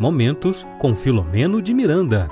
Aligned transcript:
Momentos 0.00 0.64
com 0.78 0.94
Filomeno 0.94 1.60
de 1.60 1.74
Miranda. 1.74 2.28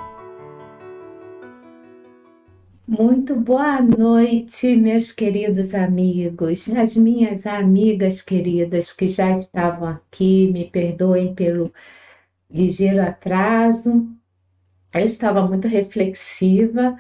Muito 2.87 3.35
boa 3.35 3.83
noite, 3.83 4.77
meus 4.77 5.11
queridos 5.11 5.75
amigos, 5.75 6.69
as 6.71 6.97
minhas 6.97 7.45
amigas 7.45 8.23
queridas 8.23 8.93
que 8.93 9.09
já 9.09 9.37
estavam 9.37 9.89
aqui, 9.89 10.49
me 10.53 10.71
perdoem 10.71 11.35
pelo 11.35 11.73
ligeiro 12.49 13.03
atraso. 13.03 14.07
Eu 14.95 15.05
estava 15.05 15.45
muito 15.45 15.67
reflexiva 15.67 16.97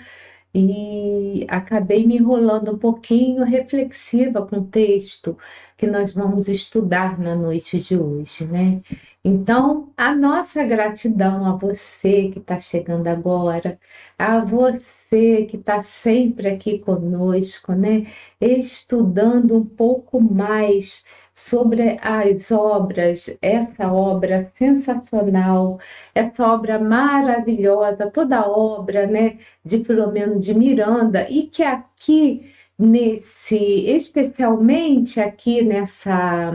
e 0.53 1.47
acabei 1.49 2.07
me 2.07 2.17
enrolando 2.17 2.73
um 2.73 2.79
pouquinho 2.79 3.45
reflexiva 3.45 4.45
com 4.45 4.57
o 4.57 4.67
texto 4.67 5.39
que 5.77 5.87
nós 5.87 6.13
vamos 6.13 6.49
estudar 6.49 7.19
na 7.19 7.37
noite 7.37 7.79
de 7.79 7.97
hoje, 7.97 8.47
né? 8.47 8.81
Então, 9.29 9.93
a 9.97 10.15
nossa 10.15 10.63
gratidão 10.65 11.45
a 11.47 11.57
você 11.57 12.31
que 12.31 12.39
está 12.39 12.61
chegando 12.61 13.09
agora, 13.09 13.77
a 14.17 14.39
você 14.39 15.47
que 15.47 15.57
está 15.57 15.83
sempre 15.83 16.47
aqui 16.49 16.79
conosco, 16.79 17.73
né? 17.73 18.07
Estudando 18.41 19.57
um 19.57 19.65
pouco 19.67 20.21
mais 20.21 21.05
sobre 21.35 21.99
as 22.01 22.53
obras, 22.53 23.37
essa 23.43 23.93
obra 23.93 24.53
sensacional, 24.57 25.81
essa 26.15 26.47
obra 26.47 26.79
maravilhosa, 26.79 28.09
toda 28.11 28.39
a 28.39 28.49
obra, 28.49 29.07
né, 29.09 29.39
de 29.65 29.83
Filomeno 29.85 30.39
de 30.39 30.55
Miranda 30.55 31.29
e 31.29 31.49
que 31.49 31.63
aqui 31.65 32.55
nesse, 32.79 33.57
especialmente 33.87 35.21
aqui 35.21 35.63
nessa 35.63 36.53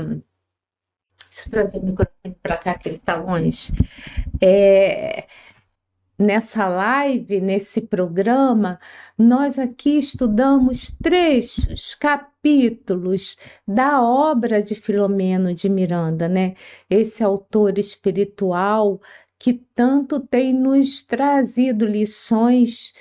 Deixa 1.31 1.47
eu 1.47 1.51
trazer 1.51 1.77
o 1.79 1.85
microfone 1.85 2.35
para 2.43 2.57
cá, 2.57 2.77
que 2.77 2.89
ele 2.89 2.97
está 2.97 3.15
longe. 3.15 3.71
É, 4.41 5.27
nessa 6.19 6.67
live, 6.67 7.39
nesse 7.39 7.79
programa, 7.79 8.77
nós 9.17 9.57
aqui 9.57 9.97
estudamos 9.97 10.91
trechos, 11.01 11.95
capítulos 11.95 13.37
da 13.65 14.01
obra 14.03 14.61
de 14.61 14.75
Filomeno 14.75 15.53
de 15.53 15.69
Miranda, 15.69 16.27
né? 16.27 16.55
Esse 16.89 17.23
autor 17.23 17.77
espiritual 17.77 18.99
que 19.39 19.53
tanto 19.73 20.19
tem 20.19 20.53
nos 20.53 21.01
trazido 21.01 21.85
lições 21.85 22.93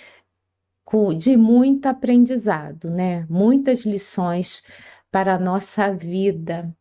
de 1.19 1.37
muito 1.37 1.87
aprendizado, 1.87 2.91
né? 2.91 3.27
Muitas 3.29 3.81
lições 3.81 4.63
para 5.11 5.35
a 5.35 5.39
nossa 5.39 5.93
vida. 5.93 6.73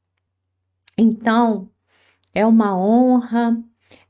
Então, 0.99 1.69
é 2.33 2.45
uma 2.45 2.77
honra 2.77 3.57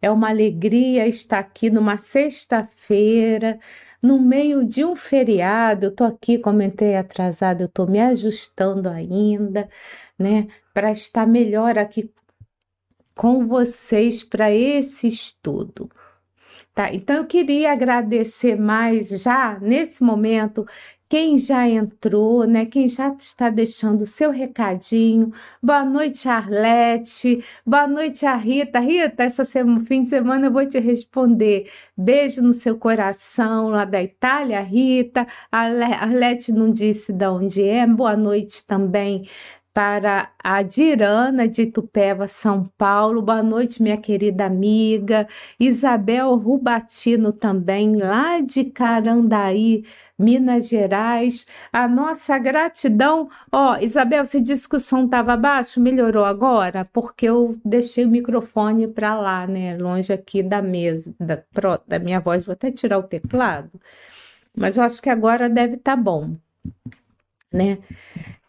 é 0.01 0.09
uma 0.09 0.29
alegria 0.29 1.07
estar 1.07 1.39
aqui 1.39 1.69
numa 1.69 1.97
sexta-feira, 1.97 3.59
no 4.03 4.19
meio 4.19 4.65
de 4.65 4.83
um 4.85 4.95
feriado. 4.95 5.87
Eu 5.87 5.95
tô 5.95 6.03
aqui, 6.03 6.37
comentei 6.37 6.95
atrasado, 6.95 7.61
eu 7.61 7.67
tô 7.69 7.85
me 7.85 7.99
ajustando 7.99 8.89
ainda, 8.89 9.69
né, 10.17 10.47
para 10.73 10.91
estar 10.91 11.27
melhor 11.27 11.77
aqui 11.77 12.11
com 13.15 13.47
vocês 13.47 14.23
para 14.23 14.51
esse 14.51 15.07
estudo. 15.07 15.89
Tá? 16.73 16.93
Então 16.93 17.17
eu 17.17 17.25
queria 17.27 17.71
agradecer 17.73 18.55
mais 18.57 19.09
já 19.09 19.59
nesse 19.59 20.01
momento 20.03 20.65
quem 21.09 21.39
já 21.39 21.67
entrou, 21.67 22.45
né? 22.45 22.65
Quem 22.67 22.87
já 22.87 23.09
está 23.15 23.49
deixando 23.49 24.01
o 24.03 24.07
seu 24.07 24.29
recadinho. 24.29 25.33
Boa 25.61 25.83
noite, 25.83 26.29
Arlete. 26.29 27.43
Boa 27.65 27.87
noite, 27.87 28.25
a 28.27 28.35
Rita. 28.35 28.79
Rita, 28.79 29.23
essa 29.23 29.43
semana, 29.43 29.83
fim 29.85 30.03
de 30.03 30.09
semana 30.09 30.47
eu 30.47 30.51
vou 30.51 30.65
te 30.67 30.77
responder. 30.79 31.69
Beijo 31.97 32.41
no 32.43 32.53
seu 32.53 32.77
coração 32.77 33.69
lá 33.69 33.85
da 33.85 34.01
Itália, 34.03 34.61
Rita. 34.61 35.25
A 35.51 35.61
Arlete 35.61 36.51
não 36.51 36.71
disse 36.71 37.11
de 37.11 37.27
onde 37.27 37.63
é. 37.63 37.87
Boa 37.87 38.15
noite 38.15 38.63
também 38.65 39.27
para 39.73 40.31
a 40.43 40.61
Dirana 40.61 41.47
de 41.47 41.63
Itupeva, 41.63 42.27
São 42.27 42.65
Paulo. 42.77 43.21
Boa 43.21 43.41
noite, 43.41 43.81
minha 43.81 43.97
querida 43.97 44.45
amiga. 44.45 45.27
Isabel 45.59 46.35
Rubatino 46.35 47.31
também, 47.31 47.95
lá 47.95 48.41
de 48.41 48.65
Carandaí, 48.65 49.85
Minas 50.19 50.67
Gerais. 50.67 51.47
A 51.71 51.87
nossa 51.87 52.37
gratidão. 52.37 53.29
Ó, 53.51 53.73
oh, 53.73 53.83
Isabel, 53.83 54.25
você 54.25 54.41
disse 54.41 54.67
que 54.67 54.75
o 54.75 54.79
som 54.79 55.05
estava 55.05 55.37
baixo, 55.37 55.79
melhorou 55.79 56.25
agora? 56.25 56.83
Porque 56.91 57.25
eu 57.27 57.57
deixei 57.63 58.03
o 58.03 58.09
microfone 58.09 58.87
para 58.87 59.17
lá, 59.19 59.47
né? 59.47 59.77
Longe 59.77 60.11
aqui 60.11 60.43
da 60.43 60.61
mesa, 60.61 61.15
da, 61.17 61.41
da 61.87 61.99
minha 61.99 62.19
voz. 62.19 62.43
Vou 62.45 62.53
até 62.53 62.69
tirar 62.69 62.99
o 62.99 63.03
teclado. 63.03 63.71
Mas 64.55 64.75
eu 64.75 64.83
acho 64.83 65.01
que 65.01 65.09
agora 65.09 65.49
deve 65.49 65.75
estar 65.75 65.95
tá 65.95 66.01
bom, 66.01 66.35
né? 67.51 67.77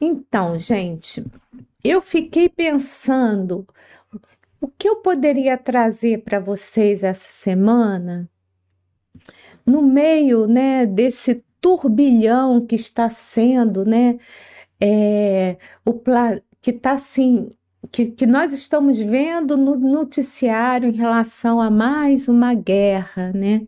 Então, 0.01 0.59
gente, 0.59 1.25
eu 1.85 2.03
fiquei 2.03 2.49
pensando 2.49 3.67
o 4.61 4.69
que 4.69 4.89
eu 4.89 4.97
poderia 4.97 5.57
trazer 5.57 6.23
para 6.23 6.41
vocês 6.41 7.03
essa 7.03 7.31
semana 7.31 8.29
no 9.65 9.83
meio, 9.83 10.47
né, 10.47 10.85
desse 10.85 11.45
turbilhão 11.61 12.65
que 12.67 12.77
está 12.77 13.11
sendo, 13.11 13.85
né? 13.85 14.19
É, 14.81 15.59
o 15.85 15.93
que 16.63 16.71
está 16.71 16.93
assim, 16.93 17.51
que, 17.91 18.11
que 18.13 18.27
nós 18.27 18.53
estamos 18.53 18.99
vendo 18.99 19.57
no 19.57 19.77
noticiário 19.77 20.89
em 20.89 20.97
relação 20.97 21.61
a 21.61 21.71
mais 21.71 22.29
uma 22.29 22.55
guerra, 22.55 23.33
né? 23.35 23.67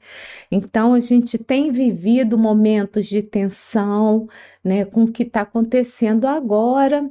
Então 0.51 0.95
a 0.95 1.01
gente 1.01 1.39
tem 1.39 1.71
vivido 1.73 2.39
momentos 2.39 3.07
de 3.07 3.23
tensão, 3.23 4.29
né, 4.65 4.85
com 4.85 5.05
o 5.05 5.13
que 5.13 5.25
está 5.25 5.43
acontecendo 5.43 6.27
agora 6.27 7.11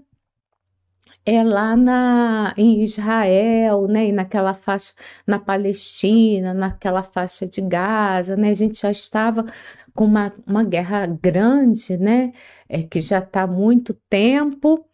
é 1.26 1.44
lá 1.44 1.76
na, 1.76 2.54
em 2.58 2.84
Israel, 2.84 3.88
né, 3.88 4.08
e 4.08 4.12
naquela 4.12 4.54
faixa 4.56 4.94
na 5.26 5.38
Palestina, 5.40 6.54
naquela 6.54 7.04
faixa 7.04 7.46
de 7.46 7.62
Gaza, 7.62 8.36
né, 8.36 8.50
a 8.50 8.54
gente 8.56 8.82
já 8.82 8.90
estava 8.92 9.46
com 9.94 10.06
uma, 10.06 10.34
uma 10.46 10.64
guerra 10.64 11.06
grande, 11.06 11.98
né? 11.98 12.34
É, 12.68 12.84
que 12.84 13.02
já 13.02 13.20
está 13.20 13.44
há 13.44 13.48
muito 13.48 13.94
tempo 14.10 14.86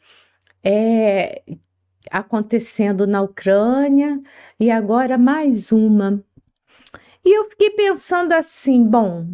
é, 0.63 1.43
acontecendo 2.11 3.05
na 3.07 3.21
Ucrânia 3.21 4.19
e 4.59 4.71
agora 4.71 5.17
mais 5.17 5.71
uma. 5.71 6.23
E 7.23 7.37
eu 7.37 7.49
fiquei 7.49 7.71
pensando 7.71 8.33
assim, 8.33 8.83
bom, 8.85 9.27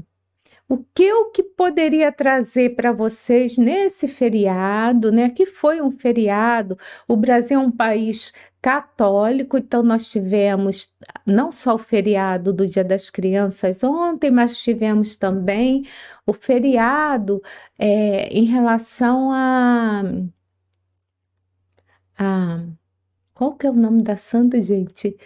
o 0.67 0.83
que 0.95 1.03
eu 1.03 1.29
que 1.31 1.43
poderia 1.43 2.11
trazer 2.11 2.75
para 2.75 2.91
vocês 2.91 3.57
nesse 3.57 4.07
feriado, 4.07 5.11
né? 5.11 5.29
Que 5.29 5.45
foi 5.45 5.81
um 5.81 5.91
feriado. 5.91 6.77
O 7.07 7.15
Brasil 7.15 7.59
é 7.59 7.63
um 7.63 7.71
país 7.71 8.33
católico, 8.63 9.57
então 9.57 9.83
nós 9.83 10.09
tivemos 10.09 10.89
não 11.25 11.51
só 11.51 11.75
o 11.75 11.77
feriado 11.77 12.53
do 12.53 12.65
Dia 12.65 12.83
das 12.83 13.09
Crianças 13.09 13.83
ontem, 13.83 14.31
mas 14.31 14.57
tivemos 14.57 15.17
também 15.17 15.85
o 16.25 16.31
feriado 16.33 17.43
é, 17.77 18.27
em 18.29 18.45
relação 18.45 19.31
a, 19.33 20.03
a. 22.17 22.63
Qual 23.33 23.55
que 23.55 23.67
é 23.67 23.69
o 23.71 23.73
nome 23.73 24.03
da 24.03 24.15
santa, 24.17 24.61
gente? 24.61 25.17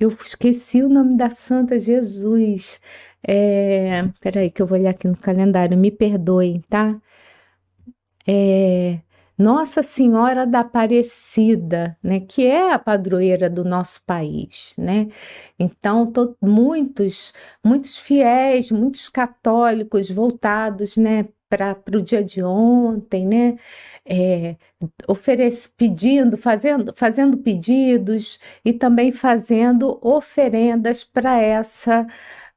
Eu 0.00 0.10
esqueci 0.10 0.82
o 0.82 0.88
nome 0.88 1.16
da 1.16 1.30
santa, 1.30 1.78
Jesus. 1.80 2.80
É, 3.26 4.04
peraí, 4.20 4.50
que 4.50 4.62
eu 4.62 4.66
vou 4.66 4.78
olhar 4.78 4.90
aqui 4.90 5.08
no 5.08 5.16
calendário, 5.16 5.76
me 5.78 5.90
perdoem, 5.90 6.62
tá? 6.70 7.00
É, 8.26 9.00
Nossa 9.38 9.82
Senhora 9.84 10.44
da 10.46 10.60
Aparecida, 10.60 11.96
né, 12.02 12.18
que 12.20 12.44
é 12.46 12.72
a 12.72 12.78
padroeira 12.78 13.48
do 13.48 13.64
nosso 13.64 14.02
país, 14.04 14.74
né? 14.76 15.08
Então, 15.58 16.10
tô, 16.10 16.36
muitos, 16.42 17.32
muitos 17.64 17.96
fiéis, 17.96 18.70
muitos 18.72 19.08
católicos 19.08 20.10
voltados, 20.10 20.96
né, 20.96 21.28
para 21.48 21.76
o 21.94 22.02
dia 22.02 22.22
de 22.22 22.42
ontem, 22.42 23.26
né? 23.26 23.56
É, 24.04 24.56
oferece, 25.06 25.68
pedindo, 25.76 26.36
fazendo, 26.36 26.92
fazendo 26.96 27.38
pedidos 27.38 28.38
e 28.64 28.72
também 28.72 29.12
fazendo 29.12 29.98
oferendas 30.02 31.04
para 31.04 31.40
essa 31.40 32.06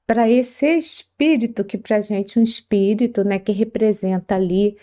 para 0.05 0.29
esse 0.29 0.65
espírito 0.77 1.63
que 1.63 1.77
para 1.77 2.01
gente 2.01 2.37
um 2.39 2.43
espírito, 2.43 3.23
né, 3.23 3.39
que 3.39 3.51
representa 3.53 4.35
ali 4.35 4.77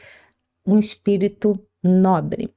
um 0.67 0.79
espírito 0.79 1.55
nobre. 1.83 2.55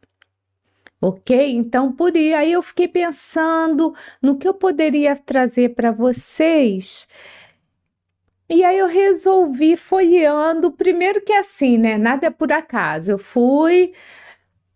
Ok? 1.01 1.35
Então, 1.51 1.91
por 1.91 2.15
aí, 2.15 2.33
aí 2.33 2.51
eu 2.51 2.61
fiquei 2.61 2.87
pensando 2.87 3.95
no 4.21 4.37
que 4.37 4.47
eu 4.47 4.53
poderia 4.53 5.15
trazer 5.15 5.69
para 5.69 5.91
vocês. 5.91 7.07
E 8.47 8.63
aí 8.63 8.77
eu 8.77 8.87
resolvi 8.87 9.77
folheando, 9.77 10.71
primeiro 10.71 11.21
que 11.21 11.33
assim, 11.33 11.77
né? 11.77 11.97
Nada 11.97 12.27
é 12.27 12.29
por 12.29 12.51
acaso. 12.51 13.11
Eu 13.11 13.17
fui 13.17 13.93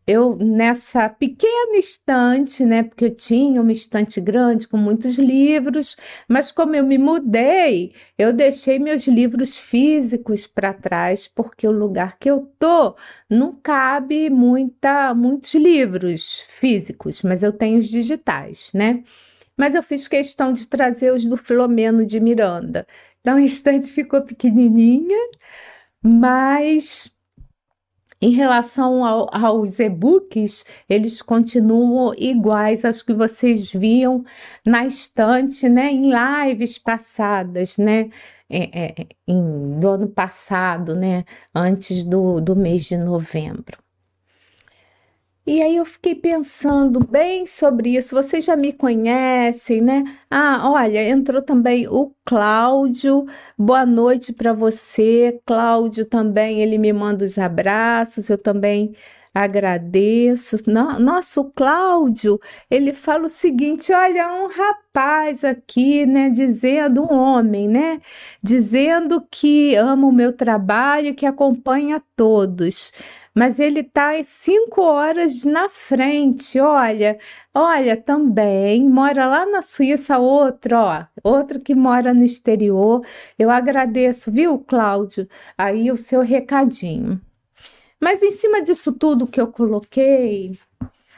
eu 0.07 0.36
nessa 0.38 1.10
pequena 1.10 1.78
estante, 1.78 2.63
né, 2.63 2.84
porque 2.84 3.06
eu 3.06 3.16
tinha 3.16 3.62
uma 3.62 3.72
estante 3.72 4.22
grande 4.22 4.68
com 4.68 4.78
muitos 4.78 5.16
livros, 5.18 5.98
mas 6.28 6.52
como 6.52 6.75
eu 6.75 6.86
me 6.86 6.98
mudei, 6.98 7.94
eu 8.18 8.31
deixei 8.31 8.78
meus 8.78 9.07
livros 9.07 9.57
físicos 9.57 10.46
para 10.46 10.74
trás, 10.74 11.28
porque 11.28 11.68
o 11.68 11.72
lugar 11.72 12.18
que 12.19 12.30
eu 12.30 12.52
tô 12.60 12.96
não 13.30 13.54
cabe 13.56 14.30
muita 14.30 15.13
muitos 15.16 15.54
livros 15.56 16.42
físicos, 16.60 17.22
mas 17.24 17.42
eu 17.44 17.51
tenho 17.51 17.80
os 17.80 17.88
digitais, 17.88 18.69
né? 18.74 19.04
Mas 19.58 19.74
eu 19.75 19.84
fiz 19.84 20.08
questão 20.08 20.54
de 20.54 20.68
trazer 20.68 21.13
os 21.13 21.25
do 21.25 21.38
Filomeno 21.38 22.06
de 22.06 22.19
Miranda. 22.19 22.86
Então 23.22 23.38
a 23.38 23.42
estante 23.46 23.88
ficou 23.92 24.22
pequenininha, 24.22 25.18
mas 26.01 27.10
em 28.25 28.31
relação 28.31 29.06
ao, 29.06 29.30
aos 29.31 29.80
e-books, 29.80 30.66
eles 30.89 31.22
continuam 31.22 32.12
iguais 32.18 32.83
aos 32.83 33.04
que 33.04 33.13
vocês 33.13 33.72
viam 33.72 34.25
na 34.66 34.83
estante, 34.86 35.69
né, 35.69 35.92
em 35.92 36.12
lives 36.12 36.80
passadas, 36.80 37.77
né, 37.77 38.10
é, 38.50 39.01
é, 39.01 39.07
em, 39.27 39.80
do 39.80 39.89
ano 39.89 40.07
passado, 40.07 40.95
né, 40.95 41.24
antes 41.54 42.04
do, 42.04 42.42
do 42.42 42.56
mês 42.56 42.86
de 42.86 42.98
novembro. 42.98 43.85
E 45.47 45.62
aí 45.62 45.75
eu 45.75 45.86
fiquei 45.86 46.15
pensando 46.15 47.00
bem 47.00 47.45
sobre 47.45 47.95
isso. 47.95 48.15
Vocês 48.15 48.44
já 48.45 48.56
me 48.56 48.74
conhecem, 48.74 49.80
né? 49.80 50.03
Ah, 50.30 50.71
olha, 50.71 51.07
entrou 51.07 51.39
também 51.42 51.88
o 51.88 52.12
Cláudio. 52.25 53.25
Boa 53.56 53.86
noite 53.86 54.33
para 54.33 54.53
você. 54.53 55.39
Cláudio 55.45 56.03
também, 56.06 56.62
ele 56.62 56.80
me 56.80 56.92
manda 56.92 57.24
os 57.24 57.38
abraços. 57.38 58.27
Eu 58.27 58.39
também 58.39 58.95
agradeço. 59.36 60.57
Nossa, 60.68 61.42
o 61.42 61.51
Cláudio, 61.51 62.39
ele 62.69 62.91
fala 62.91 63.27
o 63.27 63.30
seguinte: 63.30 63.94
olha, 63.94 64.33
um 64.33 64.48
rapaz 64.48 65.44
aqui, 65.44 66.07
né, 66.07 66.30
dizendo, 66.30 67.03
um 67.03 67.13
homem, 67.13 67.68
né, 67.68 68.01
dizendo 68.41 69.21
que 69.30 69.75
ama 69.75 70.07
o 70.07 70.12
meu 70.12 70.33
trabalho, 70.33 71.13
que 71.13 71.25
acompanha 71.25 72.01
todos 72.15 72.91
mas 73.36 73.60
ele 73.60 73.82
está 73.82 74.12
cinco 74.24 74.82
horas 74.82 75.44
na 75.44 75.68
frente. 75.70 76.60
Olha, 76.60 77.20
olha, 77.54 77.98
também 77.98 78.90
mora 78.90 79.28
lá 79.28 79.46
na 79.46 79.62
Suíça 79.62 80.18
outro, 80.18 80.78
ó, 80.78 81.06
outro 81.24 81.60
que 81.60 81.76
mora 81.76 82.14
no 82.14 82.24
exterior. 82.24 83.06
Eu 83.38 83.52
agradeço, 83.52 84.32
viu, 84.32 84.58
Cláudio, 84.60 85.28
aí 85.58 85.92
o 85.92 85.98
seu 85.98 86.22
recadinho. 86.22 87.22
Mas 88.02 88.22
em 88.24 88.32
cima 88.32 88.62
disso 88.62 88.92
tudo 88.92 89.28
que 89.28 89.40
eu 89.42 89.48
coloquei, 89.48 90.58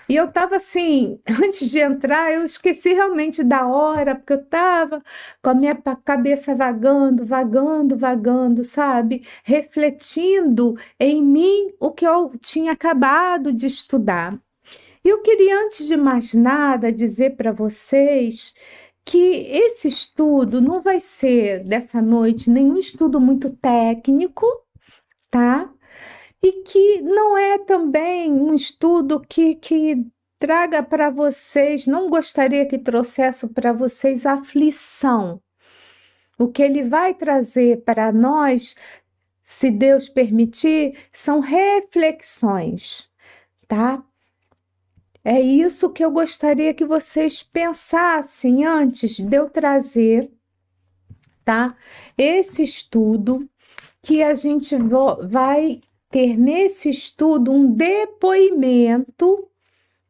e 0.10 0.16
eu 0.16 0.26
estava 0.26 0.56
assim, 0.58 1.20
antes 1.44 1.70
de 1.70 1.80
entrar, 1.80 2.34
eu 2.34 2.44
esqueci 2.44 2.94
realmente 2.94 3.44
da 3.44 3.68
hora, 3.68 4.16
porque 4.16 4.34
eu 4.34 4.42
estava 4.42 5.04
com 5.42 5.50
a 5.50 5.54
minha 5.54 5.76
cabeça 5.76 6.56
vagando, 6.56 7.26
vagando, 7.26 7.98
vagando, 7.98 8.64
sabe? 8.64 9.26
Refletindo 9.44 10.78
em 11.00 11.22
mim 11.24 11.74
o 11.80 11.92
que 11.92 12.06
eu 12.06 12.32
tinha 12.40 12.72
acabado 12.72 13.54
de 13.54 13.66
estudar. 13.66 14.40
E 15.04 15.10
eu 15.10 15.22
queria, 15.22 15.66
antes 15.66 15.88
de 15.88 15.96
mais 15.98 16.34
nada, 16.34 16.92
dizer 16.92 17.36
para 17.36 17.52
vocês 17.52 18.54
que 19.06 19.18
esse 19.18 19.88
estudo 19.88 20.62
não 20.62 20.82
vai 20.82 21.00
ser 21.00 21.64
dessa 21.64 22.02
noite 22.02 22.50
nenhum 22.50 22.78
estudo 22.78 23.20
muito 23.22 23.50
técnico, 23.50 24.46
tá? 25.32 25.72
E 26.42 26.64
que 26.64 27.02
não 27.02 27.38
é 27.38 27.58
também 27.60 28.32
um 28.32 28.54
estudo 28.54 29.20
que, 29.20 29.56
que 29.56 30.06
traga 30.40 30.84
para 30.84 31.10
vocês, 31.10 31.88
não 31.88 32.10
gostaria 32.10 32.66
que 32.66 32.78
trouxesse 32.78 33.48
para 33.48 33.74
vocês 33.74 34.26
aflição. 34.26 35.42
O 36.38 36.48
que 36.48 36.62
ele 36.62 36.84
vai 36.84 37.16
trazer 37.16 37.84
para 37.84 38.12
nós, 38.12 38.76
se 39.44 39.72
Deus 39.72 40.08
permitir, 40.08 40.96
são 41.12 41.40
reflexões, 41.40 43.10
tá? 43.68 44.04
É 45.24 45.42
isso 45.42 45.90
que 45.90 46.06
eu 46.06 46.12
gostaria 46.12 46.74
que 46.74 46.86
vocês 46.86 47.42
pensassem 47.42 48.64
antes 48.64 49.18
de 49.18 49.36
eu 49.36 49.50
trazer, 49.50 50.32
tá? 51.44 51.76
Esse 52.18 52.64
estudo 52.64 53.50
que 54.02 54.22
a 54.24 54.34
gente 54.36 54.76
vai 55.30 55.82
ter 56.10 56.38
nesse 56.38 56.90
estudo 56.90 57.52
um 57.52 57.72
depoimento, 57.72 59.48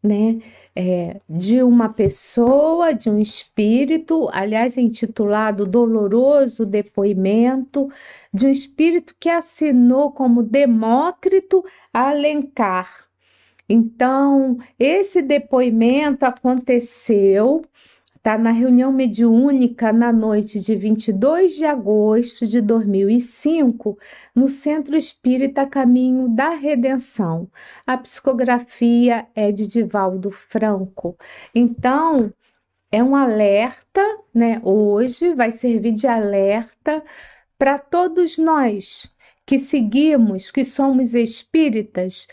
né? 0.02 0.40
É, 0.80 1.20
de 1.28 1.64
uma 1.64 1.90
pessoa, 1.90 2.94
de 2.94 3.10
um 3.10 3.20
espírito, 3.20 4.30
aliás, 4.32 4.78
é 4.78 4.82
intitulado 4.82 5.66
Doloroso 5.66 6.68
Depoimento, 6.68 7.90
de 8.32 8.46
um 8.46 8.52
espírito 8.52 9.16
que 9.20 9.28
assinou 9.28 10.12
como 10.12 10.44
Demócrito 10.44 11.66
Alencar. 11.92 13.08
Então, 13.68 14.60
esse 14.78 15.22
depoimento 15.22 16.26
aconteceu 16.26 17.64
Está 18.28 18.38
na 18.38 18.52
reunião 18.52 18.92
mediúnica 18.92 19.94
na 19.94 20.12
noite 20.12 20.60
de 20.60 20.76
22 20.76 21.56
de 21.56 21.64
agosto 21.64 22.46
de 22.46 22.60
2005, 22.60 23.98
no 24.36 24.50
Centro 24.50 24.98
Espírita 24.98 25.66
Caminho 25.66 26.28
da 26.28 26.50
Redenção. 26.50 27.50
A 27.86 27.98
psicografia 27.98 29.26
é 29.34 29.50
de 29.50 29.66
Divaldo 29.66 30.30
Franco. 30.30 31.18
Então, 31.56 32.34
é 32.92 33.02
um 33.02 33.16
alerta, 33.16 34.04
né? 34.34 34.60
Hoje 34.62 35.34
vai 35.34 35.54
servir 35.54 35.94
de 35.94 36.06
alerta 36.06 37.02
para 37.58 37.80
todos 37.80 38.38
nós 38.38 39.10
que 39.46 39.58
seguimos, 39.58 40.52
que 40.52 40.66
somos 40.66 41.14
espíritas 41.14 42.28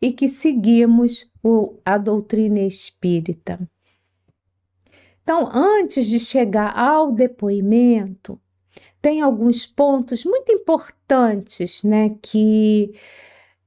e 0.00 0.12
que 0.12 0.28
seguimos 0.28 1.28
o, 1.42 1.74
a 1.84 1.98
doutrina 1.98 2.60
espírita. 2.60 3.58
Então, 5.32 5.48
antes 5.52 6.08
de 6.08 6.18
chegar 6.18 6.76
ao 6.76 7.12
depoimento, 7.12 8.36
tem 9.00 9.20
alguns 9.20 9.64
pontos 9.64 10.24
muito 10.24 10.50
importantes, 10.50 11.84
né, 11.84 12.16
que 12.20 12.92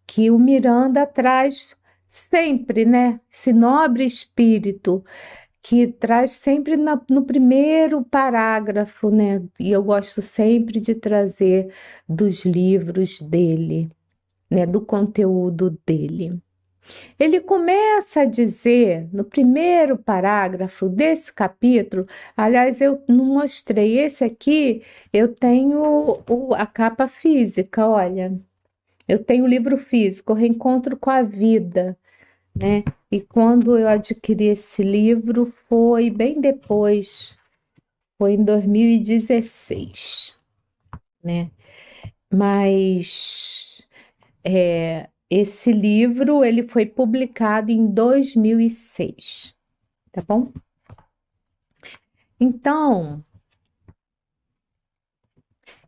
que 0.05 0.29
o 0.29 0.37
Miranda 0.37 1.07
traz 1.07 1.73
sempre, 2.09 2.83
né, 2.85 3.21
esse 3.31 3.53
nobre 3.53 4.05
espírito 4.05 5.05
que 5.61 5.87
traz 5.87 6.31
sempre 6.31 6.75
na, 6.77 7.01
no 7.09 7.25
primeiro 7.25 8.03
parágrafo, 8.03 9.09
né, 9.09 9.41
e 9.59 9.71
eu 9.71 9.83
gosto 9.83 10.21
sempre 10.21 10.81
de 10.81 10.95
trazer 10.95 11.73
dos 12.09 12.45
livros 12.45 13.21
dele, 13.21 13.89
né, 14.51 14.65
do 14.65 14.81
conteúdo 14.81 15.79
dele. 15.85 16.41
Ele 17.19 17.39
começa 17.41 18.21
a 18.21 18.25
dizer 18.25 19.07
no 19.13 19.23
primeiro 19.23 19.97
parágrafo 19.97 20.89
desse 20.89 21.31
capítulo, 21.33 22.07
aliás, 22.35 22.81
eu 22.81 23.01
não 23.07 23.25
mostrei 23.25 23.99
esse 23.99 24.23
aqui, 24.23 24.83
eu 25.11 25.33
tenho 25.33 25.81
o, 26.29 26.53
a 26.53 26.65
capa 26.65 27.07
física, 27.07 27.87
olha. 27.87 28.37
Eu 29.07 29.23
tenho 29.23 29.43
o 29.45 29.47
livro 29.47 29.77
físico, 29.77 30.33
Reencontro 30.33 30.97
com 30.97 31.09
a 31.09 31.21
Vida, 31.23 31.97
né? 32.55 32.83
E 33.11 33.21
quando 33.21 33.77
eu 33.77 33.87
adquiri 33.87 34.47
esse 34.47 34.83
livro 34.83 35.53
foi 35.69 36.09
bem 36.09 36.41
depois, 36.41 37.37
foi 38.17 38.33
em 38.33 38.43
2016, 38.43 40.37
né? 41.23 41.51
Mas 42.33 43.85
é, 44.43 45.09
esse 45.35 45.71
livro 45.71 46.45
ele 46.45 46.67
foi 46.67 46.85
publicado 46.85 47.71
em 47.71 47.87
2006, 47.87 49.55
tá 50.11 50.21
bom? 50.27 50.53
Então, 52.39 53.25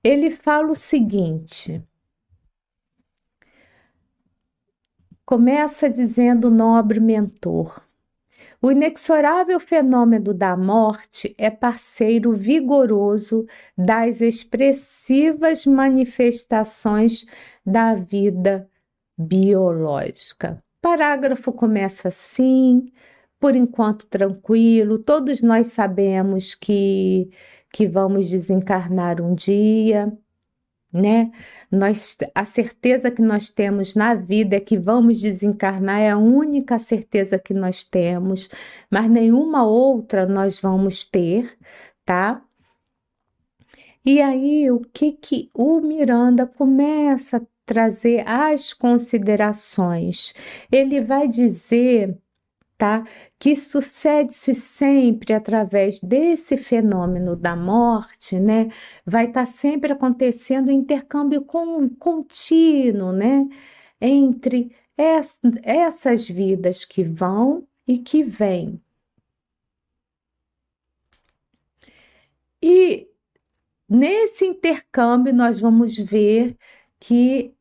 ele 0.04 0.32
fala 0.32 0.72
o 0.72 0.76
seguinte: 0.76 1.80
começa 5.24 5.88
dizendo 5.92 6.50
nobre 6.50 7.00
mentor. 7.00 7.86
O 8.60 8.72
inexorável 8.72 9.60
fenômeno 9.60 10.34
da 10.34 10.58
morte 10.58 11.36
é 11.38 11.52
parceiro 11.52 12.34
vigoroso 12.34 13.46
das 13.78 14.22
expressivas 14.22 15.68
manifestações 15.68 17.28
da 17.64 17.94
vida 17.94 18.68
biológica. 19.18 20.64
Parágrafo 20.82 21.52
começa 21.52 22.10
assim, 22.10 22.92
por 23.40 23.56
enquanto 23.56 24.06
tranquilo, 24.08 25.00
todos 25.00 25.42
nós 25.42 25.68
sabemos 25.68 26.56
que, 26.56 27.30
que 27.72 27.88
vamos 27.88 28.30
desencarnar 28.30 29.22
um 29.22 29.34
dia, 29.34 30.12
né? 30.94 31.32
Nós, 31.72 32.18
a 32.34 32.46
certeza 32.46 33.12
que 33.12 33.22
nós 33.22 33.50
temos 33.50 33.96
na 33.96 34.14
vida 34.14 34.56
é 34.56 34.60
que 34.60 34.78
vamos 34.78 35.20
desencarnar, 35.20 36.00
é 36.02 36.12
a 36.12 36.18
única 36.18 36.80
certeza 36.80 37.40
que 37.40 37.54
nós 37.54 37.84
temos, 37.84 38.50
mas 38.90 39.10
nenhuma 39.10 39.66
outra 39.66 40.26
nós 40.26 40.60
vamos 40.60 41.04
ter, 41.04 41.58
tá? 42.06 42.45
E 44.06 44.22
aí, 44.22 44.70
o 44.72 44.82
que 44.94 45.12
que 45.14 45.50
o 45.54 45.82
Miranda 45.82 46.46
começa 46.46 47.38
a 47.38 47.42
trazer 47.66 48.24
as 48.28 48.72
considerações? 48.74 50.34
Ele 50.72 51.02
vai 51.02 51.28
dizer, 51.28 52.16
tá? 52.78 53.04
Que 53.40 53.56
sucede-se 53.56 54.54
sempre 54.56 55.34
através 55.34 56.00
desse 56.00 56.58
fenômeno 56.58 57.36
da 57.36 57.56
morte, 57.56 58.40
né? 58.40 58.70
Vai 59.06 59.26
estar 59.28 59.46
tá 59.48 59.52
sempre 59.52 59.94
acontecendo 59.94 60.72
intercâmbio 60.72 61.44
com, 61.44 61.90
contínuo, 61.90 63.12
né? 63.12 63.48
Entre 64.02 64.72
es, 64.98 65.40
essas 65.64 66.28
vidas 66.28 66.86
que 66.86 67.04
vão 67.04 67.68
e 67.88 67.98
que 68.00 68.24
vêm. 68.24 68.82
E 72.62 73.08
Nesse 73.88 74.46
intercâmbio, 74.46 75.34
nós 75.34 75.60
vamos 75.60 75.96
ver 75.96 76.58
que 77.00 77.54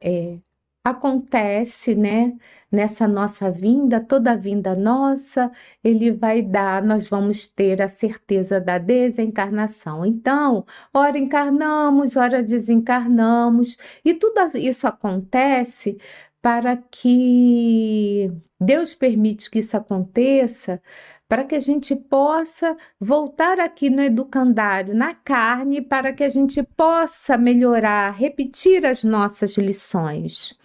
é, 0.00 0.38
acontece, 0.84 1.94
né? 1.94 2.36
Nessa 2.70 3.08
nossa 3.08 3.50
vinda, 3.50 3.98
toda 4.00 4.36
vinda 4.36 4.74
nossa, 4.76 5.50
ele 5.82 6.12
vai 6.12 6.42
dar, 6.42 6.82
nós 6.82 7.08
vamos 7.08 7.46
ter 7.48 7.80
a 7.82 7.88
certeza 7.88 8.60
da 8.60 8.78
desencarnação. 8.78 10.04
Então, 10.04 10.66
ora 10.92 11.18
encarnamos, 11.18 12.16
ora 12.16 12.42
desencarnamos, 12.42 13.76
e 14.04 14.14
tudo 14.14 14.40
isso 14.58 14.86
acontece 14.86 15.98
para 16.42 16.76
que 16.76 18.30
Deus 18.60 18.94
permite 18.94 19.50
que 19.50 19.60
isso 19.60 19.76
aconteça 19.76 20.80
para 21.28 21.44
que 21.44 21.54
a 21.54 21.60
gente 21.60 21.94
possa 21.94 22.76
voltar 22.98 23.60
aqui 23.60 23.90
no 23.90 24.02
educandário, 24.02 24.94
na 24.94 25.14
carne, 25.14 25.82
para 25.82 26.12
que 26.12 26.24
a 26.24 26.28
gente 26.30 26.62
possa 26.62 27.36
melhorar, 27.36 28.10
repetir 28.12 28.86
as 28.86 29.04
nossas 29.04 29.58
lições. 29.58 30.58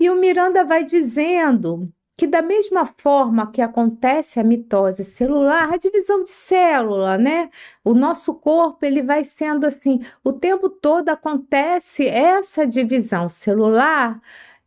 E 0.00 0.10
o 0.10 0.16
Miranda 0.20 0.64
vai 0.64 0.84
dizendo 0.84 1.92
que 2.16 2.26
da 2.26 2.42
mesma 2.42 2.84
forma 2.98 3.50
que 3.52 3.62
acontece 3.62 4.40
a 4.40 4.44
mitose 4.44 5.04
celular, 5.04 5.72
a 5.72 5.76
divisão 5.76 6.24
de 6.24 6.30
célula, 6.30 7.16
né? 7.16 7.48
O 7.84 7.94
nosso 7.94 8.34
corpo, 8.34 8.84
ele 8.84 9.04
vai 9.04 9.22
sendo 9.22 9.64
assim, 9.64 10.00
o 10.24 10.32
tempo 10.32 10.68
todo 10.68 11.10
acontece 11.10 12.08
essa 12.08 12.66
divisão 12.66 13.28
celular, 13.28 14.20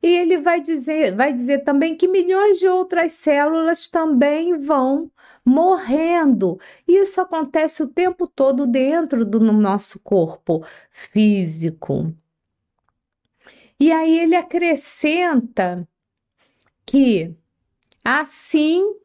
e 0.03 0.07
ele 0.07 0.39
vai 0.39 0.59
dizer, 0.59 1.15
vai 1.15 1.31
dizer 1.31 1.63
também 1.63 1.95
que 1.95 2.07
milhões 2.07 2.57
de 2.57 2.67
outras 2.67 3.13
células 3.13 3.87
também 3.87 4.57
vão 4.57 5.11
morrendo. 5.45 6.59
Isso 6.87 7.21
acontece 7.21 7.83
o 7.83 7.87
tempo 7.87 8.27
todo 8.27 8.65
dentro 8.65 9.23
do 9.23 9.39
nosso 9.39 9.99
corpo 9.99 10.65
físico. 10.89 12.11
E 13.79 13.91
aí 13.91 14.19
ele 14.19 14.35
acrescenta 14.35 15.87
que 16.85 17.35
assim 18.03 18.95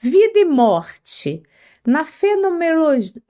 vida 0.00 0.38
e 0.38 0.44
morte 0.44 1.42
na 1.84 2.04
fenomenologia, 2.04 3.20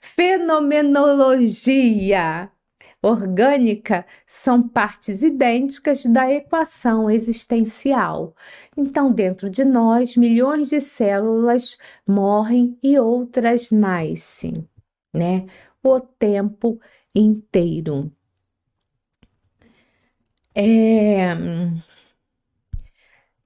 fenomenologia 0.00 2.50
orgânica 3.02 4.04
são 4.26 4.66
partes 4.68 5.22
idênticas 5.22 6.04
da 6.04 6.30
equação 6.32 7.10
existencial. 7.10 8.34
Então, 8.76 9.12
dentro 9.12 9.48
de 9.50 9.64
nós, 9.64 10.16
milhões 10.16 10.70
de 10.70 10.80
células 10.80 11.78
morrem 12.06 12.78
e 12.82 12.98
outras 12.98 13.70
nascem, 13.70 14.68
né? 15.12 15.46
O 15.82 16.00
tempo 16.00 16.80
inteiro. 17.14 18.12
É... 20.54 21.34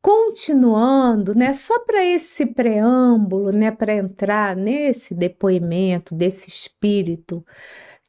Continuando, 0.00 1.32
né, 1.34 1.52
só 1.54 1.78
para 1.84 2.04
esse 2.04 2.44
preâmbulo, 2.44 3.52
né, 3.52 3.70
para 3.70 3.94
entrar 3.94 4.56
nesse 4.56 5.14
depoimento 5.14 6.12
desse 6.12 6.48
espírito 6.48 7.44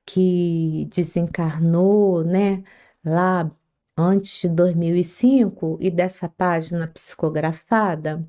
que 0.06 0.88
desencarnou, 0.94 2.24
né, 2.24 2.64
lá 3.04 3.50
antes 3.98 4.42
de 4.42 4.50
2005 4.50 5.78
e 5.82 5.90
dessa 5.92 6.28
página 6.30 6.88
psicografada, 6.88 8.28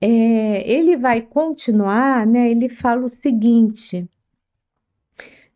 é, 0.00 0.70
ele 0.70 0.96
vai 0.96 1.20
continuar, 1.22 2.26
né? 2.26 2.50
Ele 2.50 2.68
fala 2.68 3.04
o 3.06 3.08
seguinte: 3.08 4.08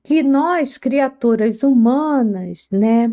que 0.02 0.22
nós, 0.22 0.78
criaturas 0.78 1.62
humanas, 1.62 2.68
né? 2.70 3.10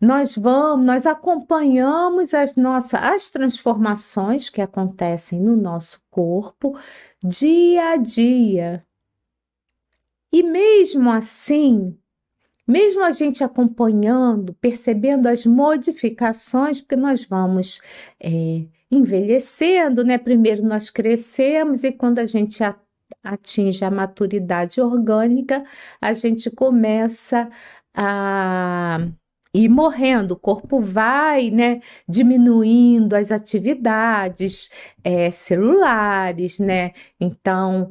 Nós 0.00 0.36
vamos, 0.36 0.86
nós 0.86 1.06
acompanhamos 1.06 2.34
as 2.34 2.54
nossas 2.56 3.00
as 3.02 3.30
transformações 3.30 4.48
que 4.50 4.60
acontecem 4.60 5.40
no 5.40 5.56
nosso 5.56 6.00
corpo 6.10 6.78
dia 7.22 7.90
a 7.92 7.96
dia, 7.96 8.86
e 10.32 10.42
mesmo 10.42 11.10
assim, 11.10 11.96
mesmo 12.66 13.02
a 13.02 13.12
gente 13.12 13.42
acompanhando, 13.42 14.54
percebendo 14.54 15.26
as 15.26 15.46
modificações, 15.46 16.80
porque 16.80 16.96
nós 16.96 17.24
vamos 17.24 17.80
é, 18.22 18.66
envelhecendo, 18.90 20.04
né? 20.04 20.18
Primeiro 20.18 20.62
nós 20.62 20.90
crescemos 20.90 21.82
e 21.84 21.92
quando 21.92 22.18
a 22.18 22.26
gente 22.26 22.62
atinge 23.22 23.84
a 23.84 23.90
maturidade 23.90 24.80
orgânica, 24.80 25.64
a 26.00 26.12
gente 26.12 26.50
começa 26.50 27.50
a 27.94 28.98
ir 29.64 29.68
morrendo, 29.68 30.32
o 30.32 30.36
corpo 30.36 30.80
vai, 30.80 31.50
né, 31.50 31.80
diminuindo 32.08 33.14
as 33.14 33.32
atividades 33.32 34.70
é, 35.02 35.30
celulares, 35.30 36.58
né? 36.58 36.92
Então, 37.20 37.90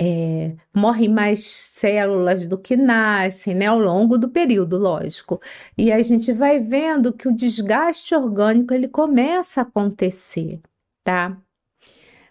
é, 0.00 0.54
morrem 0.74 1.08
mais 1.08 1.44
células 1.44 2.46
do 2.46 2.58
que 2.58 2.76
nascem, 2.76 3.54
né, 3.54 3.66
ao 3.66 3.78
longo 3.78 4.16
do 4.18 4.28
período, 4.28 4.78
lógico. 4.78 5.40
E 5.76 5.90
a 5.92 6.02
gente 6.02 6.32
vai 6.32 6.60
vendo 6.60 7.12
que 7.12 7.28
o 7.28 7.34
desgaste 7.34 8.14
orgânico 8.14 8.72
ele 8.74 8.88
começa 8.88 9.60
a 9.60 9.64
acontecer, 9.64 10.60
tá? 11.04 11.36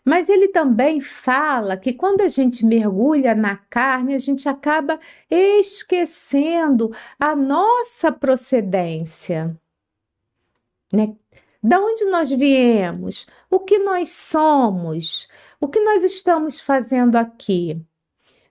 Mas 0.08 0.30
ele 0.30 0.48
também 0.48 1.02
fala 1.02 1.76
que 1.76 1.92
quando 1.92 2.22
a 2.22 2.30
gente 2.30 2.66
mergulha 2.66 3.36
na 3.36 3.58
carne, 3.58 4.16
a 4.16 4.18
gente 4.18 4.48
acaba 4.48 4.98
esquecendo 5.30 6.96
a 7.20 7.36
nossa 7.36 8.10
procedência, 8.10 9.60
né? 10.94 11.14
Da 11.62 11.82
onde 11.82 12.06
nós 12.06 12.30
viemos, 12.30 13.28
o 13.50 13.60
que 13.60 13.80
nós 13.80 14.08
somos, 14.08 15.28
o 15.60 15.68
que 15.68 15.82
nós 15.82 16.06
estamos 16.06 16.58
fazendo 16.58 17.18
aqui? 17.18 17.86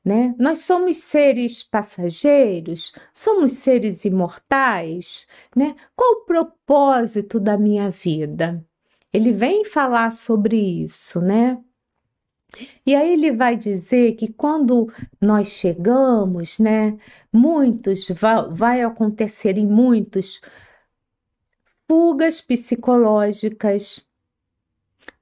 Né? 0.04 0.34
Nós 0.38 0.58
somos 0.58 0.98
seres 0.98 1.62
passageiros, 1.62 2.92
somos 3.14 3.52
seres 3.52 4.04
imortais, 4.04 5.26
né? 5.56 5.74
Qual 5.96 6.16
o 6.16 6.24
propósito 6.26 7.40
da 7.40 7.56
minha 7.56 7.88
vida? 7.88 8.62
Ele 9.16 9.32
vem 9.32 9.64
falar 9.64 10.12
sobre 10.12 10.56
isso, 10.56 11.20
né? 11.20 11.58
E 12.84 12.94
aí 12.94 13.12
ele 13.12 13.32
vai 13.32 13.56
dizer 13.56 14.12
que 14.12 14.28
quando 14.32 14.92
nós 15.20 15.48
chegamos, 15.48 16.58
né, 16.58 16.98
muitos 17.32 18.06
vai, 18.50 18.82
acontecer 18.82 19.58
em 19.58 19.66
muitos 19.66 20.40
fugas 21.88 22.40
psicológicas, 22.40 24.06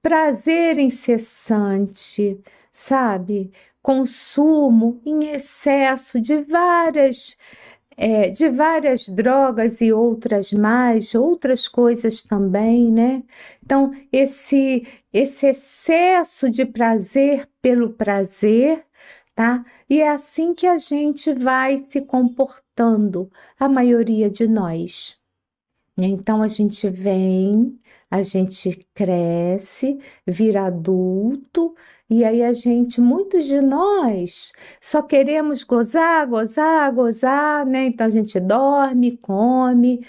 prazer 0.02 0.78
incessante, 0.78 2.40
sabe? 2.72 3.52
Consumo 3.80 5.00
em 5.04 5.28
excesso 5.28 6.20
de 6.20 6.42
várias 6.42 7.36
é, 7.96 8.30
de 8.30 8.48
várias 8.48 9.08
drogas 9.08 9.80
e 9.80 9.92
outras 9.92 10.52
mais, 10.52 11.14
outras 11.14 11.68
coisas 11.68 12.22
também, 12.22 12.90
né? 12.90 13.22
Então, 13.62 13.92
esse, 14.12 14.86
esse 15.12 15.46
excesso 15.46 16.50
de 16.50 16.64
prazer 16.64 17.48
pelo 17.62 17.90
prazer, 17.92 18.84
tá? 19.34 19.64
E 19.88 20.00
é 20.00 20.08
assim 20.08 20.54
que 20.54 20.66
a 20.66 20.78
gente 20.78 21.32
vai 21.32 21.84
se 21.90 22.00
comportando, 22.02 23.30
a 23.58 23.68
maioria 23.68 24.30
de 24.30 24.46
nós, 24.48 25.16
Então 25.96 26.42
a 26.42 26.48
gente 26.48 26.88
vem, 26.90 27.78
a 28.10 28.22
gente 28.22 28.86
cresce, 28.94 29.98
vira 30.26 30.66
adulto, 30.66 31.74
e 32.08 32.24
aí 32.24 32.42
a 32.42 32.52
gente, 32.52 33.00
muitos 33.00 33.46
de 33.46 33.60
nós, 33.60 34.52
só 34.80 35.02
queremos 35.02 35.64
gozar, 35.64 36.26
gozar, 36.26 36.92
gozar, 36.92 37.66
né? 37.66 37.86
Então 37.86 38.06
a 38.06 38.10
gente 38.10 38.38
dorme, 38.40 39.16
come, 39.16 40.04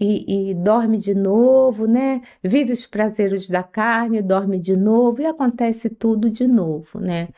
e, 0.00 0.50
e, 0.50 0.54
dorme 0.54 0.98
de 0.98 1.14
novo, 1.14 1.86
né? 1.86 2.22
Vive 2.42 2.72
os 2.72 2.86
prazeres 2.86 3.48
da 3.48 3.62
carne, 3.62 4.22
dorme 4.22 4.58
de 4.58 4.76
novo 4.76 5.22
e 5.22 5.26
acontece 5.26 5.88
tudo 5.90 6.30
de 6.30 6.46
novo, 6.46 7.00
né? 7.00 7.28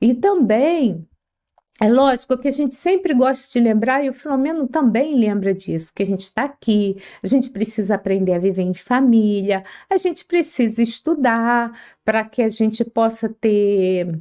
E 0.00 0.14
também 0.14 1.06
é 1.80 1.88
lógico 1.88 2.38
que 2.38 2.48
a 2.48 2.52
gente 2.52 2.74
sempre 2.74 3.12
gosta 3.12 3.52
de 3.52 3.60
lembrar, 3.62 4.02
e 4.02 4.08
o 4.08 4.14
Filomeno 4.14 4.66
também 4.66 5.14
lembra 5.14 5.52
disso, 5.52 5.92
que 5.94 6.02
a 6.02 6.06
gente 6.06 6.20
está 6.20 6.44
aqui, 6.44 6.96
a 7.22 7.26
gente 7.26 7.50
precisa 7.50 7.96
aprender 7.96 8.32
a 8.32 8.38
viver 8.38 8.62
em 8.62 8.74
família, 8.74 9.62
a 9.90 9.98
gente 9.98 10.24
precisa 10.24 10.82
estudar 10.82 11.78
para 12.04 12.24
que 12.24 12.40
a 12.42 12.48
gente 12.48 12.82
possa 12.84 13.28
ter, 13.28 14.18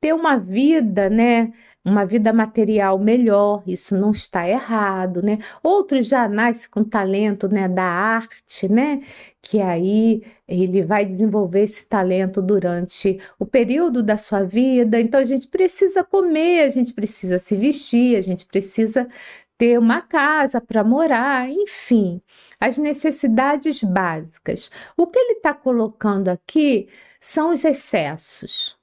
ter 0.00 0.14
uma 0.14 0.38
vida, 0.38 1.10
né? 1.10 1.52
Uma 1.84 2.04
vida 2.04 2.32
material 2.32 2.98
melhor, 2.98 3.62
isso 3.66 3.96
não 3.96 4.10
está 4.10 4.48
errado, 4.48 5.22
né? 5.22 5.38
Outros 5.62 6.08
já 6.08 6.28
nascem 6.28 6.68
com 6.70 6.84
talento, 6.84 7.48
né, 7.48 7.68
da 7.68 7.82
arte, 7.82 8.70
né? 8.70 9.02
Que 9.40 9.60
aí 9.60 10.22
ele 10.46 10.82
vai 10.82 11.06
desenvolver 11.06 11.62
esse 11.62 11.86
talento 11.86 12.42
durante 12.42 13.18
o 13.38 13.46
período 13.46 14.02
da 14.02 14.18
sua 14.18 14.42
vida. 14.42 15.00
Então 15.00 15.18
a 15.20 15.24
gente 15.24 15.48
precisa 15.48 16.04
comer, 16.04 16.64
a 16.64 16.70
gente 16.70 16.92
precisa 16.92 17.38
se 17.38 17.56
vestir, 17.56 18.16
a 18.16 18.20
gente 18.20 18.44
precisa 18.44 19.08
ter 19.56 19.78
uma 19.78 20.00
casa 20.00 20.60
para 20.60 20.82
morar, 20.84 21.50
enfim, 21.50 22.22
as 22.58 22.78
necessidades 22.78 23.82
básicas. 23.82 24.70
O 24.96 25.06
que 25.06 25.18
ele 25.18 25.34
está 25.34 25.54
colocando 25.54 26.28
aqui 26.28 26.88
são 27.20 27.50
os 27.52 27.64
excessos. 27.64 28.78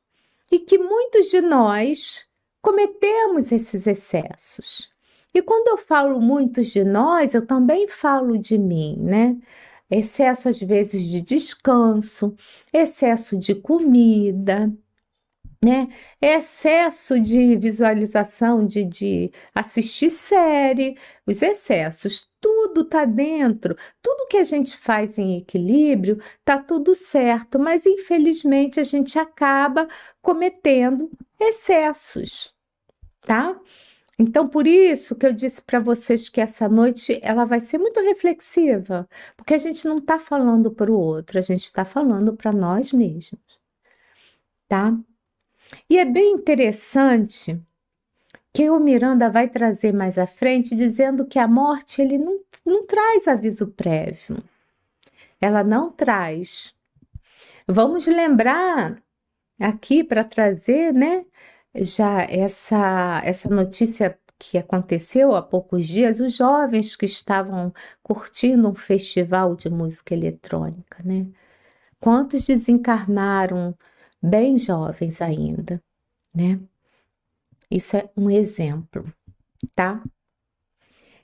E 0.52 0.60
que 0.60 0.78
muitos 0.78 1.32
de 1.32 1.42
nós 1.42 2.27
cometemos 2.68 3.54
esses 3.54 3.88
excessos. 3.88 4.92
E 5.34 5.42
quando 5.42 5.70
eu 5.70 5.78
falo 5.78 6.20
muitos 6.20 6.68
de 6.68 6.84
nós, 6.84 7.34
eu 7.34 7.46
também 7.48 7.88
falo 7.88 8.38
de 8.38 8.58
mim, 8.58 8.98
né? 9.00 9.38
Excesso 9.90 10.50
às 10.50 10.60
vezes 10.60 11.04
de 11.06 11.22
descanso, 11.22 12.36
excesso 12.74 13.38
de 13.38 13.56
comida, 13.56 14.70
né? 15.64 15.88
Excesso 16.22 17.18
de 17.18 17.56
visualização, 17.56 18.66
de, 18.66 18.84
de 18.84 19.32
assistir 19.56 20.10
série, 20.10 20.98
os 21.26 21.42
excessos, 21.42 22.30
tudo 22.42 22.84
tá 22.84 23.06
dentro, 23.06 23.78
tudo 24.02 24.28
que 24.28 24.38
a 24.38 24.44
gente 24.44 24.76
faz 24.76 25.18
em 25.18 25.38
equilíbrio 25.38 26.22
tá 26.44 26.58
tudo 26.62 26.94
certo, 26.94 27.58
mas 27.60 27.86
infelizmente 27.86 28.78
a 28.80 28.84
gente 28.84 29.18
acaba 29.18 29.88
cometendo 30.22 31.10
excessos 31.40 32.57
tá? 33.28 33.60
Então, 34.18 34.48
por 34.48 34.66
isso 34.66 35.16
que 35.16 35.26
eu 35.28 35.34
disse 35.34 35.62
para 35.62 35.80
vocês 35.80 36.30
que 36.30 36.42
essa 36.42 36.68
noite 36.70 37.20
ela 37.22 37.46
vai 37.46 37.60
ser 37.60 37.78
muito 37.78 38.00
reflexiva, 38.00 39.08
porque 39.36 39.54
a 39.54 39.58
gente 39.60 39.86
não 39.88 40.00
está 40.00 40.18
falando 40.18 40.72
para 40.72 40.92
o 40.92 40.98
outro, 40.98 41.38
a 41.38 41.42
gente 41.42 41.66
está 41.66 41.86
falando 41.86 42.34
para 42.36 42.52
nós 42.52 42.92
mesmos, 42.92 43.60
tá? 44.68 44.98
E 45.90 46.00
é 46.00 46.06
bem 46.06 46.34
interessante 46.34 47.62
que 48.54 48.70
o 48.70 48.80
Miranda 48.80 49.30
vai 49.30 49.50
trazer 49.50 49.94
mais 49.94 50.18
à 50.18 50.26
frente, 50.26 50.76
dizendo 50.76 51.26
que 51.26 51.38
a 51.38 51.48
morte 51.48 52.02
ele 52.02 52.18
não, 52.18 52.40
não 52.66 52.88
traz 52.88 53.28
aviso 53.28 53.68
prévio, 53.68 54.38
ela 55.40 55.64
não 55.64 55.92
traz. 55.92 56.74
Vamos 57.68 58.08
lembrar 58.08 58.98
aqui 59.60 60.04
para 60.04 60.24
trazer, 60.24 60.94
né? 60.94 61.26
Já 61.84 62.24
essa, 62.24 63.22
essa 63.24 63.50
notícia 63.50 64.18
que 64.40 64.58
aconteceu 64.58 65.36
há 65.36 65.42
poucos 65.42 65.88
dias, 65.88 66.20
os 66.20 66.36
jovens 66.36 66.96
que 66.96 67.06
estavam 67.06 67.74
curtindo 68.04 68.70
um 68.70 68.76
festival 68.76 69.56
de 69.56 69.70
música 69.70 70.14
eletrônica, 70.14 71.02
né? 71.04 71.28
Quantos 72.00 72.46
desencarnaram 72.48 73.76
bem 74.22 74.58
jovens 74.58 75.22
ainda, 75.22 75.82
né? 76.34 76.60
Isso 77.70 77.98
é 77.98 78.10
um 78.16 78.30
exemplo, 78.30 79.12
tá? 79.76 80.04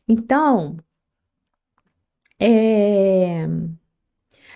Então, 0.07 0.77
é, 2.39 3.47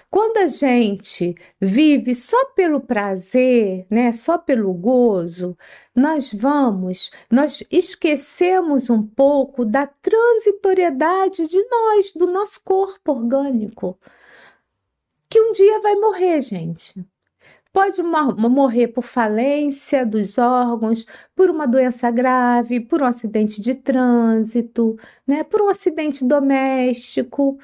quando 0.09 0.37
a 0.37 0.47
gente 0.47 1.35
vive 1.59 2.15
só 2.15 2.45
pelo 2.53 2.79
prazer, 2.79 3.85
né, 3.89 4.11
só 4.13 4.37
pelo 4.37 4.73
gozo, 4.73 5.57
nós 5.93 6.31
vamos, 6.33 7.11
nós 7.29 7.63
esquecemos 7.69 8.89
um 8.89 9.03
pouco 9.05 9.65
da 9.65 9.85
transitoriedade 9.85 11.47
de 11.47 11.61
nós, 11.69 12.13
do 12.13 12.27
nosso 12.27 12.61
corpo 12.63 13.11
orgânico, 13.11 13.99
que 15.29 15.41
um 15.41 15.51
dia 15.51 15.81
vai 15.81 15.95
morrer, 15.95 16.41
gente. 16.41 17.05
Pode 17.73 18.01
morrer 18.01 18.87
por 18.87 19.03
falência 19.03 20.05
dos 20.05 20.37
órgãos, 20.37 21.05
por 21.35 21.49
uma 21.49 21.67
doença 21.67 22.09
grave, 22.09 22.79
por 22.79 23.01
um 23.01 23.05
acidente 23.05 23.61
de 23.61 23.75
trânsito, 23.75 24.97
né, 25.27 25.43
por 25.43 25.61
um 25.61 25.69
acidente 25.69 26.25
doméstico. 26.25 27.59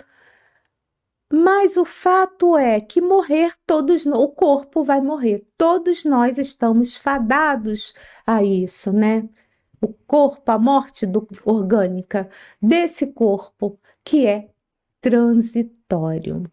Mas 1.35 1.77
o 1.77 1.83
fato 1.83 2.55
é 2.55 2.79
que 2.79 3.01
morrer 3.01 3.55
todos, 3.65 4.05
o 4.05 4.27
corpo 4.27 4.83
vai 4.83 5.01
morrer. 5.01 5.43
Todos 5.57 6.03
nós 6.05 6.37
estamos 6.37 6.95
fadados 6.95 7.91
a 8.23 8.43
isso, 8.43 8.93
né? 8.93 9.27
O 9.81 9.87
corpo, 9.87 10.51
a 10.51 10.59
morte 10.59 11.07
do, 11.07 11.27
orgânica 11.43 12.29
desse 12.61 13.07
corpo 13.07 13.79
que 14.03 14.27
é 14.27 14.51
transitório. 15.01 16.43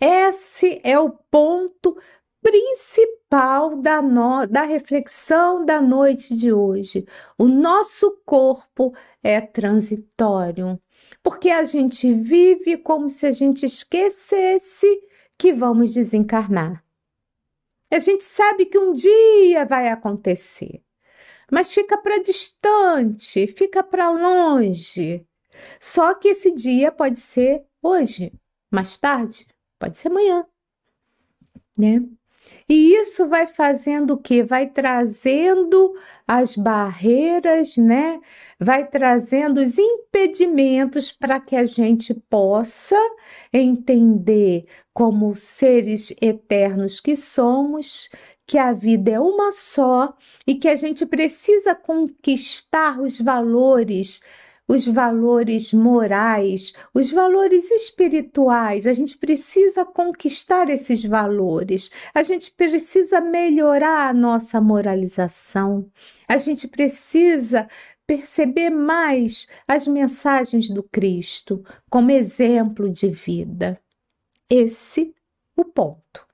Esse 0.00 0.80
é 0.84 0.96
o 0.96 1.10
ponto 1.10 1.98
principal 2.40 3.74
da, 3.74 4.00
no, 4.00 4.46
da 4.46 4.62
reflexão 4.62 5.64
da 5.64 5.80
noite 5.80 6.32
de 6.32 6.52
hoje. 6.52 7.04
O 7.36 7.48
nosso 7.48 8.20
corpo 8.24 8.94
é 9.20 9.40
transitório 9.40 10.80
porque 11.26 11.50
a 11.50 11.64
gente 11.64 12.14
vive 12.14 12.76
como 12.76 13.10
se 13.10 13.26
a 13.26 13.32
gente 13.32 13.66
esquecesse 13.66 14.86
que 15.36 15.52
vamos 15.52 15.92
desencarnar. 15.92 16.84
A 17.90 17.98
gente 17.98 18.22
sabe 18.22 18.64
que 18.64 18.78
um 18.78 18.92
dia 18.92 19.64
vai 19.64 19.88
acontecer, 19.88 20.84
mas 21.50 21.72
fica 21.72 21.98
para 21.98 22.22
distante, 22.22 23.48
fica 23.48 23.82
para 23.82 24.08
longe. 24.08 25.26
Só 25.80 26.14
que 26.14 26.28
esse 26.28 26.52
dia 26.52 26.92
pode 26.92 27.18
ser 27.18 27.64
hoje, 27.82 28.32
mais 28.70 28.96
tarde, 28.96 29.48
pode 29.80 29.96
ser 29.96 30.06
amanhã, 30.06 30.46
né? 31.76 32.08
E 32.68 32.94
isso 32.94 33.28
vai 33.28 33.46
fazendo 33.46 34.14
o 34.14 34.18
que? 34.18 34.42
Vai 34.42 34.68
trazendo 34.68 35.94
as 36.26 36.56
barreiras, 36.56 37.76
né? 37.76 38.20
Vai 38.58 38.86
trazendo 38.88 39.60
os 39.60 39.78
impedimentos 39.78 41.12
para 41.12 41.38
que 41.38 41.54
a 41.54 41.64
gente 41.64 42.12
possa 42.28 42.96
entender, 43.52 44.66
como 44.92 45.34
seres 45.34 46.12
eternos 46.20 47.00
que 47.00 47.14
somos, 47.16 48.10
que 48.46 48.58
a 48.58 48.72
vida 48.72 49.12
é 49.12 49.20
uma 49.20 49.52
só 49.52 50.16
e 50.46 50.54
que 50.54 50.68
a 50.68 50.76
gente 50.76 51.06
precisa 51.06 51.74
conquistar 51.74 53.00
os 53.00 53.20
valores 53.20 54.20
os 54.68 54.86
valores 54.86 55.72
morais, 55.72 56.72
os 56.92 57.10
valores 57.10 57.70
espirituais. 57.70 58.86
A 58.86 58.92
gente 58.92 59.16
precisa 59.16 59.84
conquistar 59.84 60.68
esses 60.68 61.04
valores, 61.04 61.90
a 62.14 62.22
gente 62.22 62.50
precisa 62.50 63.20
melhorar 63.20 64.08
a 64.08 64.14
nossa 64.14 64.60
moralização, 64.60 65.90
a 66.28 66.36
gente 66.36 66.66
precisa 66.68 67.68
perceber 68.06 68.70
mais 68.70 69.46
as 69.66 69.86
mensagens 69.86 70.70
do 70.70 70.82
Cristo 70.82 71.64
como 71.90 72.10
exemplo 72.10 72.88
de 72.90 73.08
vida. 73.08 73.80
Esse 74.48 75.14
o 75.56 75.64
ponto. 75.64 76.26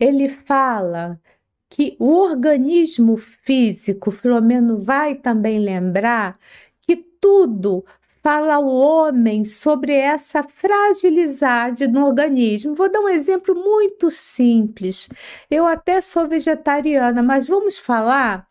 Ele 0.00 0.28
fala 0.28 1.20
que 1.70 1.96
o 1.98 2.12
organismo 2.14 3.16
físico, 3.16 4.10
Filomeno 4.10 4.82
vai 4.82 5.14
também 5.14 5.58
lembrar 5.58 6.38
que 6.86 6.96
tudo 6.96 7.84
fala 8.22 8.54
ao 8.54 8.66
homem 8.66 9.44
sobre 9.44 9.92
essa 9.94 10.42
fragilidade 10.42 11.86
no 11.86 12.06
organismo. 12.06 12.74
Vou 12.74 12.90
dar 12.90 13.00
um 13.00 13.08
exemplo 13.08 13.54
muito 13.54 14.10
simples. 14.10 15.08
Eu 15.50 15.66
até 15.66 16.00
sou 16.00 16.26
vegetariana, 16.26 17.22
mas 17.22 17.46
vamos 17.46 17.78
falar 17.78 18.46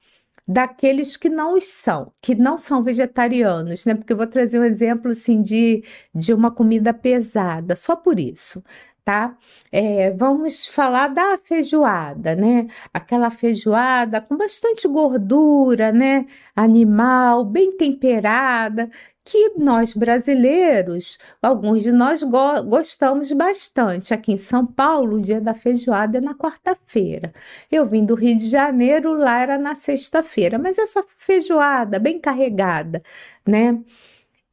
daqueles 0.47 1.17
que 1.17 1.29
não 1.29 1.59
são, 1.59 2.13
que 2.21 2.33
não 2.33 2.57
são 2.57 2.81
vegetarianos, 2.81 3.85
né? 3.85 3.93
Porque 3.93 4.13
eu 4.13 4.17
vou 4.17 4.27
trazer 4.27 4.59
um 4.59 4.63
exemplo 4.63 5.11
assim 5.11 5.41
de, 5.41 5.83
de 6.15 6.33
uma 6.33 6.49
comida 6.49 6.93
pesada, 6.93 7.75
só 7.75 7.95
por 7.95 8.17
isso 8.19 8.63
tá? 9.07 9.37
É, 9.71 10.11
vamos 10.11 10.67
falar 10.67 11.07
da 11.07 11.37
feijoada, 11.37 12.35
né? 12.35 12.67
Aquela 12.93 13.31
feijoada 13.31 14.19
com 14.19 14.35
bastante 14.35 14.85
gordura, 14.85 15.93
né? 15.93 16.25
Animal, 16.53 17.45
bem 17.45 17.77
temperada, 17.77 18.89
que 19.23 19.53
nós 19.57 19.93
brasileiros, 19.93 21.17
alguns 21.41 21.83
de 21.83 21.91
nós 21.93 22.21
go 22.21 22.61
gostamos 22.63 23.31
bastante. 23.31 24.13
Aqui 24.13 24.33
em 24.33 24.37
São 24.37 24.65
Paulo, 24.65 25.15
o 25.17 25.21
dia 25.21 25.39
da 25.39 25.53
feijoada 25.53 26.17
é 26.17 26.21
na 26.21 26.35
quarta-feira. 26.35 27.33
Eu 27.71 27.85
vim 27.85 28.03
do 28.05 28.13
Rio 28.13 28.37
de 28.37 28.49
Janeiro, 28.49 29.13
lá 29.13 29.39
era 29.41 29.57
na 29.57 29.73
sexta-feira, 29.75 30.59
mas 30.59 30.77
essa 30.77 31.01
feijoada 31.17 31.97
bem 31.97 32.19
carregada, 32.19 33.01
né? 33.47 33.81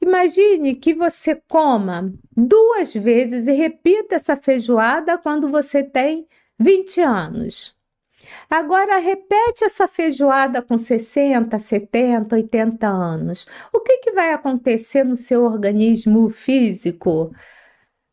Imagine 0.07 0.75
que 0.75 0.93
você 0.93 1.35
coma 1.49 2.13
duas 2.37 2.93
vezes 2.93 3.47
e 3.47 3.53
repita 3.53 4.17
essa 4.17 4.37
feijoada 4.37 5.17
quando 5.17 5.51
você 5.51 5.83
tem 5.83 6.29
20 6.59 7.01
anos. 7.01 7.75
Agora 8.51 8.99
repete 8.99 9.65
essa 9.65 9.89
feijoada 9.89 10.61
com 10.61 10.77
60, 10.77 11.59
70, 11.59 12.37
80 12.37 12.87
anos. 12.87 13.47
O 13.73 13.81
que, 13.81 13.97
que 13.99 14.13
vai 14.13 14.33
acontecer 14.33 15.05
no 15.05 15.17
seu 15.17 15.43
organismo 15.45 16.29
físico? 16.29 17.35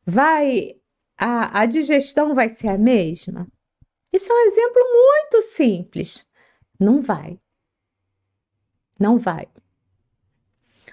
Vai 0.06 0.78
a, 1.18 1.62
a 1.62 1.66
digestão 1.66 2.34
vai 2.34 2.48
ser 2.48 2.70
a 2.70 2.78
mesma? 2.78 3.46
Isso 4.14 4.32
é 4.32 4.36
um 4.36 4.48
exemplo 4.48 4.82
muito 4.82 5.42
simples. 5.42 6.26
Não 6.80 7.02
vai. 7.02 7.38
Não 8.98 9.20
vai. 9.20 9.50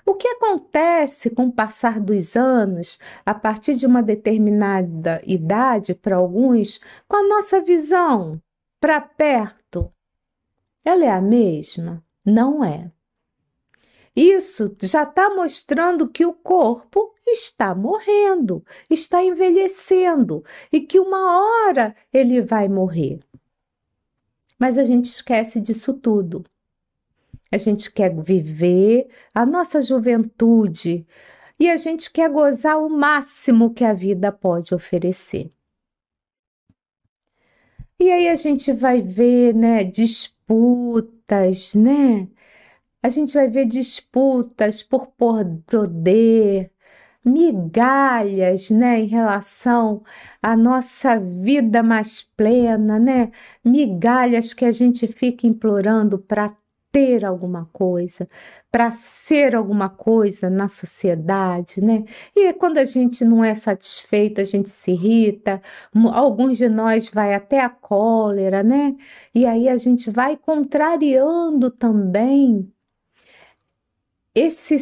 O 0.09 0.15
que 0.15 0.27
acontece 0.27 1.29
com 1.29 1.49
o 1.49 1.53
passar 1.53 2.01
dos 2.01 2.35
anos, 2.35 2.99
a 3.27 3.35
partir 3.35 3.75
de 3.75 3.85
uma 3.85 4.03
determinada 4.03 5.21
idade, 5.27 5.95
para 5.95 6.17
alguns, 6.17 6.81
com 7.07 7.17
a 7.17 7.29
nossa 7.29 7.61
visão 7.61 8.41
para 8.81 9.03
perto? 9.03 9.93
Ela 10.83 11.05
é 11.05 11.11
a 11.11 11.21
mesma? 11.21 12.03
Não 12.25 12.65
é. 12.65 12.91
Isso 14.17 14.75
já 14.81 15.03
está 15.03 15.29
mostrando 15.29 16.09
que 16.09 16.25
o 16.25 16.33
corpo 16.33 17.15
está 17.27 17.75
morrendo, 17.75 18.65
está 18.89 19.23
envelhecendo 19.23 20.43
e 20.73 20.81
que 20.81 20.99
uma 20.99 21.67
hora 21.69 21.95
ele 22.11 22.41
vai 22.41 22.67
morrer. 22.67 23.21
Mas 24.59 24.79
a 24.79 24.87
gente 24.87 25.05
esquece 25.05 25.61
disso 25.61 25.93
tudo. 25.93 26.47
A 27.51 27.57
gente 27.59 27.91
quer 27.91 28.15
viver 28.15 29.09
a 29.35 29.47
nossa 29.47 29.81
juventude 29.81 31.07
e 31.59 31.69
a 31.71 31.77
gente 31.77 32.11
quer 32.11 32.31
gozar 32.31 32.79
o 32.79 32.89
máximo 32.89 33.73
que 33.73 33.85
a 33.85 33.93
vida 33.93 34.31
pode 34.31 34.75
oferecer. 34.75 35.51
E 38.01 38.13
aí 38.13 38.29
a 38.29 38.37
gente 38.37 38.73
vai 38.73 39.03
ver, 39.03 39.55
né, 39.55 39.83
disputas, 39.83 41.75
né? 41.75 42.29
A 43.03 43.09
gente 43.09 43.35
vai 43.35 43.49
ver 43.49 43.67
disputas 43.67 44.83
por 44.83 45.09
poder, 45.09 46.71
migalhas, 47.25 48.71
né, 48.71 49.01
em 49.01 49.07
relação 49.07 50.05
à 50.43 50.57
nossa 50.57 51.19
vida 51.19 51.83
mais 51.83 52.23
plena, 52.23 52.99
né? 52.99 53.33
Migalhas 53.65 54.55
que 54.55 54.65
a 54.65 54.73
gente 54.73 55.07
fica 55.09 55.47
implorando 55.47 56.19
para 56.19 56.57
ter 56.91 57.25
alguma 57.25 57.67
coisa, 57.73 58.29
para 58.71 58.91
ser 58.93 59.55
alguma 59.55 59.89
coisa 59.89 60.49
na 60.51 60.69
sociedade, 60.69 61.81
né? 61.83 62.05
E 62.35 62.53
quando 62.55 62.79
a 62.79 62.85
gente 62.85 63.25
não 63.25 63.45
é 63.45 63.55
satisfeito, 63.55 64.41
a 64.41 64.45
gente 64.45 64.71
se 64.71 64.93
irrita, 64.93 65.63
alguns 66.13 66.59
de 66.59 66.69
nós 66.69 67.09
vai 67.09 67.35
até 67.35 67.61
a 67.61 67.69
cólera, 67.69 68.63
né? 68.63 68.97
E 69.35 69.47
aí 69.47 69.69
a 69.69 69.77
gente 69.77 70.11
vai 70.11 70.37
contrariando 70.37 71.71
também 71.71 72.73
esse, 74.35 74.77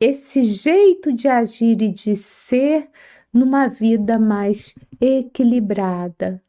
esse 0.00 0.44
jeito 0.44 1.12
de 1.12 1.28
agir 1.28 1.80
e 1.82 1.90
de 1.92 2.16
ser 2.16 2.90
numa 3.32 3.68
vida 3.68 4.18
mais 4.18 4.74
equilibrada. 5.00 6.42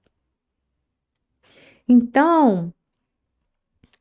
Então, 1.87 2.73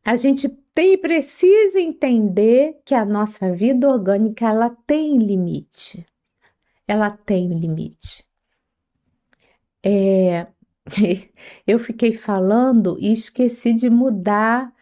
a 0.05 0.17
gente 0.17 0.49
tem 0.75 0.97
precisa 0.97 1.81
entender 1.81 2.81
que 2.85 2.95
a 2.95 3.05
nossa 3.05 3.53
vida 3.53 3.89
orgânica 3.89 4.47
ela 4.47 4.71
tem 4.87 5.19
limite. 5.19 6.07
Ela 6.87 7.11
tem 7.11 7.49
limite. 7.49 8.25
É, 9.85 10.47
eu 11.67 11.79
fiquei 11.79 12.15
falando 12.15 12.97
e 13.01 13.13
esqueci 13.13 13.73
de 13.73 13.91
mudar 13.91 14.73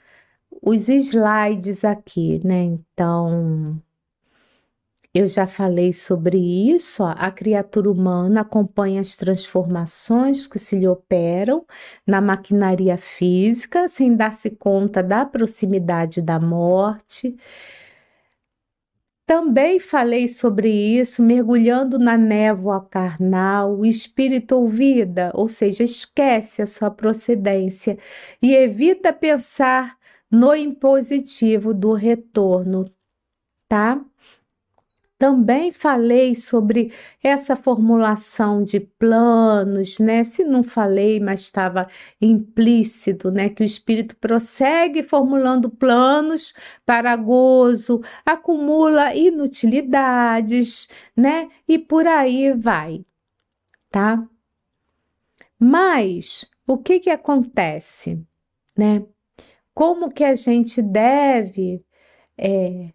os 0.62 0.88
slides 0.88 1.84
aqui, 1.84 2.40
né? 2.44 2.62
Então, 2.62 3.80
eu 5.18 5.26
já 5.26 5.46
falei 5.46 5.92
sobre 5.92 6.38
isso. 6.38 7.02
Ó. 7.02 7.14
A 7.16 7.30
criatura 7.30 7.90
humana 7.90 8.42
acompanha 8.42 9.00
as 9.00 9.16
transformações 9.16 10.46
que 10.46 10.58
se 10.58 10.76
lhe 10.76 10.86
operam 10.86 11.64
na 12.06 12.20
maquinaria 12.20 12.96
física, 12.98 13.88
sem 13.88 14.14
dar-se 14.14 14.50
conta 14.50 15.02
da 15.02 15.24
proximidade 15.24 16.20
da 16.20 16.38
morte. 16.38 17.36
Também 19.26 19.80
falei 19.80 20.28
sobre 20.28 20.68
isso, 20.70 21.20
mergulhando 21.22 21.98
na 21.98 22.16
névoa 22.16 22.80
carnal, 22.80 23.76
o 23.78 23.84
espírito 23.84 24.54
ouvida, 24.54 25.32
ou 25.34 25.48
seja, 25.48 25.82
esquece 25.82 26.62
a 26.62 26.66
sua 26.66 26.90
procedência 26.92 27.98
e 28.40 28.54
evita 28.54 29.12
pensar 29.12 29.96
no 30.30 30.54
impositivo 30.54 31.74
do 31.74 31.92
retorno, 31.92 32.84
tá? 33.68 34.00
Também 35.18 35.72
falei 35.72 36.34
sobre 36.34 36.92
essa 37.22 37.56
formulação 37.56 38.62
de 38.62 38.78
planos, 38.80 39.98
né? 39.98 40.22
Se 40.24 40.44
não 40.44 40.62
falei, 40.62 41.18
mas 41.18 41.40
estava 41.40 41.88
implícito, 42.20 43.30
né? 43.30 43.48
Que 43.48 43.62
o 43.62 43.64
espírito 43.64 44.14
prossegue 44.16 45.02
formulando 45.02 45.70
planos 45.70 46.52
para 46.84 47.16
gozo, 47.16 48.02
acumula 48.26 49.14
inutilidades, 49.14 50.86
né? 51.16 51.48
E 51.66 51.78
por 51.78 52.06
aí 52.06 52.52
vai, 52.52 53.02
tá? 53.90 54.22
Mas 55.58 56.46
o 56.66 56.76
que 56.76 57.00
que 57.00 57.10
acontece, 57.10 58.22
né? 58.76 59.02
Como 59.74 60.10
que 60.10 60.24
a 60.24 60.34
gente 60.34 60.82
deve 60.82 61.82
é, 62.38 62.92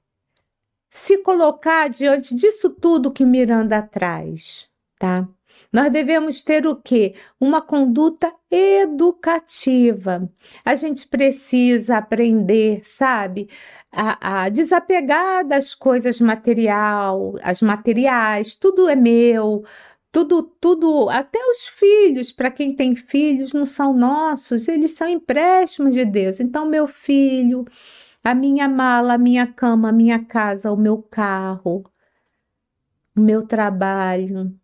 se 0.92 1.18
colocar 1.20 1.90
diante 1.90 2.36
disso 2.36 2.70
tudo 2.70 3.12
que 3.12 3.26
Miranda 3.26 3.82
traz, 3.82 4.70
tá? 5.00 5.28
Nós 5.72 5.90
devemos 5.92 6.44
ter 6.44 6.68
o 6.68 6.76
quê? 6.76 7.16
Uma 7.40 7.62
conduta 7.62 8.34
educativa. 8.50 10.30
A 10.66 10.76
gente 10.76 11.08
precisa 11.08 11.98
aprender, 11.98 12.82
sabe? 12.84 13.50
A, 13.92 14.44
a, 14.44 14.50
desapegar 14.50 15.48
das 15.48 15.74
coisas 15.74 16.20
material, 16.20 17.36
as 17.42 17.62
materiais, 17.62 18.54
tudo 18.56 18.90
é 18.90 18.96
meu, 18.96 19.64
tudo, 20.12 20.44
tudo, 20.44 21.10
até 21.10 21.40
os 21.52 21.68
filhos, 21.68 22.32
para 22.34 22.52
quem 22.52 22.76
tem 22.76 22.96
filhos, 22.96 23.54
não 23.54 23.66
são 23.66 23.94
nossos, 23.94 24.68
eles 24.68 24.92
são 24.92 25.08
empréstimos 25.08 25.94
de 25.94 26.04
Deus. 26.06 26.40
Então, 26.42 26.66
meu 26.66 26.88
filho, 26.88 27.66
a 28.24 28.36
minha 28.36 28.68
mala, 28.68 29.14
a 29.16 29.18
minha 29.18 29.48
cama, 29.48 29.90
a 29.90 29.92
minha 29.92 30.24
casa, 30.26 30.72
o 30.72 30.78
meu 30.78 31.02
carro, 31.02 31.84
o 33.16 33.22
meu 33.22 33.46
trabalho, 33.46 34.56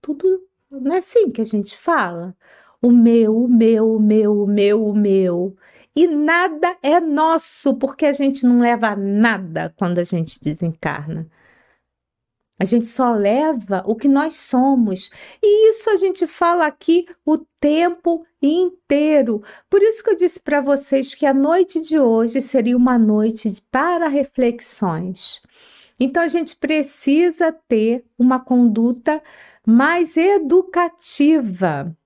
tudo 0.00 0.44
não 0.70 0.94
é 0.94 0.98
assim 0.98 1.30
que 1.30 1.40
a 1.40 1.44
gente 1.44 1.76
fala. 1.76 2.36
O 2.82 2.90
meu, 2.90 3.44
o 3.44 3.48
meu, 3.48 3.94
o 3.96 4.00
meu, 4.00 4.42
o 4.42 4.46
meu, 4.46 4.86
o 4.86 4.94
meu. 4.94 5.56
E 5.96 6.06
nada 6.06 6.76
é 6.82 7.00
nosso, 7.00 7.74
porque 7.74 8.04
a 8.04 8.12
gente 8.12 8.44
não 8.44 8.60
leva 8.60 8.96
nada 8.96 9.72
quando 9.78 9.98
a 9.98 10.04
gente 10.04 10.40
desencarna. 10.40 11.28
A 12.58 12.64
gente 12.64 12.86
só 12.86 13.12
leva 13.12 13.82
o 13.84 13.96
que 13.96 14.06
nós 14.06 14.36
somos. 14.36 15.10
E 15.42 15.70
isso 15.70 15.90
a 15.90 15.96
gente 15.96 16.26
fala 16.26 16.66
aqui 16.66 17.04
o 17.26 17.36
tempo 17.60 18.24
inteiro. 18.40 19.42
Por 19.68 19.82
isso 19.82 20.04
que 20.04 20.10
eu 20.10 20.16
disse 20.16 20.40
para 20.40 20.60
vocês 20.60 21.14
que 21.14 21.26
a 21.26 21.34
noite 21.34 21.80
de 21.80 21.98
hoje 21.98 22.40
seria 22.40 22.76
uma 22.76 22.96
noite 22.96 23.52
para 23.72 24.06
reflexões. 24.06 25.42
Então 25.98 26.22
a 26.22 26.28
gente 26.28 26.54
precisa 26.56 27.52
ter 27.52 28.04
uma 28.18 28.38
conduta 28.38 29.20
mais 29.66 30.16
educativa. 30.16 31.96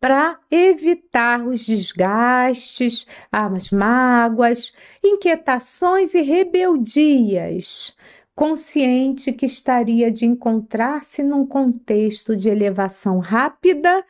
para 0.00 0.38
evitar 0.50 1.46
os 1.46 1.64
desgastes, 1.64 3.06
as 3.30 3.70
mágoas, 3.70 4.72
inquietações 5.04 6.14
e 6.14 6.22
rebeldias, 6.22 7.94
consciente 8.40 9.34
que 9.34 9.44
estaria 9.44 10.10
de 10.10 10.24
encontrar-se 10.24 11.22
num 11.22 11.44
contexto 11.44 12.34
de 12.34 12.48
elevação 12.48 13.18
rápida 13.18 14.02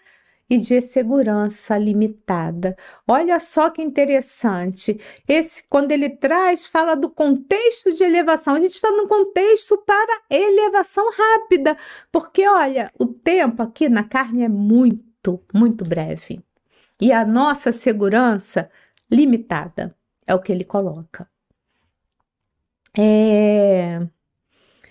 e 0.48 0.56
de 0.56 0.80
segurança 0.80 1.76
limitada. 1.76 2.76
Olha 3.08 3.40
só 3.40 3.70
que 3.70 3.82
interessante. 3.82 5.00
Esse, 5.26 5.64
quando 5.68 5.90
ele 5.90 6.08
traz, 6.08 6.64
fala 6.64 6.94
do 6.94 7.10
contexto 7.10 7.92
de 7.92 8.04
elevação. 8.04 8.54
A 8.54 8.60
gente 8.60 8.76
está 8.76 8.92
no 8.92 9.08
contexto 9.08 9.76
para 9.78 10.22
elevação 10.30 11.10
rápida, 11.10 11.76
porque 12.12 12.46
olha, 12.46 12.92
o 13.00 13.06
tempo 13.06 13.64
aqui 13.64 13.88
na 13.88 14.04
carne 14.04 14.44
é 14.44 14.48
muito, 14.48 15.42
muito 15.52 15.84
breve. 15.84 16.40
E 17.00 17.10
a 17.10 17.24
nossa 17.24 17.72
segurança 17.72 18.70
limitada 19.10 19.92
é 20.24 20.32
o 20.32 20.40
que 20.40 20.52
ele 20.52 20.64
coloca. 20.64 21.28
É... 22.96 24.00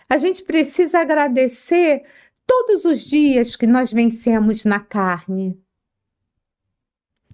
A 0.09 0.17
gente 0.17 0.43
precisa 0.43 0.99
agradecer 0.99 2.03
todos 2.47 2.83
os 2.83 3.01
dias 3.01 3.55
que 3.55 3.67
nós 3.67 3.93
vencemos 3.93 4.65
na 4.65 4.79
carne. 4.79 5.55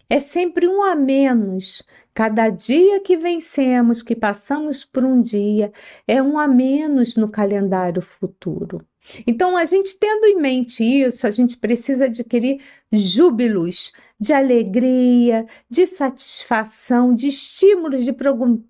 É 0.10 0.20
sempre 0.20 0.68
um 0.68 0.84
a 0.84 0.94
menos. 0.94 1.82
Cada 2.14 2.50
dia 2.50 3.00
que 3.00 3.16
vencemos, 3.16 4.02
que 4.02 4.16
passamos 4.16 4.84
por 4.84 5.06
um 5.06 5.22
dia, 5.22 5.72
é 6.06 6.22
um 6.22 6.38
a 6.38 6.48
menos 6.48 7.16
no 7.16 7.30
calendário 7.30 8.02
futuro. 8.02 8.86
Então, 9.26 9.56
a 9.56 9.66
gente 9.66 9.98
tendo 9.98 10.26
em 10.26 10.38
mente 10.38 10.84
isso, 10.84 11.26
a 11.26 11.32
gente 11.32 11.58
precisa 11.58 12.06
adquirir 12.06 12.62
júbilos, 12.92 13.94
de 14.20 14.34
alegria, 14.34 15.46
de 15.70 15.86
satisfação, 15.86 17.14
de 17.14 17.28
estímulos 17.28 18.04
de 18.04 18.14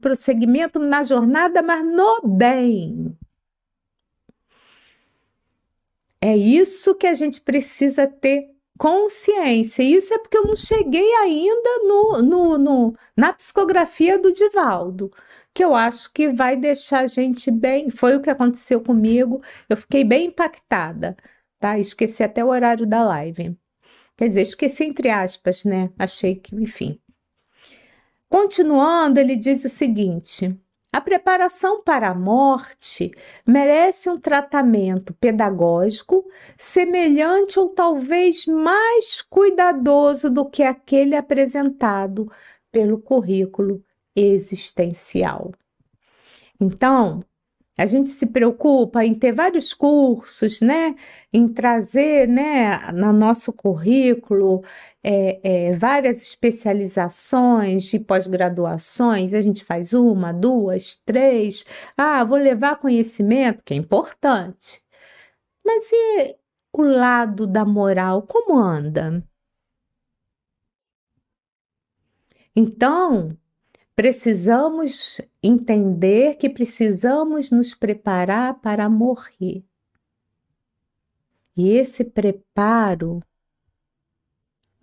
prosseguimento 0.02 0.80
na 0.80 1.04
jornada, 1.04 1.62
mas 1.62 1.86
no 1.86 2.22
bem. 2.24 3.16
É 6.26 6.36
isso 6.36 6.96
que 6.96 7.06
a 7.06 7.14
gente 7.14 7.40
precisa 7.40 8.08
ter 8.08 8.50
consciência. 8.80 9.84
Isso 9.84 10.12
é 10.12 10.18
porque 10.18 10.36
eu 10.36 10.46
não 10.46 10.56
cheguei 10.56 11.14
ainda 11.18 11.84
no, 11.84 12.22
no, 12.24 12.58
no, 12.58 12.98
na 13.16 13.32
psicografia 13.32 14.18
do 14.18 14.34
Divaldo, 14.34 15.12
que 15.54 15.64
eu 15.64 15.76
acho 15.76 16.12
que 16.12 16.28
vai 16.30 16.58
deixar 16.58 17.02
a 17.02 17.08
gente 17.08 17.52
bem. 17.52 17.92
Foi 17.92 18.16
o 18.16 18.22
que 18.24 18.32
aconteceu 18.32 18.82
comigo. 18.82 19.40
Eu 19.70 19.78
fiquei 19.78 20.04
bem 20.04 20.26
impactada, 20.30 21.16
tá? 21.60 21.78
Esqueci 21.78 22.24
até 22.24 22.44
o 22.44 22.48
horário 22.48 22.88
da 22.88 23.04
live. 23.04 23.56
Quer 24.18 24.28
dizer, 24.30 24.42
esqueci 24.42 24.84
entre 24.84 25.12
aspas, 25.12 25.64
né? 25.64 25.92
Achei 25.96 26.34
que, 26.38 26.56
enfim. 26.56 27.00
Continuando, 28.28 29.20
ele 29.20 29.36
diz 29.36 29.64
o 29.64 29.70
seguinte: 29.70 30.60
a 30.96 31.02
preparação 31.02 31.84
para 31.84 32.08
a 32.08 32.16
morte 32.16 33.12
merece 33.46 34.10
um 34.10 34.18
tratamento 34.18 35.14
pedagógico 35.16 36.26
semelhante 36.58 37.60
ou 37.60 37.68
talvez 37.68 38.46
mais 38.46 39.22
cuidadoso 39.22 40.30
do 40.30 40.50
que 40.50 40.64
aquele 40.64 41.14
apresentado 41.14 42.32
pelo 42.72 42.98
currículo 42.98 43.84
existencial. 44.16 45.52
Então, 46.62 47.26
a 47.78 47.86
gente 47.86 48.10
se 48.10 48.26
preocupa 48.26 49.04
em 49.06 49.14
ter 49.14 49.34
vários 49.34 49.74
cursos, 49.74 50.62
né? 50.62 50.96
Em 51.34 51.48
trazer, 51.48 52.28
né, 52.28 52.92
no 52.94 53.12
nosso 53.12 53.52
currículo 53.52 54.64
é, 55.04 55.70
é, 55.70 55.74
várias 55.78 56.22
especializações 56.22 57.84
de 57.86 58.00
pós-graduações. 58.00 59.34
A 59.34 59.42
gente 59.42 59.64
faz 59.64 59.94
uma, 59.94 60.32
duas, 60.34 60.96
três. 61.06 61.66
Ah, 61.98 62.24
vou 62.24 62.38
levar 62.38 62.78
conhecimento, 62.80 63.64
que 63.64 63.74
é 63.74 63.78
importante. 63.78 64.82
Mas 65.66 65.92
e 65.92 66.38
o 66.74 66.82
lado 66.84 67.48
da 67.48 67.66
moral, 67.66 68.24
como 68.24 68.58
anda? 68.60 69.24
Então, 72.56 73.38
Precisamos 73.96 75.22
entender 75.42 76.36
que 76.36 76.50
precisamos 76.50 77.50
nos 77.50 77.74
preparar 77.74 78.56
para 78.56 78.90
morrer. 78.90 79.64
E 81.56 81.70
esse 81.70 82.04
preparo 82.04 83.22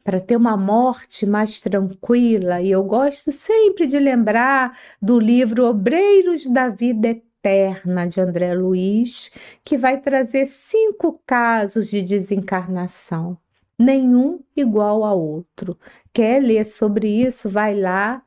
para 0.03 0.18
ter 0.18 0.37
uma 0.37 0.57
morte 0.57 1.27
mais 1.27 1.61
tranquila, 1.61 2.61
e 2.61 2.70
eu 2.70 2.83
gosto 2.83 3.31
sempre 3.31 3.87
de 3.87 3.98
lembrar 3.98 4.77
do 5.01 5.20
livro 5.20 5.64
Obreiros 5.64 6.48
da 6.48 6.68
Vida 6.68 7.09
Eterna 7.09 8.07
de 8.07 8.20
André 8.20 8.55
Luiz, 8.55 9.31
que 9.62 9.77
vai 9.77 10.01
trazer 10.01 10.46
cinco 10.46 11.20
casos 11.25 11.88
de 11.88 12.03
desencarnação, 12.03 13.38
nenhum 13.79 14.40
igual 14.57 15.05
ao 15.05 15.20
outro. 15.20 15.79
Quer 16.12 16.42
ler 16.42 16.64
sobre 16.64 17.09
isso? 17.09 17.48
Vai 17.48 17.79
lá 17.79 18.25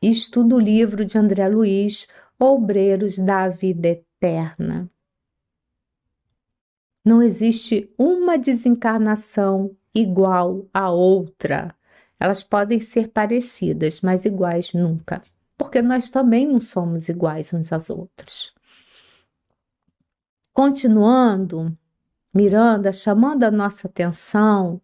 estuda 0.00 0.56
o 0.56 0.60
livro 0.60 1.04
de 1.04 1.16
André 1.16 1.48
Luiz, 1.48 2.06
Obreiros 2.38 3.18
da 3.18 3.48
Vida 3.48 3.88
Eterna. 3.88 4.90
Não 7.04 7.22
existe 7.22 7.92
uma 7.98 8.38
desencarnação 8.38 9.76
igual 9.94 10.66
à 10.72 10.90
outra. 10.90 11.74
Elas 12.18 12.42
podem 12.42 12.80
ser 12.80 13.08
parecidas, 13.08 14.00
mas 14.00 14.24
iguais 14.24 14.72
nunca, 14.72 15.22
porque 15.56 15.82
nós 15.82 16.08
também 16.08 16.46
não 16.46 16.60
somos 16.60 17.08
iguais 17.08 17.52
uns 17.52 17.72
aos 17.72 17.90
outros. 17.90 18.54
Continuando, 20.52 21.76
Miranda 22.32 22.90
chamando 22.90 23.44
a 23.44 23.50
nossa 23.50 23.86
atenção, 23.86 24.80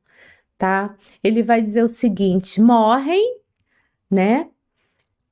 tá? 0.59 0.95
Ele 1.23 1.43
vai 1.43 1.63
dizer 1.63 1.83
o 1.83 1.89
seguinte: 1.89 2.61
morrem 2.61 3.40
né? 4.11 4.51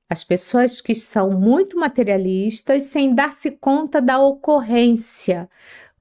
As 0.09 0.25
pessoas 0.25 0.81
que 0.81 0.95
são 0.95 1.31
muito 1.33 1.79
materialistas 1.79 2.85
sem 2.85 3.15
dar-se 3.15 3.51
conta 3.51 4.01
da 4.01 4.19
ocorrência, 4.19 5.51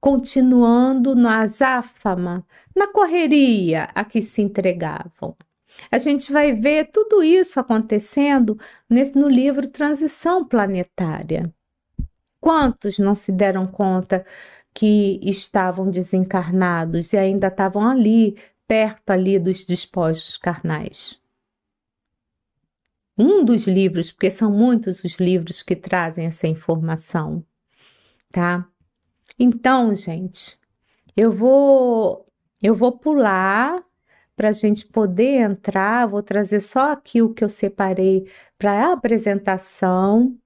continuando 0.00 1.14
na 1.14 1.40
azáfama, 1.40 2.46
na 2.74 2.86
correria 2.86 3.88
a 3.94 4.04
que 4.04 4.22
se 4.22 4.40
entregavam. 4.40 5.36
A 5.90 5.98
gente 5.98 6.32
vai 6.32 6.52
ver 6.52 6.90
tudo 6.90 7.22
isso 7.22 7.60
acontecendo 7.60 8.58
nesse, 8.88 9.16
no 9.16 9.28
livro 9.28 9.68
Transição 9.68 10.44
Planetária. 10.44 11.52
Quantos 12.40 12.98
não 12.98 13.14
se 13.14 13.30
deram 13.32 13.66
conta 13.66 14.24
que 14.72 15.20
estavam 15.22 15.90
desencarnados 15.90 17.12
e 17.12 17.16
ainda 17.16 17.48
estavam 17.48 17.88
ali, 17.88 18.36
perto 18.66 19.10
ali 19.10 19.38
dos 19.38 19.64
despojos 19.64 20.36
carnais? 20.36 21.20
Um 23.18 23.44
dos 23.44 23.66
livros, 23.66 24.10
porque 24.12 24.30
são 24.30 24.50
muitos 24.50 25.02
os 25.04 25.16
livros 25.16 25.62
que 25.62 25.74
trazem 25.76 26.26
essa 26.26 26.46
informação, 26.46 27.44
tá? 28.30 28.66
Então, 29.38 29.94
gente, 29.94 30.58
eu 31.16 31.32
vou 31.32 32.26
eu 32.62 32.74
vou 32.74 32.92
pular 32.98 33.84
para 34.36 34.50
a 34.50 34.52
gente 34.52 34.86
poder 34.86 35.40
entrar. 35.40 36.06
Vou 36.06 36.22
trazer 36.22 36.60
só 36.60 36.92
aqui 36.92 37.20
o 37.20 37.34
que 37.34 37.42
eu 37.42 37.48
separei 37.48 38.30
para 38.56 38.72
a 38.72 38.92
apresentação. 38.92 40.36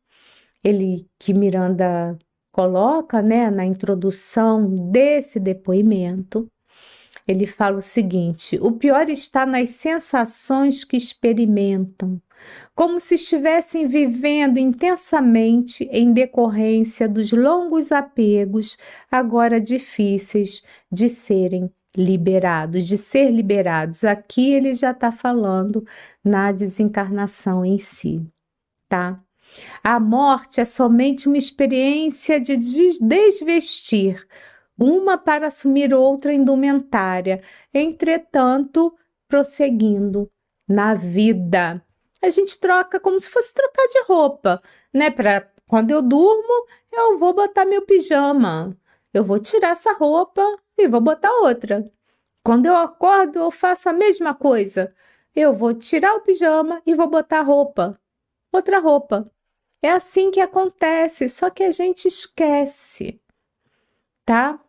Ele 0.65 1.07
que 1.19 1.35
Miranda 1.35 2.19
coloca, 2.51 3.23
né, 3.23 3.51
na 3.51 3.65
introdução 3.67 4.75
desse 4.75 5.39
depoimento. 5.39 6.51
Ele 7.29 7.47
fala 7.47 7.79
o 7.79 7.83
seguinte: 7.83 8.59
o 8.61 8.73
pior 8.73 9.09
está 9.09 9.45
nas 9.47 9.71
sensações 9.71 10.85
que 10.85 10.97
experimentam, 10.97 12.21
como 12.75 12.99
se 12.99 13.17
estivessem 13.17 13.87
vivendo 13.87 14.59
intensamente 14.59 15.85
em 15.93 16.13
decorrência 16.13 17.09
dos 17.09 17.31
longos 17.33 17.93
apegos, 17.93 18.79
agora 19.11 19.61
difíceis 19.61 20.63
de 20.91 21.09
serem 21.09 21.71
liberados, 21.95 22.87
de 22.87 22.97
ser 22.97 23.31
liberados. 23.31 24.05
Aqui 24.05 24.53
ele 24.53 24.75
já 24.75 24.93
está 24.93 25.13
falando 25.13 25.85
na 26.25 26.51
desencarnação 26.51 27.65
em 27.65 27.79
si, 27.79 28.27
tá? 28.89 29.23
A 29.85 30.01
morte 30.01 30.61
é 30.61 30.65
somente 30.65 31.29
uma 31.29 31.37
experiência 31.37 32.41
de 32.41 32.57
desvestir, 32.57 34.27
uma 34.79 35.19
para 35.19 35.49
assumir 35.49 35.93
outra 35.93 36.33
indumentária, 36.33 37.43
entretanto, 37.75 38.97
prosseguindo 39.29 40.31
na 40.67 40.95
vida 40.95 41.85
a 42.23 42.31
gente 42.31 42.59
troca 42.59 43.01
como 43.01 43.21
se 43.21 43.29
fosse 43.29 43.53
trocar 43.53 43.87
de 43.89 44.03
roupa, 44.05 44.63
né? 44.93 45.11
Para 45.11 45.51
quando 45.69 45.91
eu 45.91 46.01
durmo, 46.01 46.67
eu 46.93 47.19
vou 47.19 47.35
botar 47.35 47.65
meu 47.65 47.83
pijama. 47.83 48.77
Eu 49.13 49.25
vou 49.25 49.39
tirar 49.39 49.73
essa 49.73 49.93
roupa 49.93 50.43
e 50.79 50.89
vou 50.89 51.01
botar 51.01 51.31
outra. 51.41 51.85
Quando 52.45 52.67
eu 52.67 52.77
acordo, 52.77 53.39
eu 53.39 53.51
faço 53.51 53.89
a 53.89 53.93
mesma 53.93 54.35
coisa. 54.35 54.95
Eu 55.35 55.55
vou 55.55 55.75
tirar 55.75 56.15
o 56.15 56.21
pijama 56.21 56.83
e 56.87 56.95
vou 56.95 57.09
botar 57.09 57.43
roupa, 57.43 57.99
outra 58.53 58.79
roupa. 58.79 59.31
É 59.83 59.91
assim 59.91 60.31
que 60.31 60.41
acontece, 60.41 61.29
só 61.29 61.51
que 61.51 61.63
a 61.65 61.71
gente 61.71 62.07
esquece, 62.07 63.21
tá? 64.25 64.61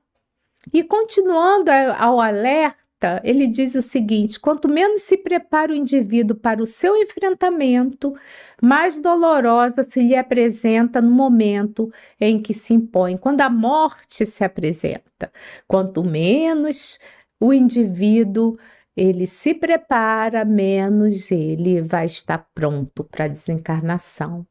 E 0.72 0.84
continuando 0.84 1.70
ao 1.98 2.20
alerta, 2.20 2.83
ele 3.24 3.48
diz 3.48 3.76
o 3.76 3.82
seguinte: 3.82 4.39
quanto 4.39 4.68
menos 4.70 5.04
se 5.04 5.18
prepara 5.18 5.72
o 5.72 5.76
indivíduo 5.76 6.36
para 6.36 6.62
o 6.62 6.66
seu 6.66 6.96
enfrentamento, 6.96 8.13
mais 8.62 9.00
dolorosa 9.00 9.86
se 9.89 10.02
lhe 10.02 10.16
apresenta 10.16 11.02
no 11.02 11.12
momento 11.12 11.92
em 12.20 12.42
que 12.42 12.54
se 12.54 12.74
impõe, 12.74 13.18
quando 13.18 13.42
a 13.42 13.50
morte 13.50 14.26
se 14.26 14.44
apresenta. 14.44 15.32
Quanto 15.68 16.04
menos 16.04 17.00
o 17.39 17.54
indivíduo 17.54 18.58
ele 18.96 19.28
se 19.28 19.54
prepara, 19.54 20.46
menos 20.46 21.32
ele 21.32 21.82
vai 21.82 22.06
estar 22.06 22.48
pronto 22.54 23.04
para 23.04 23.26
a 23.26 23.28
desencarnação. 23.28 24.46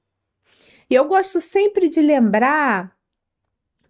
E 0.90 0.94
eu 0.94 1.06
gosto 1.06 1.40
sempre 1.40 1.88
de 1.88 2.00
lembrar 2.00 2.92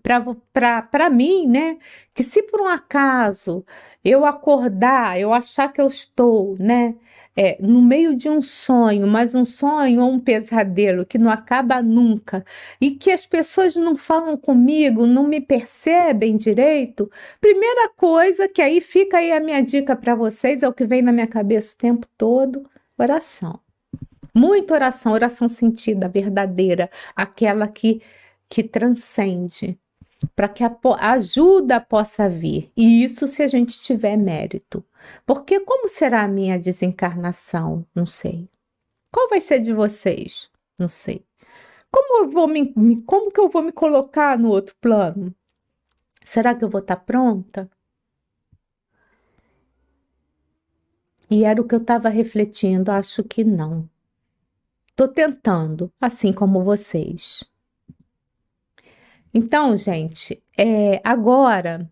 para 0.02 1.10
mim, 1.10 1.46
né, 1.46 1.78
que 2.14 2.22
se 2.22 2.42
por 2.42 2.60
um 2.60 2.68
acaso 2.68 3.64
eu 4.04 4.24
acordar, 4.24 5.18
eu 5.20 5.32
achar 5.32 5.72
que 5.72 5.80
eu 5.80 5.86
estou, 5.86 6.56
né, 6.58 6.94
é, 7.36 7.56
no 7.60 7.80
meio 7.80 8.16
de 8.16 8.28
um 8.28 8.42
sonho, 8.42 9.06
mas 9.06 9.34
um 9.34 9.44
sonho 9.44 10.02
ou 10.02 10.10
um 10.10 10.20
pesadelo 10.20 11.06
que 11.06 11.18
não 11.18 11.30
acaba 11.30 11.80
nunca, 11.80 12.44
e 12.80 12.90
que 12.90 13.10
as 13.10 13.24
pessoas 13.24 13.76
não 13.76 13.96
falam 13.96 14.36
comigo, 14.36 15.06
não 15.06 15.26
me 15.26 15.40
percebem 15.40 16.36
direito, 16.36 17.10
primeira 17.40 17.88
coisa 17.90 18.48
que 18.48 18.60
aí 18.60 18.80
fica 18.80 19.18
aí 19.18 19.32
a 19.32 19.40
minha 19.40 19.62
dica 19.62 19.96
para 19.96 20.14
vocês, 20.14 20.62
é 20.62 20.68
o 20.68 20.72
que 20.72 20.84
vem 20.84 21.02
na 21.02 21.12
minha 21.12 21.26
cabeça 21.26 21.74
o 21.74 21.78
tempo 21.78 22.06
todo, 22.18 22.68
oração. 22.98 23.60
Muita 24.34 24.74
oração, 24.74 25.12
oração 25.12 25.48
sentida, 25.48 26.08
verdadeira, 26.08 26.90
aquela 27.14 27.68
que 27.68 28.02
que 28.52 28.62
transcende, 28.62 29.78
para 30.34 30.48
que 30.48 30.64
a 30.64 30.76
ajuda 31.12 31.80
possa 31.80 32.28
vir. 32.28 32.70
E 32.76 33.04
isso 33.04 33.26
se 33.26 33.42
a 33.42 33.48
gente 33.48 33.80
tiver 33.80 34.16
mérito. 34.16 34.84
Porque 35.26 35.60
como 35.60 35.88
será 35.88 36.22
a 36.22 36.28
minha 36.28 36.58
desencarnação? 36.58 37.86
Não 37.94 38.06
sei. 38.06 38.48
Qual 39.10 39.28
vai 39.28 39.40
ser 39.40 39.60
de 39.60 39.72
vocês? 39.72 40.50
Não 40.78 40.88
sei. 40.88 41.24
Como 41.90 42.24
eu 42.24 42.30
vou 42.30 42.48
me, 42.48 42.72
como 43.02 43.30
que 43.30 43.40
eu 43.40 43.48
vou 43.48 43.62
me 43.62 43.72
colocar 43.72 44.38
no 44.38 44.48
outro 44.48 44.74
plano? 44.80 45.34
Será 46.24 46.54
que 46.54 46.64
eu 46.64 46.68
vou 46.68 46.80
estar 46.80 46.96
tá 46.96 47.02
pronta? 47.02 47.70
E 51.30 51.44
era 51.44 51.60
o 51.60 51.66
que 51.66 51.74
eu 51.74 51.80
estava 51.80 52.08
refletindo, 52.08 52.90
acho 52.90 53.24
que 53.24 53.42
não. 53.42 53.88
Estou 54.90 55.08
tentando, 55.08 55.90
assim 56.00 56.32
como 56.32 56.62
vocês. 56.62 57.42
Então, 59.34 59.76
gente, 59.76 60.42
é, 60.56 61.00
agora 61.04 61.90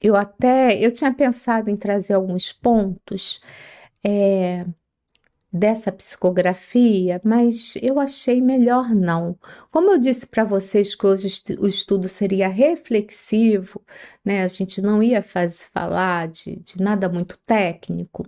eu 0.00 0.16
até 0.16 0.78
eu 0.84 0.92
tinha 0.92 1.12
pensado 1.12 1.70
em 1.70 1.76
trazer 1.76 2.14
alguns 2.14 2.52
pontos 2.52 3.40
é, 4.04 4.66
dessa 5.52 5.92
psicografia, 5.92 7.20
mas 7.24 7.74
eu 7.82 8.00
achei 8.00 8.40
melhor 8.40 8.94
não. 8.94 9.38
Como 9.70 9.90
eu 9.92 9.98
disse 9.98 10.26
para 10.26 10.44
vocês 10.44 10.94
que 10.94 11.06
hoje 11.06 11.28
o 11.58 11.66
estudo 11.66 12.08
seria 12.08 12.48
reflexivo, 12.48 13.82
né? 14.24 14.44
A 14.44 14.48
gente 14.48 14.80
não 14.82 15.02
ia 15.02 15.22
fazer, 15.22 15.56
falar 15.72 16.28
de, 16.28 16.56
de 16.56 16.80
nada 16.82 17.08
muito 17.08 17.38
técnico. 17.46 18.24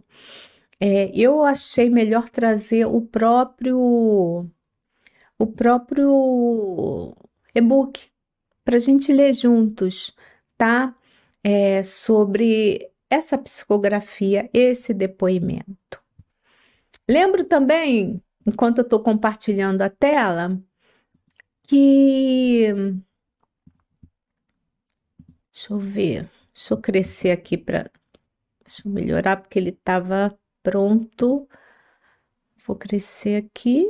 É, 0.80 1.10
eu 1.14 1.44
achei 1.44 1.90
melhor 1.90 2.28
trazer 2.30 2.86
o 2.86 3.00
próprio 3.02 4.48
o 5.38 5.46
próprio 5.46 7.16
e-book 7.54 8.13
para 8.64 8.76
a 8.76 8.80
gente 8.80 9.12
ler 9.12 9.34
juntos, 9.34 10.14
tá? 10.56 10.96
É, 11.42 11.82
sobre 11.82 12.90
essa 13.10 13.36
psicografia, 13.38 14.50
esse 14.52 14.94
depoimento. 14.94 16.02
Lembro 17.08 17.44
também, 17.44 18.22
enquanto 18.46 18.78
eu 18.78 18.82
estou 18.84 19.02
compartilhando 19.02 19.82
a 19.82 19.90
tela, 19.90 20.58
que. 21.64 22.72
Deixa 25.52 25.72
eu 25.72 25.78
ver, 25.78 26.30
deixa 26.52 26.74
eu 26.74 26.80
crescer 26.80 27.30
aqui 27.30 27.56
para. 27.56 27.90
Deixa 28.64 28.86
eu 28.88 28.92
melhorar, 28.92 29.36
porque 29.36 29.58
ele 29.58 29.70
estava 29.70 30.36
pronto. 30.62 31.48
Vou 32.66 32.76
crescer 32.76 33.44
aqui, 33.44 33.86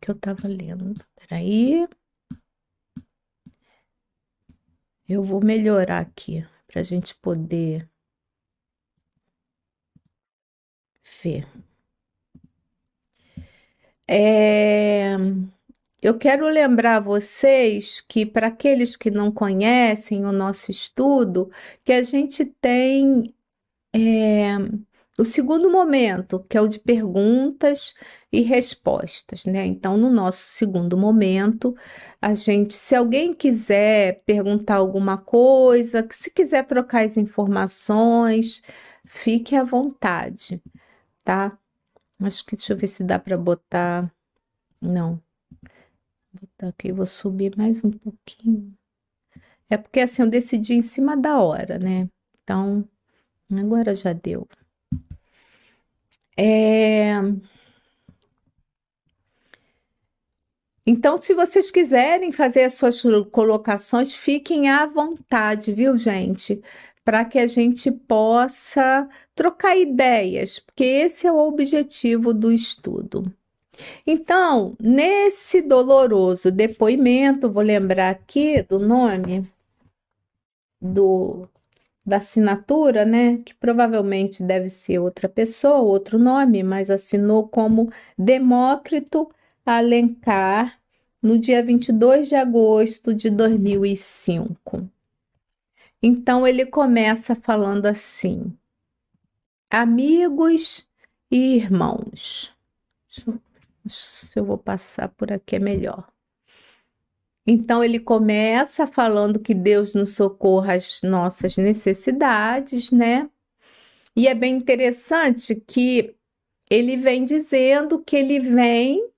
que 0.00 0.10
eu 0.10 0.14
estava 0.14 0.46
lendo. 0.46 1.02
Peraí. 1.16 1.86
Eu 5.12 5.22
vou 5.22 5.44
melhorar 5.44 5.98
aqui 5.98 6.42
para 6.66 6.80
a 6.80 6.82
gente 6.82 7.14
poder 7.16 7.86
ver. 11.22 11.46
É, 14.08 15.16
eu 16.00 16.18
quero 16.18 16.46
lembrar 16.48 17.00
vocês 17.00 18.00
que, 18.00 18.24
para 18.24 18.46
aqueles 18.46 18.96
que 18.96 19.10
não 19.10 19.30
conhecem 19.30 20.24
o 20.24 20.32
nosso 20.32 20.70
estudo, 20.70 21.50
que 21.84 21.92
a 21.92 22.02
gente 22.02 22.46
tem 22.46 23.34
é, 23.94 24.56
o 25.18 25.26
segundo 25.26 25.70
momento, 25.70 26.40
que 26.48 26.56
é 26.56 26.60
o 26.62 26.68
de 26.68 26.78
perguntas 26.78 27.94
e 28.32 28.40
respostas, 28.40 29.44
né? 29.44 29.66
Então, 29.66 29.96
no 29.98 30.10
nosso 30.10 30.48
segundo 30.48 30.96
momento, 30.96 31.76
a 32.20 32.32
gente, 32.34 32.74
se 32.74 32.94
alguém 32.94 33.34
quiser 33.34 34.22
perguntar 34.24 34.76
alguma 34.76 35.18
coisa, 35.18 36.06
se 36.10 36.30
quiser 36.30 36.66
trocar 36.66 37.04
as 37.06 37.18
informações, 37.18 38.62
fique 39.04 39.54
à 39.54 39.62
vontade, 39.62 40.62
tá? 41.22 41.58
Acho 42.20 42.44
que 42.46 42.56
deixa 42.56 42.72
eu 42.72 42.76
ver 42.78 42.86
se 42.86 43.04
dá 43.04 43.18
para 43.18 43.36
botar. 43.36 44.10
Não. 44.80 45.20
Vou 46.32 46.40
botar 46.42 46.68
aqui, 46.68 46.92
vou 46.92 47.06
subir 47.06 47.56
mais 47.56 47.84
um 47.84 47.90
pouquinho. 47.90 48.72
É 49.68 49.76
porque 49.76 50.00
assim 50.00 50.22
eu 50.22 50.28
decidi 50.28 50.74
em 50.74 50.82
cima 50.82 51.16
da 51.16 51.38
hora, 51.40 51.78
né? 51.78 52.08
Então, 52.42 52.88
agora 53.50 53.94
já 53.94 54.12
deu. 54.12 54.48
É... 56.36 57.14
Então, 60.86 61.16
se 61.16 61.32
vocês 61.34 61.70
quiserem 61.70 62.32
fazer 62.32 62.64
as 62.64 62.74
suas 62.74 63.00
colocações, 63.30 64.12
fiquem 64.12 64.68
à 64.68 64.84
vontade, 64.86 65.72
viu, 65.72 65.96
gente? 65.96 66.60
Para 67.04 67.24
que 67.24 67.38
a 67.38 67.46
gente 67.46 67.90
possa 67.90 69.08
trocar 69.34 69.76
ideias, 69.76 70.58
porque 70.58 70.84
esse 70.84 71.26
é 71.26 71.32
o 71.32 71.38
objetivo 71.38 72.34
do 72.34 72.52
estudo. 72.52 73.32
Então, 74.06 74.74
nesse 74.80 75.62
doloroso 75.62 76.50
depoimento, 76.50 77.50
vou 77.50 77.62
lembrar 77.62 78.10
aqui 78.10 78.62
do 78.62 78.78
nome 78.78 79.48
do 80.80 81.48
da 82.04 82.16
assinatura, 82.16 83.04
né? 83.04 83.38
Que 83.44 83.54
provavelmente 83.54 84.42
deve 84.42 84.68
ser 84.68 84.98
outra 84.98 85.28
pessoa, 85.28 85.78
outro 85.78 86.18
nome, 86.18 86.62
mas 86.62 86.90
assinou 86.90 87.48
como 87.48 87.92
Demócrito 88.18 89.30
Alencar 89.64 90.78
no 91.22 91.38
dia 91.38 91.62
22 91.62 92.28
de 92.28 92.34
agosto 92.34 93.14
de 93.14 93.30
2005. 93.30 94.88
Então 96.02 96.46
ele 96.46 96.66
começa 96.66 97.34
falando 97.36 97.86
assim: 97.86 98.52
Amigos 99.70 100.86
e 101.30 101.56
irmãos. 101.56 102.52
Se 103.86 104.38
eu 104.38 104.44
vou 104.44 104.58
passar 104.58 105.08
por 105.08 105.32
aqui 105.32 105.56
é 105.56 105.58
melhor. 105.58 106.12
Então 107.46 107.82
ele 107.82 107.98
começa 107.98 108.86
falando 108.86 109.40
que 109.40 109.54
Deus 109.54 109.94
nos 109.94 110.14
socorra 110.14 110.74
as 110.74 111.00
nossas 111.02 111.56
necessidades, 111.56 112.90
né? 112.90 113.28
E 114.14 114.28
é 114.28 114.34
bem 114.34 114.54
interessante 114.54 115.54
que 115.54 116.14
ele 116.70 116.96
vem 116.96 117.24
dizendo 117.24 117.98
que 117.98 118.16
ele 118.16 118.38
vem, 118.40 119.10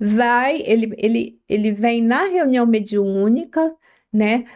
vai, 0.00 0.62
ele, 0.62 0.94
ele, 0.96 1.40
ele 1.48 1.72
vem 1.72 2.02
na 2.02 2.24
reunião 2.24 2.66
mediúnica, 2.66 3.76
né? 4.12 4.46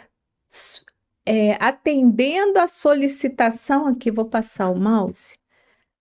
É, 1.26 1.52
atendendo 1.60 2.58
a 2.58 2.66
solicitação, 2.66 3.86
aqui 3.86 4.10
vou 4.10 4.26
passar 4.26 4.70
o 4.70 4.78
mouse, 4.78 5.36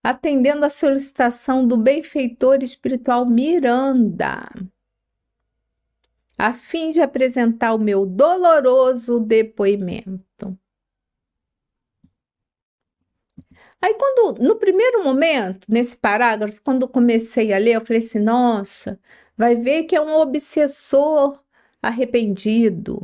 atendendo 0.04 0.66
a 0.66 0.70
solicitação 0.70 1.68
do 1.68 1.78
benfeitor 1.78 2.64
espiritual 2.64 3.26
Miranda 3.26 4.50
a 6.38 6.54
fim 6.54 6.92
de 6.92 7.02
apresentar 7.02 7.74
o 7.74 7.80
meu 7.80 8.06
doloroso 8.06 9.20
depoimento. 9.20 10.58
Aí, 13.82 13.94
quando, 13.96 14.42
no 14.42 14.56
primeiro 14.58 15.04
momento, 15.04 15.66
nesse 15.70 15.96
parágrafo, 15.98 16.62
quando 16.64 16.88
comecei 16.88 17.52
a 17.54 17.58
ler, 17.58 17.76
eu 17.76 17.86
falei 17.86 18.02
assim: 18.02 18.20
nossa, 18.20 19.00
vai 19.38 19.56
ver 19.56 19.84
que 19.84 19.96
é 19.96 20.02
um 20.02 20.16
obsessor 20.16 21.40
arrependido. 21.82 23.04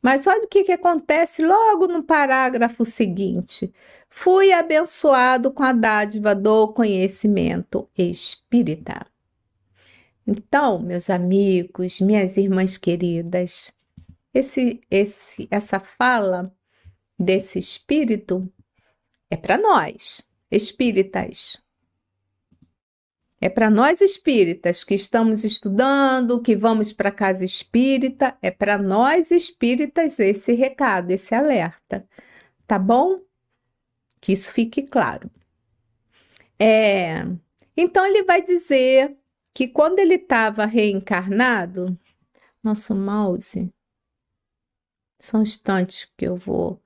Mas 0.00 0.26
olha 0.26 0.44
o 0.44 0.48
que, 0.48 0.64
que 0.64 0.72
acontece 0.72 1.42
logo 1.42 1.88
no 1.88 2.02
parágrafo 2.02 2.84
seguinte. 2.84 3.72
Fui 4.08 4.52
abençoado 4.52 5.52
com 5.52 5.62
a 5.62 5.72
dádiva 5.72 6.34
do 6.34 6.68
conhecimento 6.68 7.88
espírita. 7.96 9.06
Então, 10.26 10.78
meus 10.78 11.10
amigos, 11.10 12.00
minhas 12.00 12.36
irmãs 12.36 12.76
queridas, 12.76 13.72
esse, 14.32 14.80
esse, 14.90 15.48
essa 15.50 15.80
fala 15.80 16.54
desse 17.18 17.58
espírito 17.58 18.50
é 19.30 19.36
para 19.36 19.58
nós, 19.58 20.26
espíritas. 20.50 21.58
É 23.40 23.48
para 23.48 23.70
nós 23.70 24.00
espíritas 24.00 24.82
que 24.82 24.94
estamos 24.94 25.44
estudando, 25.44 26.42
que 26.42 26.56
vamos 26.56 26.92
para 26.92 27.12
casa 27.12 27.44
espírita, 27.44 28.36
é 28.42 28.50
para 28.50 28.76
nós 28.78 29.30
espíritas 29.30 30.18
esse 30.18 30.52
recado, 30.54 31.10
esse 31.12 31.34
alerta. 31.34 32.06
Tá 32.66 32.78
bom? 32.78 33.20
Que 34.20 34.32
isso 34.32 34.52
fique 34.52 34.82
claro. 34.82 35.30
É, 36.58 37.24
então 37.76 38.04
ele 38.04 38.24
vai 38.24 38.42
dizer 38.42 39.16
que 39.52 39.68
quando 39.68 40.00
ele 40.00 40.14
estava 40.16 40.66
reencarnado, 40.66 41.96
nosso 42.62 42.94
mouse, 42.94 43.72
são 45.20 45.42
instantes 45.42 46.10
que 46.16 46.26
eu 46.26 46.36
vou. 46.36 46.82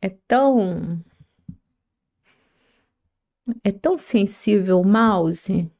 É 0.00 0.08
tão 0.26 1.02
é 3.64 3.72
tão 3.72 3.96
sensível 3.96 4.80
o 4.80 4.86
mouse 4.86 5.70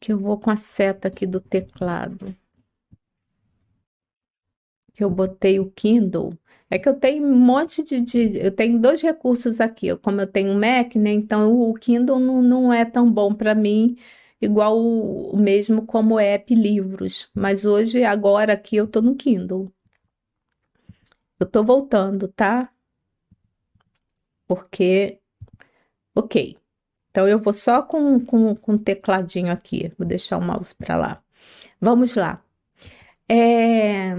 que 0.00 0.12
eu 0.12 0.18
vou 0.18 0.38
com 0.38 0.50
a 0.50 0.56
seta 0.56 1.08
aqui 1.08 1.26
do 1.26 1.40
teclado. 1.40 2.34
Que 4.94 5.04
eu 5.04 5.10
botei 5.10 5.58
o 5.60 5.70
Kindle. 5.70 6.32
É 6.70 6.78
que 6.78 6.88
eu 6.88 6.98
tenho 6.98 7.24
um 7.26 7.38
monte 7.38 7.82
de, 7.82 8.00
de 8.00 8.38
eu 8.38 8.50
tenho 8.50 8.80
dois 8.80 9.00
recursos 9.02 9.60
aqui. 9.60 9.94
Como 9.96 10.20
eu 10.20 10.26
tenho 10.26 10.58
Mac, 10.58 10.94
né? 10.96 11.10
Então 11.12 11.60
o 11.60 11.74
Kindle 11.74 12.18
não, 12.18 12.42
não 12.42 12.72
é 12.72 12.84
tão 12.84 13.10
bom 13.10 13.34
para 13.34 13.54
mim, 13.54 13.96
igual 14.40 14.78
o, 14.78 15.32
o 15.32 15.36
mesmo 15.38 15.86
como 15.86 16.18
app 16.18 16.54
livros. 16.54 17.30
Mas 17.34 17.64
hoje, 17.64 18.04
agora 18.04 18.52
aqui, 18.54 18.76
eu 18.76 18.86
tô 18.86 19.00
no 19.02 19.14
Kindle. 19.14 19.70
Eu 21.40 21.46
tô 21.50 21.64
voltando, 21.64 22.28
tá? 22.28 22.70
Porque 24.46 25.20
Ok. 26.16 26.56
Então 27.10 27.28
eu 27.28 27.38
vou 27.38 27.52
só 27.52 27.82
com, 27.82 28.18
com, 28.24 28.54
com 28.56 28.78
tecladinho 28.78 29.52
aqui. 29.52 29.92
Vou 29.98 30.06
deixar 30.06 30.38
o 30.38 30.42
mouse 30.42 30.74
para 30.74 30.96
lá. 30.96 31.22
Vamos 31.80 32.14
lá. 32.14 32.42
É... 33.28 34.12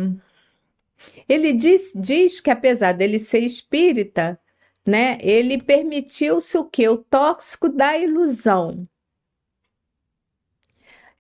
Ele 1.28 1.54
diz, 1.54 1.92
diz 1.96 2.40
que 2.40 2.52
apesar 2.52 2.94
dele 2.94 3.20
ser 3.20 3.40
espírita, 3.40 4.40
né, 4.86 5.18
ele 5.22 5.62
permitiu-se 5.62 6.58
o 6.58 6.66
que? 6.66 6.88
O 6.88 6.98
tóxico 6.98 7.68
da 7.70 7.98
ilusão. 7.98 8.88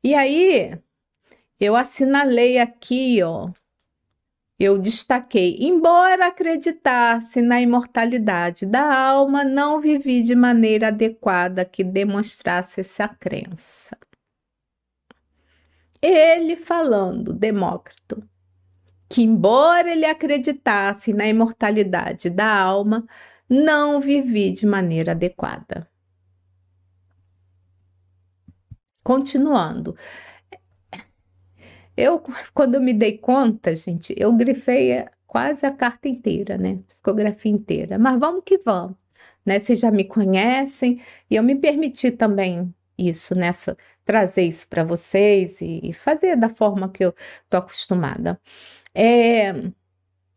E 0.04 0.14
aí, 0.14 0.80
eu 1.60 1.76
assinalei 1.76 2.60
aqui, 2.60 3.22
ó, 3.24 3.52
eu 4.60 4.80
destaquei, 4.80 5.58
embora 5.60 6.28
acreditasse 6.28 7.42
na 7.42 7.62
imortalidade 7.62 8.66
da 8.66 9.08
alma, 9.10 9.44
não 9.44 9.80
vivi 9.80 10.24
de 10.24 10.34
maneira 10.34 10.88
adequada 10.88 11.64
que 11.64 11.84
demonstrasse 11.84 12.80
essa 12.80 13.08
crença. 13.08 13.96
Ele 16.02 16.56
falando, 16.56 17.34
Demócrito, 17.34 18.28
que 19.08 19.22
embora 19.22 19.92
ele 19.92 20.06
acreditasse 20.06 21.14
na 21.14 21.28
imortalidade 21.28 22.30
da 22.30 22.52
alma, 22.52 23.08
não 23.48 24.02
vivi 24.02 24.52
de 24.52 24.66
maneira 24.66 25.12
adequada. 25.12 25.88
Continuando, 29.04 29.96
eu, 31.98 32.22
quando 32.54 32.80
me 32.80 32.94
dei 32.94 33.18
conta, 33.18 33.76
gente, 33.76 34.14
eu 34.18 34.34
grifei 34.34 35.06
quase 35.26 35.66
a 35.66 35.72
carta 35.72 36.08
inteira, 36.08 36.58
né? 36.58 36.80
Psicografia 36.88 37.52
inteira. 37.52 38.00
Mas 38.00 38.20
vamos 38.20 38.44
que 38.46 38.58
vamos, 38.60 38.96
né? 39.46 39.60
Vocês 39.60 39.80
já 39.80 39.92
me 39.92 40.06
conhecem 40.06 41.02
e 41.30 41.36
eu 41.36 41.44
me 41.44 41.56
permiti 41.56 42.12
também 42.12 42.74
isso, 42.98 43.36
nessa 43.36 43.78
trazer 44.06 44.44
isso 44.44 44.68
para 44.70 44.84
vocês 44.86 45.60
e, 45.62 45.94
fazer 45.94 46.38
da 46.38 46.50
forma 46.50 46.90
que 46.90 47.04
eu 47.06 47.14
tô 47.50 47.58
acostumada. 47.58 48.40
É, 48.96 49.54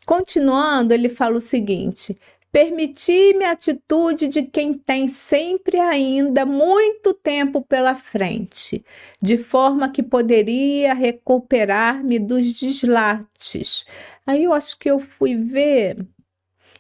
continuando, 0.07 0.93
ele 0.95 1.09
fala 1.09 1.37
o 1.37 1.41
seguinte: 1.41 2.17
Permitir-me 2.53 3.45
a 3.45 3.53
atitude 3.53 4.27
de 4.27 4.43
quem 4.43 4.75
tem 4.75 5.07
sempre 5.07 5.79
ainda 5.79 6.45
muito 6.45 7.15
tempo 7.15 7.63
pela 7.63 7.95
frente, 7.95 8.85
de 9.23 9.39
forma 9.39 9.89
que 9.89 10.03
poderia 10.03 10.93
recuperar-me 10.93 12.19
dos 12.19 12.59
deslates. 12.59 13.85
Aí 14.27 14.45
eu 14.45 14.53
acho 14.53 14.79
que 14.79 14.91
eu 14.91 14.99
fui 14.99 15.37
ver 15.37 16.05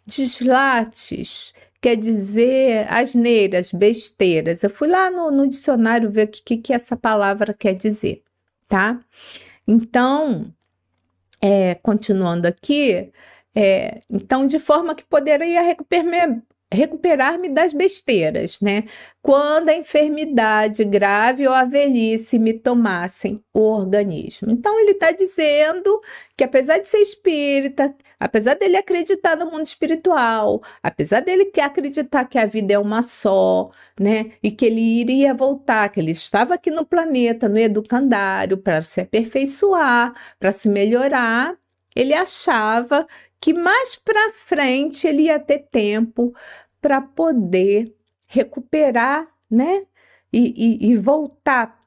deslates, 0.07 1.55
quer 1.81 1.97
dizer 1.97 2.87
asneiras, 2.93 3.73
besteiras. 3.73 4.63
Eu 4.63 4.71
fui 4.71 4.89
lá 4.89 5.11
no, 5.11 5.31
no 5.31 5.49
dicionário 5.49 6.11
ver 6.11 6.27
o 6.27 6.31
que, 6.31 6.57
que 6.57 6.73
essa 6.73 6.97
palavra 6.97 7.55
quer 7.55 7.75
dizer, 7.75 8.23
tá? 8.69 9.01
Então, 9.67 10.53
é, 11.41 11.75
continuando 11.77 12.47
aqui, 12.47 13.11
é, 13.55 14.01
então, 14.09 14.47
de 14.47 14.59
forma 14.59 14.95
que 14.95 15.05
poderia 15.05 15.63
recuperar-me 15.63 16.43
recuperar 16.73 17.37
das 17.53 17.73
besteiras, 17.73 18.61
né? 18.61 18.85
Quando 19.21 19.71
a 19.71 19.75
enfermidade 19.75 20.85
grave 20.85 21.47
ou 21.47 21.53
a 21.53 21.65
velhice 21.65 22.39
me 22.39 22.55
tomassem 22.55 23.43
o 23.53 23.61
organismo. 23.61 24.51
Então, 24.51 24.79
ele 24.79 24.93
está 24.93 25.11
dizendo 25.11 26.01
que, 26.37 26.45
apesar 26.45 26.79
de 26.79 26.89
ser 26.89 26.99
espírita, 26.99 27.95
apesar 28.21 28.55
dele 28.55 28.77
acreditar 28.77 29.37
no 29.37 29.47
mundo 29.47 29.67
espiritual, 29.67 30.63
apesar 30.83 31.21
dele 31.21 31.51
acreditar 31.61 32.25
que 32.27 32.39
a 32.39 32.47
vida 32.47 32.75
é 32.75 32.79
uma 32.79 33.03
só, 33.03 33.71
né? 33.99 34.33
E 34.43 34.51
que 34.53 34.67
ele 34.67 34.81
iria 34.81 35.35
voltar, 35.35 35.89
que 35.89 35.99
ele 35.99 36.13
estava 36.13 36.55
aqui 36.55 36.71
no 36.71 36.87
planeta, 36.87 37.49
no 37.49 37.59
educandário, 37.59 38.57
para 38.57 38.81
se 38.81 39.01
aperfeiçoar, 39.01 40.15
para 40.39 40.53
se 40.53 40.69
melhorar, 40.69 41.57
ele 41.97 42.15
achava 42.15 43.07
que 43.41 43.55
mais 43.55 43.97
para 43.97 44.33
frente 44.33 45.07
ele 45.07 45.23
ia 45.23 45.41
ter 45.41 45.61
tempo 45.71 46.35
para 46.81 47.01
poder 47.01 47.97
recuperar, 48.27 49.27
né? 49.51 49.87
E, 50.33 50.87
e, 50.87 50.91
e 50.93 50.97
voltar 50.97 51.81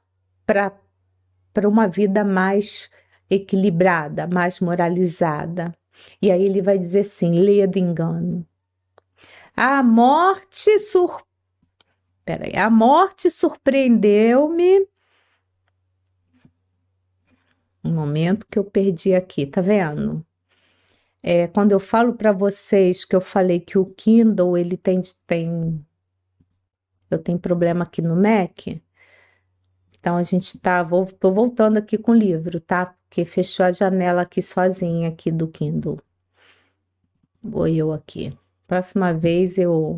para 0.46 1.70
uma 1.70 1.88
vida 1.88 2.26
mais 2.26 2.90
equilibrada, 3.30 4.28
mais 4.28 4.60
moralizada. 4.60 5.74
E 6.22 6.32
aí 6.32 6.44
ele 6.44 6.62
vai 6.62 6.78
dizer 6.78 7.02
assim: 7.02 7.40
leia 7.40 7.68
do 7.68 7.78
engano. 7.78 8.46
A 9.56 9.84
morte 9.84 10.80
sur... 10.80 11.24
Peraí, 12.26 12.56
a 12.56 12.70
morte 12.70 13.30
surpreendeu-me. 13.30 14.88
Um 17.84 17.94
momento 17.94 18.48
que 18.50 18.58
eu 18.58 18.64
perdi 18.64 19.14
aqui, 19.14 19.46
tá 19.46 19.62
vendo? 19.62 20.26
É, 21.24 21.48
quando 21.48 21.72
eu 21.72 21.80
falo 21.80 22.14
para 22.14 22.34
vocês 22.34 23.06
que 23.06 23.16
eu 23.16 23.22
falei 23.22 23.62
que 23.62 23.78
o 23.78 23.86
Kindle 23.86 24.58
ele 24.58 24.76
tem, 24.76 25.02
tem 25.26 25.86
eu 27.10 27.18
tenho 27.18 27.40
problema 27.40 27.86
aqui 27.86 28.02
no 28.02 28.16
Mac, 28.16 28.68
então 30.04 30.18
a 30.18 30.24
gente 30.24 30.60
tá, 30.60 30.84
vou, 30.84 31.06
tô 31.06 31.32
voltando 31.32 31.78
aqui 31.78 31.98
com 31.98 32.12
o 32.12 32.16
livro, 32.16 32.60
tá? 32.60 32.88
Porque 32.88 33.24
fechou 33.24 33.66
a 33.66 33.72
janela 33.72 34.24
aqui 34.24 34.42
sozinha 34.42 35.08
aqui 35.08 35.32
do 35.32 35.48
Kindle. 35.48 35.98
Vou 37.42 37.68
eu 37.70 37.94
aqui. 37.94 38.38
Próxima 38.68 39.14
vez 39.14 39.58
eu 39.58 39.98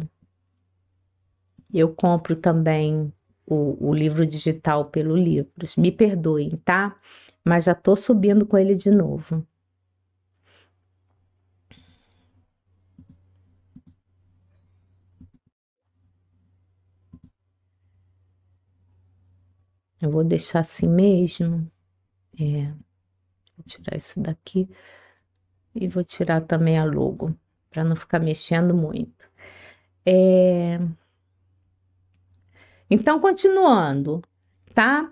eu 1.74 1.90
compro 1.94 2.36
também 2.36 3.12
o, 3.48 3.90
o 3.90 3.94
livro 3.94 4.26
digital 4.26 4.86
pelo 4.86 5.16
Livros. 5.16 5.76
Me 5.76 5.92
perdoem, 5.92 6.52
tá? 6.64 6.96
Mas 7.44 7.66
já 7.66 7.74
tô 7.74 7.96
subindo 7.96 8.46
com 8.46 8.58
ele 8.58 8.76
de 8.76 8.92
novo. 8.92 9.46
Eu 20.06 20.12
vou 20.12 20.24
deixar 20.24 20.60
assim 20.60 20.88
mesmo. 20.88 21.68
É, 22.40 22.68
vou 23.58 23.66
tirar 23.66 23.98
isso 23.98 24.20
daqui 24.20 24.70
e 25.74 25.88
vou 25.88 26.04
tirar 26.04 26.42
também 26.42 26.78
a 26.78 26.86
logo, 26.86 27.36
para 27.72 27.84
não 27.84 27.96
ficar 27.96 28.20
mexendo 28.20 28.76
muito. 28.76 29.28
É... 30.06 30.80
Então, 32.88 33.20
continuando, 33.20 34.22
tá? 34.76 35.12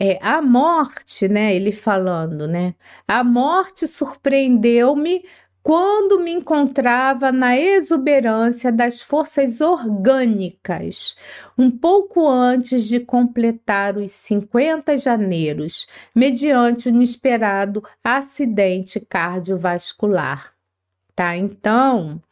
É, 0.00 0.18
a 0.22 0.40
morte, 0.40 1.28
né? 1.28 1.54
Ele 1.54 1.70
falando, 1.70 2.48
né? 2.48 2.74
A 3.06 3.22
morte 3.22 3.86
surpreendeu-me 3.86 5.22
quando 5.64 6.20
me 6.20 6.30
encontrava 6.30 7.32
na 7.32 7.58
exuberância 7.58 8.70
das 8.70 9.00
forças 9.00 9.62
orgânicas, 9.62 11.16
um 11.56 11.70
pouco 11.70 12.28
antes 12.28 12.84
de 12.84 13.00
completar 13.00 13.96
os 13.96 14.12
50 14.12 14.98
janeiros, 14.98 15.86
mediante 16.14 16.86
o 16.86 16.90
inesperado 16.90 17.82
acidente 18.04 19.00
cardiovascular. 19.00 20.52
Tá? 21.16 21.34
Então, 21.34 22.22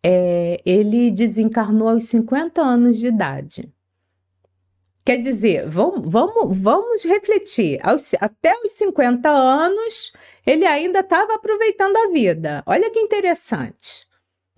é, 0.00 0.62
ele 0.64 1.10
desencarnou 1.10 1.88
aos 1.88 2.04
50 2.04 2.62
anos 2.62 2.96
de 2.96 3.08
idade. 3.08 3.74
Quer 5.04 5.16
dizer, 5.16 5.68
vamos, 5.68 6.00
vamos, 6.08 6.56
vamos 6.56 7.04
refletir. 7.04 7.80
Até 8.20 8.54
os 8.64 8.70
50 8.70 9.28
anos, 9.28 10.12
ele 10.46 10.64
ainda 10.64 11.00
estava 11.00 11.34
aproveitando 11.34 11.96
a 11.96 12.08
vida. 12.08 12.62
Olha 12.66 12.90
que 12.90 13.00
interessante. 13.00 14.06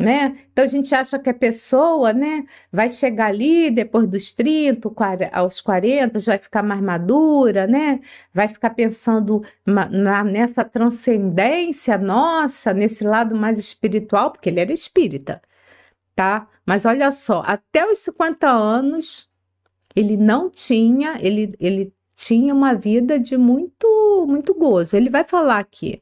Né? 0.00 0.38
Então 0.52 0.64
a 0.64 0.68
gente 0.68 0.94
acha 0.94 1.18
que 1.18 1.28
a 1.28 1.34
pessoa, 1.34 2.12
né, 2.12 2.44
vai 2.70 2.88
chegar 2.88 3.26
ali 3.26 3.68
depois 3.68 4.06
dos 4.06 4.32
30, 4.32 4.88
aos 5.32 5.60
40, 5.60 6.20
vai 6.20 6.38
ficar 6.38 6.62
mais 6.62 6.80
madura, 6.80 7.66
né? 7.66 7.98
Vai 8.32 8.46
ficar 8.46 8.70
pensando 8.70 9.42
na, 9.66 10.22
nessa 10.22 10.64
transcendência 10.64 11.98
nossa, 11.98 12.72
nesse 12.72 13.02
lado 13.02 13.34
mais 13.34 13.58
espiritual, 13.58 14.30
porque 14.30 14.48
ele 14.50 14.60
era 14.60 14.72
espírita, 14.72 15.42
tá? 16.14 16.46
Mas 16.64 16.84
olha 16.84 17.10
só, 17.10 17.42
até 17.44 17.84
os 17.84 17.98
50 17.98 18.48
anos 18.48 19.28
ele 19.96 20.16
não 20.16 20.48
tinha, 20.48 21.16
ele, 21.20 21.54
ele 21.58 21.92
tinha 22.18 22.52
uma 22.52 22.74
vida 22.74 23.18
de 23.18 23.36
muito, 23.36 24.26
muito 24.28 24.52
gozo. 24.52 24.96
Ele 24.96 25.08
vai 25.08 25.22
falar 25.22 25.60
aqui. 25.60 26.00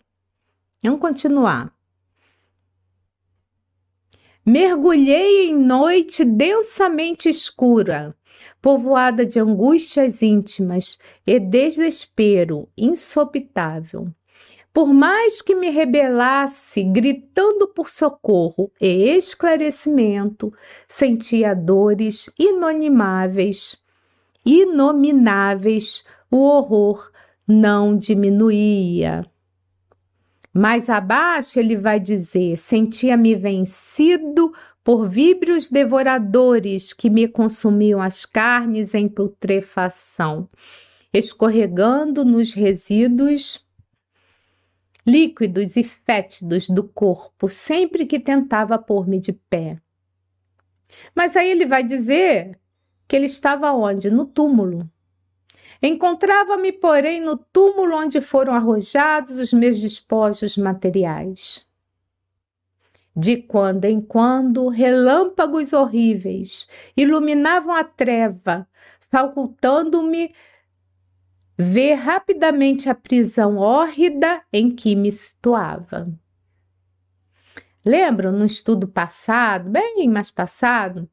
Vamos 0.83 0.99
continuar. 0.99 1.71
Mergulhei 4.45 5.51
em 5.51 5.55
noite 5.55 6.25
densamente 6.25 7.29
escura, 7.29 8.17
povoada 8.63 9.27
de 9.27 9.39
angústias 9.39 10.23
íntimas 10.23 10.99
e 11.27 11.39
desespero 11.39 12.67
insopitável. 12.79 14.07
Por 14.73 14.95
mais 14.95 15.43
que 15.43 15.55
me 15.55 15.69
rebelasse, 15.69 16.83
gritando 16.83 17.69
por 17.69 17.91
socorro 17.91 18.73
e 18.81 19.11
esclarecimento, 19.11 20.51
sentia 20.89 21.55
dores 21.55 22.31
inonimáveis 22.39 23.85
inomináveis, 24.47 26.05
o 26.31 26.39
horror 26.39 27.11
não 27.47 27.97
diminuía. 27.99 29.25
Mais 30.53 30.89
abaixo 30.89 31.59
ele 31.59 31.77
vai 31.77 32.01
dizer: 32.01 32.57
sentia-me 32.57 33.35
vencido 33.35 34.55
por 34.83 35.09
víbrios 35.09 35.69
devoradores 35.69 36.93
que 36.93 37.11
me 37.11 37.27
consumiam 37.27 38.01
as 38.01 38.25
carnes 38.25 38.95
em 38.95 39.09
putrefação, 39.09 40.49
escorregando 41.13 42.25
nos 42.25 42.55
resíduos 42.55 43.67
líquidos 45.07 45.77
e 45.77 45.85
fétidos 45.85 46.69
do 46.69 46.83
corpo 46.83 47.49
sempre 47.49 48.07
que 48.07 48.19
tentava 48.19 48.77
pôr-me 48.77 49.21
de 49.21 49.33
pé. 49.33 49.81
Mas 51.15 51.37
aí 51.37 51.51
ele 51.51 51.65
vai 51.65 51.85
dizer 51.85 52.59
que 53.07 53.17
ele 53.17 53.27
estava 53.27 53.73
onde? 53.73 54.11
No 54.11 54.27
túmulo. 54.27 54.89
Encontrava-me, 55.83 56.73
porém, 56.73 57.21
no 57.21 57.37
túmulo 57.37 57.97
onde 57.97 58.21
foram 58.21 58.53
arrojados 58.53 59.39
os 59.39 59.53
meus 59.53 59.81
despojos 59.81 60.57
materiais. 60.57 61.67
De 63.15 63.37
quando 63.37 63.85
em 63.85 64.01
quando, 64.01 64.69
relâmpagos 64.69 65.73
horríveis 65.73 66.69
iluminavam 66.97 67.75
a 67.75 67.85
treva, 67.85 68.69
facultando-me 69.11 70.35
ver 71.57 71.95
rapidamente 71.95 72.91
a 72.91 72.95
prisão 72.95 73.57
hórrida 73.57 74.43
em 74.53 74.71
que 74.71 74.95
me 74.95 75.11
situava. 75.11 76.07
Lembram 77.85 78.33
no 78.33 78.45
estudo 78.45 78.89
passado, 78.89 79.71
bem 79.71 80.09
mais 80.09 80.31
passado, 80.31 81.09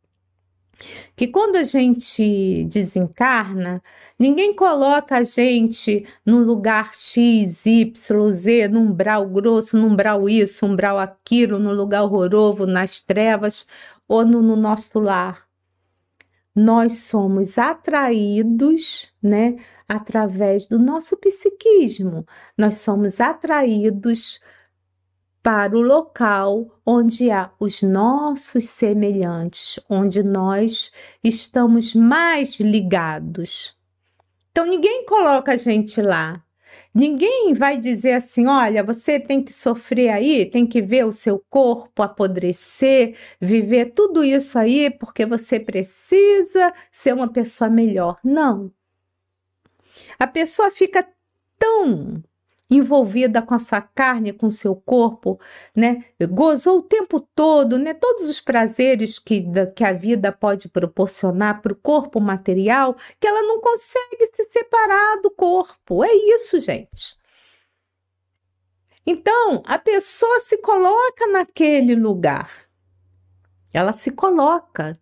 que 1.15 1.27
quando 1.27 1.55
a 1.55 1.63
gente 1.63 2.65
desencarna, 2.65 3.81
ninguém 4.17 4.53
coloca 4.53 5.17
a 5.17 5.23
gente 5.23 6.05
no 6.25 6.39
lugar 6.39 6.93
X, 6.95 7.65
Y, 7.65 8.31
Z, 8.31 8.67
num 8.67 8.87
umbral 8.91 9.27
grosso, 9.27 9.77
num 9.77 9.87
umbral 9.87 10.27
isso, 10.27 10.65
num 10.65 10.73
umbral 10.73 10.99
aquilo, 10.99 11.59
no 11.59 11.73
lugar 11.73 12.03
horroroso, 12.03 12.65
nas 12.65 13.01
trevas 13.01 13.65
ou 14.07 14.25
no, 14.25 14.41
no 14.41 14.55
nosso 14.55 14.99
lar. 14.99 15.43
Nós 16.55 16.99
somos 16.99 17.57
atraídos, 17.57 19.11
né, 19.21 19.55
através 19.87 20.67
do 20.67 20.77
nosso 20.77 21.17
psiquismo. 21.17 22.25
Nós 22.57 22.77
somos 22.77 23.19
atraídos 23.19 24.39
para 25.43 25.77
o 25.77 25.81
local 25.81 26.71
onde 26.85 27.29
há 27.29 27.51
os 27.59 27.83
nossos 27.83 28.69
semelhantes, 28.69 29.77
onde 29.89 30.23
nós 30.23 30.89
estamos 31.21 31.93
mais 31.93 32.61
ligados. 32.61 33.77
Então 34.51 34.65
ninguém 34.65 35.05
coloca 35.05 35.51
a 35.51 35.57
gente 35.57 36.01
lá. 36.01 36.41
Ninguém 36.95 37.53
vai 37.53 37.77
dizer 37.77 38.13
assim: 38.13 38.47
olha, 38.47 38.83
você 38.83 39.19
tem 39.19 39.43
que 39.43 39.51
sofrer 39.51 40.09
aí, 40.09 40.45
tem 40.45 40.65
que 40.65 40.81
ver 40.81 41.05
o 41.05 41.11
seu 41.11 41.43
corpo 41.49 42.01
apodrecer, 42.01 43.17
viver 43.41 43.93
tudo 43.93 44.23
isso 44.23 44.57
aí 44.57 44.89
porque 44.91 45.25
você 45.25 45.59
precisa 45.59 46.73
ser 46.91 47.13
uma 47.13 47.27
pessoa 47.27 47.69
melhor. 47.69 48.17
Não. 48.23 48.71
A 50.17 50.25
pessoa 50.27 50.71
fica 50.71 51.05
tão 51.59 52.23
envolvida 52.75 53.41
com 53.41 53.53
a 53.53 53.59
sua 53.59 53.81
carne, 53.81 54.33
com 54.33 54.47
o 54.47 54.51
seu 54.51 54.75
corpo, 54.75 55.39
né? 55.75 56.05
Gozou 56.29 56.79
o 56.79 56.83
tempo 56.83 57.19
todo, 57.19 57.77
né? 57.77 57.93
Todos 57.93 58.23
os 58.23 58.39
prazeres 58.39 59.19
que, 59.19 59.45
que 59.75 59.83
a 59.83 59.93
vida 59.93 60.31
pode 60.31 60.69
proporcionar 60.69 61.61
para 61.61 61.73
o 61.73 61.75
corpo 61.75 62.19
material, 62.19 62.95
que 63.19 63.27
ela 63.27 63.41
não 63.43 63.59
consegue 63.61 64.31
se 64.35 64.45
separar 64.51 65.21
do 65.21 65.29
corpo. 65.31 66.03
É 66.03 66.13
isso, 66.13 66.59
gente. 66.59 67.17
Então, 69.05 69.61
a 69.65 69.77
pessoa 69.77 70.39
se 70.39 70.57
coloca 70.57 71.27
naquele 71.27 71.95
lugar. 71.95 72.49
Ela 73.73 73.91
se 73.91 74.11
coloca. 74.11 74.97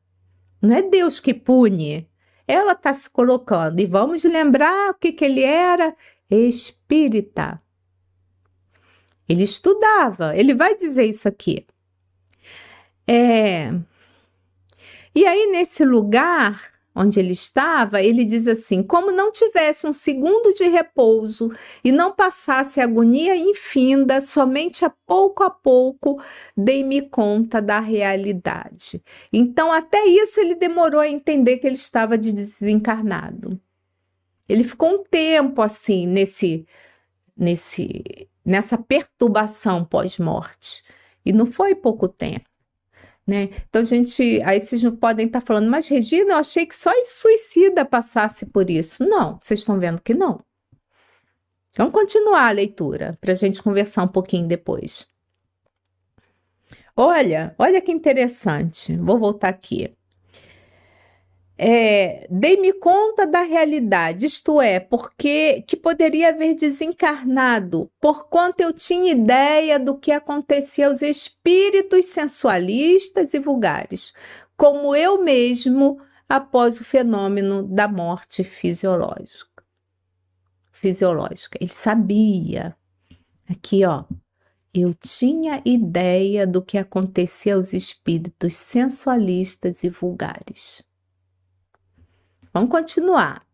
Não 0.61 0.75
é 0.75 0.81
Deus 0.81 1.19
que 1.19 1.33
pune. 1.33 2.09
Ela 2.47 2.71
está 2.71 2.93
se 2.93 3.09
colocando. 3.09 3.79
E 3.79 3.85
vamos 3.85 4.23
lembrar 4.23 4.91
o 4.91 4.93
que, 4.95 5.11
que 5.11 5.23
ele 5.23 5.43
era 5.43 5.95
espírita. 6.91 7.61
Ele 9.27 9.43
estudava, 9.43 10.35
ele 10.35 10.53
vai 10.53 10.75
dizer 10.75 11.05
isso 11.05 11.27
aqui. 11.27 11.65
É... 13.07 13.71
E 15.15 15.25
aí, 15.25 15.47
nesse 15.51 15.85
lugar 15.85 16.69
onde 16.93 17.19
ele 17.19 17.31
estava, 17.31 18.01
ele 18.01 18.25
diz 18.25 18.45
assim: 18.45 18.83
como 18.83 19.11
não 19.11 19.31
tivesse 19.31 19.87
um 19.87 19.93
segundo 19.93 20.53
de 20.53 20.65
repouso 20.67 21.51
e 21.83 21.91
não 21.91 22.13
passasse 22.13 22.81
agonia 22.81 23.35
infinda, 23.35 24.19
somente 24.19 24.83
a 24.83 24.89
pouco 24.89 25.43
a 25.43 25.49
pouco 25.49 26.21
dei-me 26.55 27.09
conta 27.09 27.61
da 27.61 27.79
realidade. 27.79 29.01
Então, 29.31 29.71
até 29.71 30.05
isso 30.05 30.39
ele 30.41 30.55
demorou 30.55 30.99
a 30.99 31.07
entender 31.07 31.57
que 31.57 31.67
ele 31.67 31.75
estava 31.75 32.17
de 32.17 32.33
desencarnado. 32.33 33.59
Ele 34.51 34.63
ficou 34.63 34.89
um 34.89 35.03
tempo 35.03 35.61
assim 35.61 36.05
nesse 36.05 36.65
nesse 37.37 38.27
nessa 38.43 38.77
perturbação 38.77 39.85
pós-morte. 39.85 40.83
E 41.25 41.31
não 41.31 41.45
foi 41.45 41.75
pouco 41.75 42.07
tempo. 42.07 42.49
Né? 43.25 43.49
Então, 43.69 43.85
gente, 43.85 44.41
aí 44.43 44.59
vocês 44.59 44.81
não 44.83 44.95
podem 44.95 45.27
estar 45.27 45.41
falando, 45.41 45.69
mas 45.69 45.87
Regina, 45.87 46.33
eu 46.33 46.37
achei 46.37 46.65
que 46.65 46.75
só 46.75 46.91
suicida 47.05 47.85
passasse 47.85 48.45
por 48.45 48.69
isso. 48.69 49.03
Não, 49.05 49.39
vocês 49.41 49.59
estão 49.61 49.79
vendo 49.79 50.01
que 50.01 50.13
não. 50.13 50.39
Vamos 51.77 51.93
continuar 51.93 52.47
a 52.47 52.51
leitura 52.51 53.17
para 53.21 53.31
a 53.31 53.35
gente 53.35 53.63
conversar 53.63 54.03
um 54.03 54.07
pouquinho 54.07 54.47
depois. 54.47 55.07
Olha, 56.95 57.55
olha 57.57 57.81
que 57.81 57.91
interessante. 57.91 58.97
Vou 58.97 59.17
voltar 59.17 59.49
aqui. 59.49 59.95
É, 61.63 62.25
dei-me 62.27 62.73
conta 62.73 63.27
da 63.27 63.43
realidade, 63.43 64.25
isto 64.25 64.59
é, 64.59 64.79
porque 64.79 65.61
que 65.67 65.77
poderia 65.77 66.29
haver 66.29 66.55
desencarnado, 66.55 67.87
porquanto 68.01 68.61
eu 68.61 68.73
tinha 68.73 69.11
ideia 69.11 69.77
do 69.77 69.95
que 69.95 70.11
acontecia 70.11 70.87
aos 70.87 71.03
espíritos 71.03 72.05
sensualistas 72.05 73.35
e 73.35 73.39
vulgares, 73.39 74.11
como 74.57 74.95
eu 74.95 75.23
mesmo 75.23 76.01
após 76.27 76.81
o 76.81 76.83
fenômeno 76.83 77.61
da 77.61 77.87
morte 77.87 78.43
fisiológica. 78.43 79.63
Fisiológica. 80.71 81.59
Ele 81.61 81.71
sabia. 81.71 82.75
Aqui, 83.47 83.85
ó, 83.85 84.05
eu 84.73 84.95
tinha 84.95 85.61
ideia 85.63 86.47
do 86.47 86.59
que 86.59 86.79
acontecia 86.79 87.53
aos 87.53 87.71
espíritos 87.71 88.55
sensualistas 88.55 89.83
e 89.83 89.89
vulgares. 89.89 90.83
Vamos 92.53 92.69
continuar. 92.69 93.45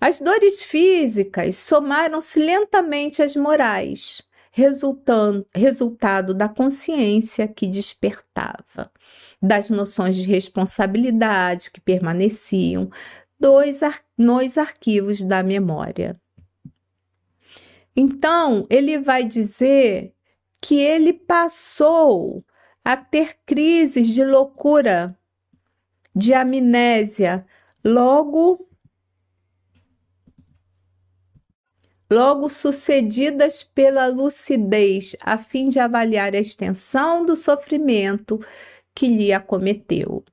As 0.00 0.20
dores 0.20 0.62
físicas 0.62 1.56
somaram-se 1.56 2.38
lentamente 2.38 3.22
às 3.22 3.36
morais, 3.36 4.22
resultado 4.52 6.34
da 6.34 6.48
consciência 6.48 7.46
que 7.46 7.66
despertava, 7.66 8.90
das 9.40 9.70
noções 9.70 10.16
de 10.16 10.22
responsabilidade 10.22 11.70
que 11.70 11.80
permaneciam 11.80 12.90
dois 13.38 13.82
ar, 13.82 14.02
nos 14.18 14.58
arquivos 14.58 15.22
da 15.22 15.42
memória. 15.42 16.14
Então, 17.94 18.66
ele 18.70 18.98
vai 18.98 19.24
dizer 19.24 20.14
que 20.60 20.78
ele 20.78 21.12
passou 21.12 22.44
a 22.84 22.96
ter 22.96 23.38
crises 23.46 24.08
de 24.08 24.24
loucura, 24.24 25.16
de 26.14 26.34
amnésia, 26.34 27.46
logo 27.84 28.66
logo 32.10 32.48
sucedidas 32.48 33.62
pela 33.62 34.06
lucidez, 34.08 35.14
a 35.20 35.38
fim 35.38 35.68
de 35.68 35.78
avaliar 35.78 36.34
a 36.34 36.38
extensão 36.38 37.24
do 37.24 37.36
sofrimento 37.36 38.40
que 38.92 39.06
lhe 39.06 39.32
acometeu. 39.32 40.24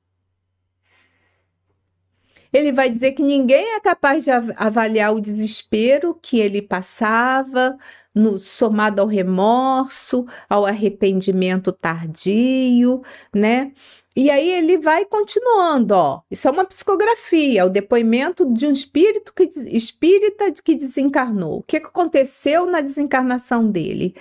Ele 2.51 2.71
vai 2.71 2.89
dizer 2.89 3.11
que 3.11 3.21
ninguém 3.21 3.75
é 3.75 3.79
capaz 3.79 4.23
de 4.23 4.31
avaliar 4.31 5.13
o 5.13 5.21
desespero 5.21 6.15
que 6.15 6.39
ele 6.39 6.61
passava, 6.61 7.77
no, 8.15 8.39
somado 8.39 9.01
ao 9.01 9.07
remorso, 9.07 10.25
ao 10.49 10.65
arrependimento 10.65 11.71
tardio, 11.71 13.01
né? 13.33 13.73
E 14.19 14.31
aí 14.31 14.51
ele 14.51 14.79
vai 14.79 15.05
continuando, 15.05 15.93
ó. 15.93 16.21
Isso 16.31 16.47
é 16.47 16.51
uma 16.51 16.65
psicografia, 16.65 17.63
o 17.63 17.69
depoimento 17.69 18.51
de 18.51 18.65
um 18.65 18.71
espírito 18.71 19.31
que 19.31 19.43
espírita 19.43 20.51
que 20.53 20.73
desencarnou. 20.73 21.59
O 21.59 21.61
que 21.61 21.77
aconteceu 21.77 22.65
na 22.65 22.81
desencarnação 22.81 23.69
dele? 23.69 24.15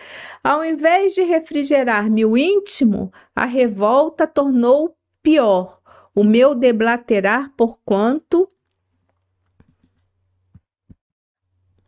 Ao 0.45 0.63
invés 0.63 1.15
de 1.15 1.23
refrigerar-me 1.23 2.27
o 2.27 2.37
íntimo, 2.37 3.11
a 3.35 3.47
revolta 3.47 4.27
tornou 4.27 4.95
pior. 5.23 5.81
O 6.15 6.23
meu 6.23 6.55
deblaterar 6.55 7.51
por 7.57 7.79
quanto 7.83 8.51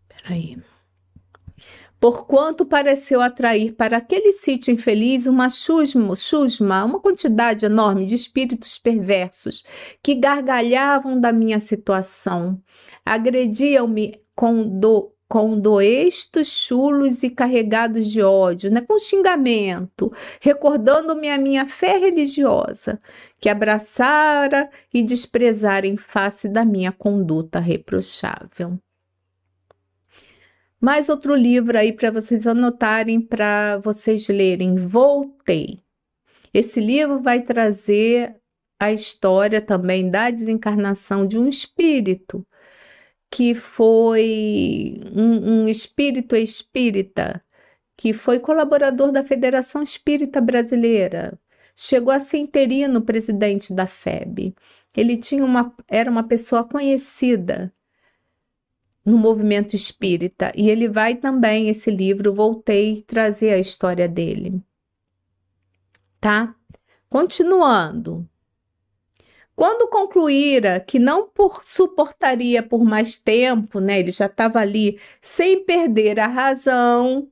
Peraí 0.08 0.56
porquanto 2.00 2.64
pareceu 2.64 3.20
atrair 3.20 3.72
para 3.72 3.96
aquele 3.96 4.32
sítio 4.32 4.72
infeliz 4.72 5.26
uma 5.26 5.48
chusma, 5.48 6.14
chusma, 6.14 6.84
uma 6.84 7.00
quantidade 7.00 7.66
enorme 7.66 8.06
de 8.06 8.14
espíritos 8.14 8.78
perversos 8.78 9.64
que 10.02 10.14
gargalhavam 10.14 11.20
da 11.20 11.32
minha 11.32 11.60
situação, 11.60 12.60
agrediam-me 13.04 14.20
com 14.34 14.62
do, 14.78 15.12
com 15.28 15.58
doestos 15.60 16.46
chulos 16.46 17.22
e 17.22 17.30
carregados 17.30 18.08
de 18.08 18.22
ódio, 18.22 18.70
né? 18.70 18.80
com 18.80 18.98
xingamento, 18.98 20.12
recordando-me 20.40 21.28
a 21.28 21.36
minha 21.38 21.66
fé 21.66 21.98
religiosa, 21.98 23.00
que 23.40 23.48
abraçara 23.48 24.70
e 24.94 25.02
desprezara 25.02 25.86
em 25.86 25.96
face 25.96 26.48
da 26.48 26.64
minha 26.64 26.92
conduta 26.92 27.58
reprochável. 27.58 28.78
Mais 30.80 31.08
outro 31.08 31.34
livro 31.34 31.76
aí 31.76 31.92
para 31.92 32.10
vocês 32.10 32.46
anotarem, 32.46 33.20
para 33.20 33.78
vocês 33.78 34.28
lerem. 34.28 34.76
Voltei. 34.76 35.80
Esse 36.54 36.80
livro 36.80 37.20
vai 37.20 37.42
trazer 37.42 38.36
a 38.78 38.92
história 38.92 39.60
também 39.60 40.08
da 40.08 40.30
desencarnação 40.30 41.26
de 41.26 41.36
um 41.38 41.48
espírito 41.48 42.46
que 43.30 43.54
foi 43.54 45.00
um, 45.14 45.64
um 45.64 45.68
espírito 45.68 46.36
espírita 46.36 47.44
que 47.96 48.12
foi 48.12 48.38
colaborador 48.38 49.10
da 49.10 49.24
Federação 49.24 49.82
Espírita 49.82 50.40
Brasileira. 50.40 51.38
Chegou 51.76 52.12
a 52.12 52.20
ser 52.20 52.38
interino 52.38 53.02
presidente 53.02 53.74
da 53.74 53.86
FEB. 53.86 54.54
Ele 54.96 55.16
tinha 55.16 55.44
uma, 55.44 55.74
era 55.88 56.10
uma 56.10 56.22
pessoa 56.22 56.64
conhecida 56.64 57.72
no 59.08 59.16
movimento 59.18 59.74
espírita. 59.74 60.52
E 60.54 60.68
ele 60.68 60.88
vai 60.88 61.16
também, 61.16 61.68
esse 61.68 61.90
livro, 61.90 62.34
voltei 62.34 63.02
trazer 63.02 63.52
a 63.52 63.58
história 63.58 64.08
dele. 64.08 64.62
Tá? 66.20 66.54
Continuando. 67.08 68.28
Quando 69.56 69.88
concluíra 69.88 70.78
que 70.78 70.98
não 70.98 71.28
por, 71.28 71.62
suportaria 71.64 72.62
por 72.62 72.84
mais 72.84 73.18
tempo, 73.18 73.80
né, 73.80 73.98
ele 73.98 74.12
já 74.12 74.26
estava 74.26 74.60
ali 74.60 75.00
sem 75.20 75.64
perder 75.64 76.20
a 76.20 76.28
razão, 76.28 77.28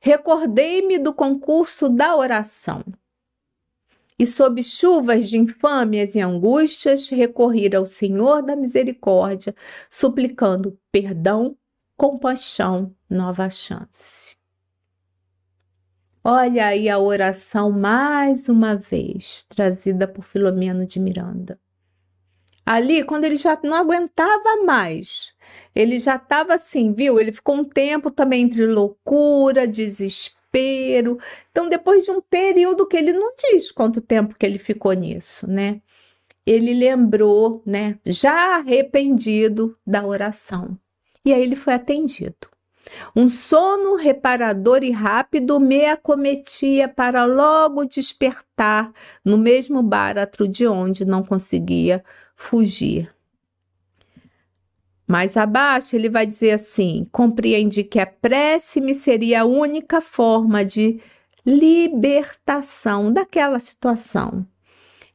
recordei-me 0.00 0.98
do 0.98 1.14
concurso 1.14 1.88
da 1.88 2.14
oração 2.14 2.84
e 4.18 4.26
sob 4.26 4.62
chuvas 4.62 5.28
de 5.28 5.38
infâmias 5.38 6.14
e 6.14 6.20
angústias 6.20 7.08
recorrer 7.08 7.76
ao 7.76 7.84
Senhor 7.84 8.42
da 8.42 8.56
misericórdia, 8.56 9.54
suplicando 9.90 10.78
perdão, 10.90 11.56
compaixão, 11.96 12.94
nova 13.08 13.50
chance. 13.50 14.36
Olha 16.24 16.66
aí 16.66 16.88
a 16.88 16.98
oração 16.98 17.70
mais 17.70 18.48
uma 18.48 18.74
vez, 18.74 19.44
trazida 19.48 20.08
por 20.08 20.24
Filomeno 20.24 20.86
de 20.86 20.98
Miranda. 20.98 21.60
Ali, 22.64 23.04
quando 23.04 23.24
ele 23.24 23.36
já 23.36 23.56
não 23.62 23.76
aguentava 23.76 24.64
mais, 24.64 25.36
ele 25.72 26.00
já 26.00 26.16
estava 26.16 26.54
assim, 26.54 26.92
viu? 26.92 27.20
Ele 27.20 27.30
ficou 27.30 27.54
um 27.54 27.64
tempo 27.64 28.10
também 28.10 28.42
entre 28.42 28.66
loucura, 28.66 29.68
desespero 29.68 30.35
desespero. 30.56 31.18
Então, 31.50 31.68
depois 31.68 32.04
de 32.04 32.10
um 32.10 32.20
período 32.20 32.86
que 32.86 32.96
ele 32.96 33.12
não 33.12 33.32
diz 33.36 33.70
quanto 33.70 34.00
tempo 34.00 34.34
que 34.38 34.46
ele 34.46 34.58
ficou 34.58 34.92
nisso, 34.92 35.48
né? 35.48 35.80
Ele 36.44 36.72
lembrou, 36.74 37.62
né, 37.66 37.98
já 38.06 38.56
arrependido 38.56 39.76
da 39.84 40.06
oração. 40.06 40.78
E 41.24 41.32
aí 41.34 41.42
ele 41.42 41.56
foi 41.56 41.74
atendido. 41.74 42.48
Um 43.16 43.28
sono 43.28 43.96
reparador 43.96 44.84
e 44.84 44.92
rápido 44.92 45.58
me 45.58 45.86
acometia 45.86 46.88
para 46.88 47.24
logo 47.24 47.84
despertar 47.84 48.92
no 49.24 49.36
mesmo 49.36 49.82
báratro 49.82 50.46
de 50.48 50.68
onde 50.68 51.04
não 51.04 51.24
conseguia 51.24 52.04
fugir. 52.36 53.15
Mais 55.06 55.36
abaixo, 55.36 55.94
ele 55.94 56.08
vai 56.08 56.26
dizer 56.26 56.52
assim: 56.52 57.06
compreendi 57.12 57.84
que 57.84 58.00
a 58.00 58.06
prece 58.06 58.80
me 58.80 58.94
seria 58.94 59.42
a 59.42 59.44
única 59.44 60.00
forma 60.00 60.64
de 60.64 61.00
libertação 61.44 63.12
daquela 63.12 63.60
situação. 63.60 64.46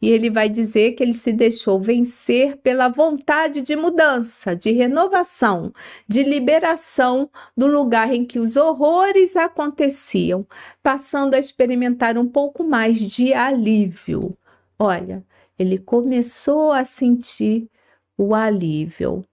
E 0.02 0.10
ele 0.10 0.32
vai 0.32 0.50
dizer 0.50 0.94
que 0.94 1.04
ele 1.04 1.14
se 1.14 1.32
deixou 1.32 1.80
vencer 1.80 2.58
pela 2.58 2.88
vontade 2.88 3.62
de 3.62 3.76
mudança, 3.76 4.56
de 4.56 4.72
renovação, 4.72 5.72
de 6.08 6.24
liberação 6.24 7.30
do 7.56 7.68
lugar 7.68 8.12
em 8.12 8.26
que 8.26 8.40
os 8.40 8.56
horrores 8.56 9.36
aconteciam, 9.36 10.48
passando 10.82 11.36
a 11.36 11.40
experimentar 11.40 12.18
um 12.18 12.28
pouco 12.28 12.64
mais 12.64 12.98
de 12.98 13.32
alívio. 13.32 14.36
Olha, 14.80 15.24
ele 15.60 15.78
começou 15.78 16.72
a 16.72 16.84
sentir 16.84 17.70
o 18.18 18.34
alívio. 18.34 19.24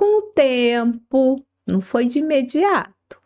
Com 0.00 0.20
o 0.20 0.22
tempo, 0.32 1.44
não 1.66 1.82
foi 1.82 2.06
de 2.06 2.20
imediato, 2.20 3.20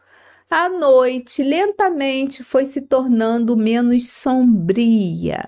a 0.51 0.69
noite 0.69 1.41
lentamente 1.41 2.43
foi 2.43 2.65
se 2.65 2.81
tornando 2.81 3.57
menos 3.57 4.11
sombria. 4.11 5.47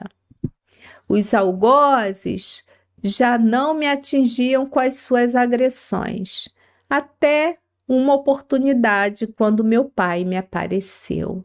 Os 1.08 1.34
algozes 1.34 2.62
já 3.02 3.36
não 3.36 3.74
me 3.74 3.88
atingiam 3.88 4.66
com 4.66 4.78
as 4.78 4.98
suas 4.98 5.34
agressões, 5.34 6.48
até 6.88 7.58
uma 7.88 8.14
oportunidade 8.14 9.26
quando 9.26 9.64
meu 9.64 9.86
pai 9.86 10.24
me 10.24 10.36
apareceu. 10.36 11.44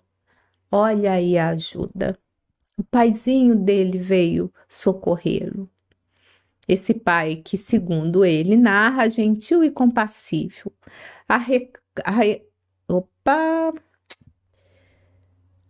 Olha 0.71 1.13
aí 1.13 1.39
a 1.39 1.49
ajuda. 1.49 2.19
O 2.77 2.83
paizinho 2.83 3.55
dele 3.55 3.97
veio 3.97 4.53
socorrê-lo. 4.69 5.67
Esse 6.67 6.93
pai 6.93 7.37
que, 7.37 7.57
segundo 7.57 8.23
ele, 8.25 8.55
narra 8.55 9.09
gentil 9.09 9.63
e 9.63 9.71
compassível. 9.71 10.73
A 11.27 11.37
re... 11.37 11.71
A 12.05 12.11
re... 12.11 12.45
Opa! 12.87 13.73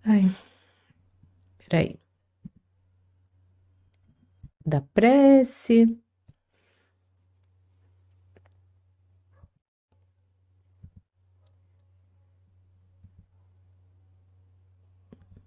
Ai, 0.03 0.29
peraí. 1.57 1.99
Da 4.65 4.81
prece. 4.81 5.97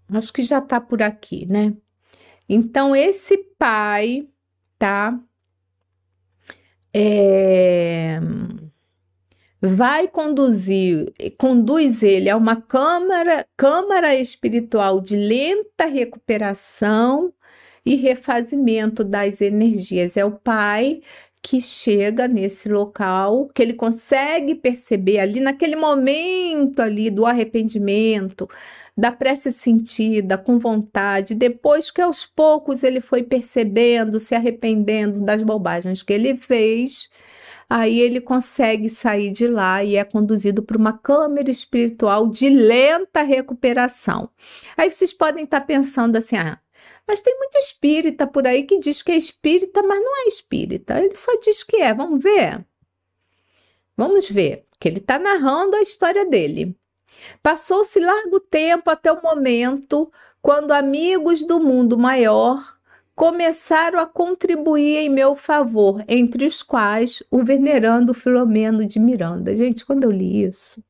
Acho 0.09 0.33
que 0.33 0.43
já 0.43 0.61
tá 0.61 0.81
por 0.81 1.03
aqui, 1.03 1.47
né? 1.47 1.77
Então, 2.49 2.95
esse 2.95 3.37
pai, 3.59 4.29
tá? 4.79 5.19
É, 6.95 8.21
vai 9.61 10.07
conduzir, 10.07 11.13
conduz 11.39 12.03
ele 12.03 12.31
a 12.31 12.37
uma 12.37 12.61
câmara, 12.61 13.47
câmara 13.57 14.15
espiritual 14.15 15.01
de 15.01 15.17
lenta 15.17 15.87
recuperação 15.87 17.33
e 17.85 17.97
refazimento 17.97 19.03
das 19.03 19.41
energias. 19.41 20.17
É 20.17 20.25
o 20.25 20.33
pai 20.33 21.03
que 21.43 21.61
chega 21.61 22.27
nesse 22.27 22.69
local, 22.71 23.49
que 23.55 23.63
ele 23.63 23.75
consegue 23.75 24.55
perceber 24.55 25.19
ali 25.19 25.41
naquele 25.41 25.77
momento 25.77 26.81
ali 26.81 27.11
do 27.11 27.27
arrependimento, 27.27 28.49
da 28.97 29.11
prece 29.11 29.51
sentida, 29.51 30.39
com 30.39 30.59
vontade, 30.59 31.35
depois 31.35 31.91
que 31.91 32.01
aos 32.01 32.25
poucos 32.25 32.83
ele 32.85 33.01
foi 33.01 33.23
percebendo, 33.25 34.21
se 34.21 34.35
arrependendo 34.35 35.21
das 35.21 35.43
bobagens 35.43 36.03
que 36.03 36.13
ele 36.13 36.37
fez, 36.37 37.11
aí 37.69 38.01
ele 38.01 38.21
consegue 38.21 38.89
sair 38.89 39.33
de 39.33 39.49
lá 39.49 39.83
e 39.83 39.97
é 39.97 40.05
conduzido 40.05 40.63
para 40.63 40.79
uma 40.79 40.93
câmara 40.97 41.51
espiritual 41.51 42.29
de 42.29 42.49
lenta 42.49 43.23
recuperação. 43.23 44.31
Aí 44.77 44.91
vocês 44.91 45.13
podem 45.13 45.45
estar 45.45 45.63
pensando 45.63 46.17
assim: 46.17 46.37
ah, 46.37 46.61
mas 47.07 47.21
tem 47.21 47.37
muito 47.37 47.57
espírita 47.59 48.27
por 48.27 48.47
aí 48.47 48.63
que 48.63 48.79
diz 48.79 49.03
que 49.03 49.13
é 49.13 49.17
espírita, 49.17 49.83
mas 49.83 50.01
não 50.01 50.25
é 50.25 50.29
espírita. 50.29 50.99
Ele 50.99 51.17
só 51.17 51.33
diz 51.41 51.63
que 51.65 51.77
é. 51.77 51.93
Vamos 51.93 52.23
ver? 52.23 52.65
Vamos 53.97 54.29
ver, 54.29 54.67
que 54.81 54.89
ele 54.89 54.99
está 54.99 55.19
narrando 55.19 55.77
a 55.77 55.83
história 55.83 56.25
dele. 56.27 56.77
Passou-se 57.43 57.99
largo 58.01 58.41
tempo 58.41 58.91
até 58.91 59.13
o 59.13 59.23
momento 59.23 60.11
quando 60.41 60.73
amigos 60.73 61.43
do 61.43 61.59
mundo 61.59 61.99
maior 61.99 62.75
começaram 63.15 63.99
a 63.99 64.07
contribuir 64.07 64.97
em 64.97 65.09
meu 65.09 65.37
favor, 65.37 66.05
entre 66.09 66.45
os 66.45 66.63
quais 66.63 67.23
o 67.31 67.43
venerando 67.43 68.13
Filomeno 68.13 68.87
de 68.87 68.99
Miranda. 68.99 69.55
Gente, 69.55 69.87
quando 69.87 70.05
eu 70.05 70.11
li 70.11 70.45
isso, 70.45 70.83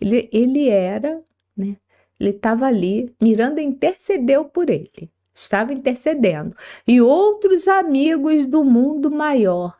ele, 0.00 0.28
ele 0.32 0.68
era, 0.68 1.22
né? 1.56 1.76
Ele 2.20 2.30
estava 2.30 2.66
ali, 2.66 3.12
Miranda 3.20 3.60
intercedeu 3.60 4.44
por 4.44 4.70
ele, 4.70 5.10
estava 5.34 5.72
intercedendo, 5.72 6.54
e 6.86 7.00
outros 7.00 7.66
amigos 7.66 8.46
do 8.46 8.62
mundo 8.62 9.10
maior. 9.10 9.76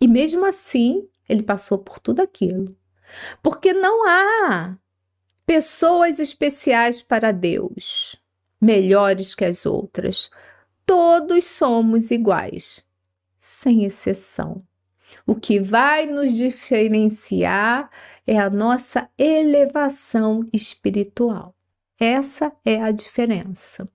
E 0.00 0.06
mesmo 0.06 0.44
assim, 0.44 1.08
ele 1.28 1.42
passou 1.42 1.78
por 1.78 1.98
tudo 1.98 2.20
aquilo. 2.20 2.76
Porque 3.42 3.72
não 3.72 4.08
há 4.08 4.76
pessoas 5.46 6.18
especiais 6.18 7.02
para 7.02 7.32
Deus, 7.32 8.16
melhores 8.60 9.34
que 9.34 9.44
as 9.44 9.64
outras. 9.64 10.30
Todos 10.84 11.44
somos 11.44 12.10
iguais, 12.10 12.84
sem 13.40 13.84
exceção. 13.84 14.64
O 15.26 15.34
que 15.34 15.58
vai 15.58 16.06
nos 16.06 16.34
diferenciar 16.34 17.90
é 18.26 18.38
a 18.38 18.50
nossa 18.50 19.08
elevação 19.16 20.48
espiritual. 20.52 21.54
Essa 21.98 22.52
é 22.64 22.80
a 22.82 22.90
diferença. 22.90 23.88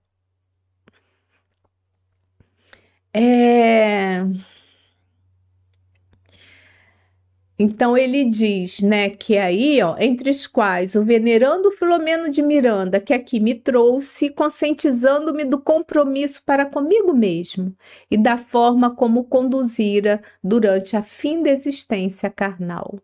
É... 3.14 4.22
Então 7.64 7.96
ele 7.96 8.26
diz, 8.26 8.80
né, 8.80 9.12
que 9.12 9.38
aí, 9.38 9.84
ó, 9.84 9.96
entre 10.00 10.32
os 10.32 10.48
quais 10.48 10.96
o 10.96 11.06
venerando 11.06 11.72
Filomeno 11.72 12.28
de 12.28 12.42
Miranda, 12.42 13.00
que 13.00 13.14
aqui 13.14 13.40
me 13.40 13.54
trouxe, 13.54 14.32
conscientizando-me 14.32 15.46
do 15.46 15.62
compromisso 15.62 16.42
para 16.44 16.66
comigo 16.66 17.14
mesmo 17.14 17.78
e 18.10 18.18
da 18.18 18.36
forma 18.36 18.96
como 18.96 19.26
conduzira 19.26 20.24
durante 20.44 20.98
a 20.98 21.04
fim 21.04 21.44
da 21.44 21.52
existência 21.52 22.32
carnal. 22.32 22.98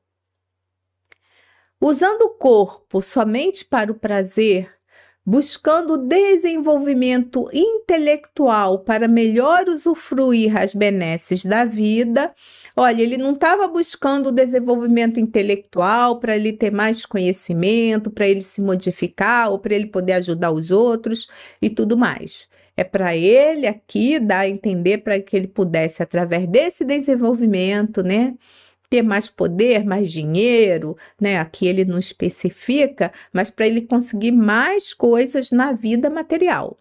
Usando 1.80 2.24
o 2.24 2.30
corpo 2.30 3.00
somente 3.00 3.64
para 3.64 3.92
o 3.92 4.00
prazer, 4.00 4.74
buscando 5.30 5.98
desenvolvimento 5.98 7.50
intelectual 7.52 8.80
para 8.80 9.10
melhor 9.10 9.68
usufruir 9.68 10.56
as 10.56 10.74
benesses 10.74 11.44
da 11.44 11.66
vida, 11.66 12.34
Olha, 12.80 13.02
ele 13.02 13.18
não 13.18 13.32
estava 13.32 13.68
buscando 13.68 14.28
o 14.28 14.32
desenvolvimento 14.32 15.20
intelectual 15.20 16.20
para 16.20 16.36
ele 16.36 16.54
ter 16.54 16.72
mais 16.72 17.08
conhecimento, 17.08 18.12
para 18.12 18.28
ele 18.28 18.44
se 18.44 18.62
modificar 18.62 19.50
ou 19.52 19.58
para 19.58 19.74
ele 19.74 19.88
poder 19.88 20.14
ajudar 20.14 20.52
os 20.52 20.70
outros 20.70 21.28
e 21.60 21.72
tudo 21.72 21.98
mais. 21.98 22.48
É 22.78 22.84
para 22.84 23.18
ele 23.18 23.66
aqui 23.66 24.20
dar 24.20 24.42
a 24.42 24.48
entender 24.48 25.00
para 25.00 25.20
que 25.20 25.36
ele 25.36 25.48
pudesse, 25.48 26.04
através 26.04 26.48
desse 26.48 26.86
desenvolvimento, 26.86 28.04
né? 28.04 28.36
Ter 28.90 29.02
mais 29.02 29.30
poder, 29.30 29.86
mais 29.86 30.12
dinheiro, 30.12 30.98
né? 31.20 31.40
Aqui 31.40 31.68
ele 31.68 31.86
não 31.86 32.00
especifica, 32.00 33.12
mas 33.34 33.50
para 33.50 33.68
ele 33.68 33.82
conseguir 33.82 34.32
mais 34.32 34.94
coisas 34.94 35.52
na 35.52 35.74
vida 35.74 36.10
material. 36.10 36.78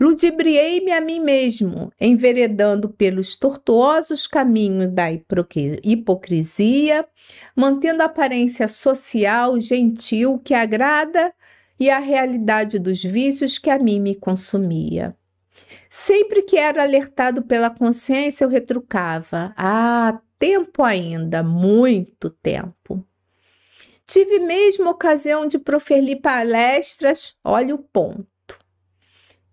Ludibriei-me 0.00 0.92
a 0.92 1.00
mim 1.00 1.20
mesmo, 1.20 1.92
enveredando 2.00 2.88
pelos 2.88 3.36
tortuosos 3.36 4.26
caminhos 4.26 4.88
da 4.92 5.08
hipocrisia, 5.12 7.06
mantendo 7.54 8.02
a 8.02 8.06
aparência 8.06 8.68
social 8.68 9.58
gentil 9.60 10.38
que 10.38 10.54
agrada 10.54 11.34
e 11.78 11.90
a 11.90 11.98
realidade 11.98 12.78
dos 12.78 13.02
vícios 13.02 13.58
que 13.58 13.70
a 13.70 13.78
mim 13.78 14.00
me 14.00 14.14
consumia. 14.14 15.16
Sempre 15.90 16.42
que 16.42 16.56
era 16.56 16.82
alertado 16.82 17.42
pela 17.42 17.70
consciência, 17.70 18.44
eu 18.44 18.48
retrucava: 18.48 19.52
Ah, 19.56 20.20
tempo 20.38 20.82
ainda, 20.82 21.42
muito 21.42 22.30
tempo. 22.30 23.04
Tive 24.06 24.38
mesmo 24.38 24.90
ocasião 24.90 25.46
de 25.46 25.58
proferir 25.58 26.20
palestras, 26.20 27.36
olha 27.44 27.74
o 27.74 27.78
ponto 27.78 28.26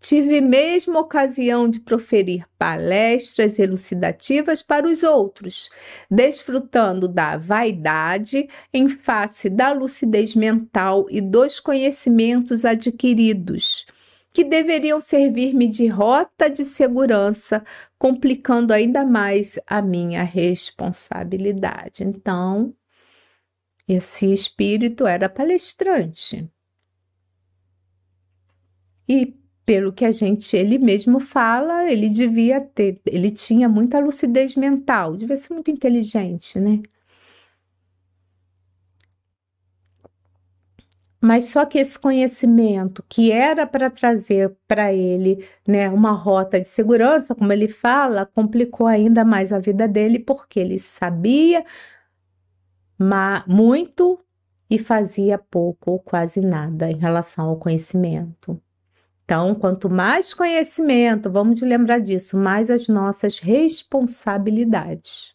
Tive 0.08 0.40
mesmo 0.40 1.00
ocasião 1.00 1.68
de 1.68 1.80
proferir 1.80 2.46
palestras 2.60 3.58
elucidativas 3.58 4.62
para 4.62 4.88
os 4.88 5.02
outros, 5.02 5.72
desfrutando 6.12 7.08
da 7.08 7.38
vaidade 7.38 8.48
em 8.72 8.88
face 8.88 9.50
da 9.50 9.72
lucidez 9.72 10.36
mental 10.36 11.08
e 11.10 11.20
dos 11.20 11.60
conhecimentos 11.60 12.64
adquiridos, 12.66 13.88
que 14.32 14.44
deveriam 14.44 15.02
servir-me 15.02 15.68
de 15.68 15.88
rota 15.88 16.52
de 16.52 16.64
segurança, 16.64 17.66
complicando 18.06 18.72
ainda 18.72 19.04
mais 19.04 19.58
a 19.66 19.82
minha 19.82 20.22
responsabilidade. 20.22 22.04
Então, 22.04 22.72
esse 23.88 24.32
espírito 24.32 25.08
era 25.08 25.28
palestrante. 25.28 26.48
E 29.10 29.36
pelo 29.66 29.92
que 29.92 30.06
a 30.06 30.12
gente, 30.12 30.56
ele 30.56 30.78
mesmo 30.78 31.20
fala, 31.20 31.92
ele 31.92 32.08
devia 32.08 32.62
ter, 32.62 33.02
ele 33.08 33.32
tinha 33.32 33.68
muita 33.68 33.98
lucidez 33.98 34.54
mental, 34.54 35.16
devia 35.16 35.38
ser 35.38 35.56
muito 35.56 35.72
inteligente, 35.72 36.60
né? 36.60 36.84
Mas 41.26 41.46
só 41.46 41.66
que 41.66 41.80
esse 41.80 41.98
conhecimento 41.98 43.04
que 43.10 43.32
era 43.32 43.66
para 43.66 43.90
trazer 43.90 44.56
para 44.68 44.94
ele, 44.94 45.44
né, 45.68 45.90
uma 45.90 46.12
rota 46.12 46.62
de 46.62 46.68
segurança, 46.68 47.34
como 47.34 47.52
ele 47.52 47.68
fala, 47.68 48.28
complicou 48.28 48.86
ainda 48.86 49.26
mais 49.26 49.52
a 49.52 49.58
vida 49.58 49.88
dele, 49.88 50.20
porque 50.20 50.60
ele 50.60 50.78
sabia 50.78 51.66
muito 53.48 54.20
e 54.70 54.78
fazia 54.78 55.40
pouco 55.40 55.92
ou 55.92 56.00
quase 56.00 56.42
nada 56.42 56.92
em 56.92 56.98
relação 56.98 57.50
ao 57.50 57.58
conhecimento. 57.58 58.62
Então, 59.24 59.56
quanto 59.56 59.90
mais 59.90 60.32
conhecimento, 60.32 61.32
vamos 61.32 61.60
lembrar 61.60 61.98
disso, 61.98 62.38
mais 62.38 62.70
as 62.70 62.88
nossas 62.88 63.40
responsabilidades. 63.40 65.35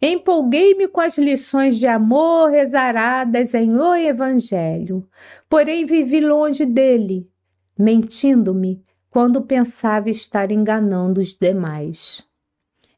Empolguei-me 0.00 0.88
com 0.88 1.00
as 1.00 1.16
lições 1.16 1.78
de 1.78 1.86
amor 1.86 2.52
exaradas 2.52 3.54
em 3.54 3.74
O 3.74 3.94
Evangelho, 3.94 5.08
porém 5.48 5.86
vivi 5.86 6.20
longe 6.20 6.66
dele, 6.66 7.26
mentindo-me 7.78 8.84
quando 9.08 9.40
pensava 9.40 10.10
estar 10.10 10.52
enganando 10.52 11.20
os 11.20 11.34
demais. 11.36 12.22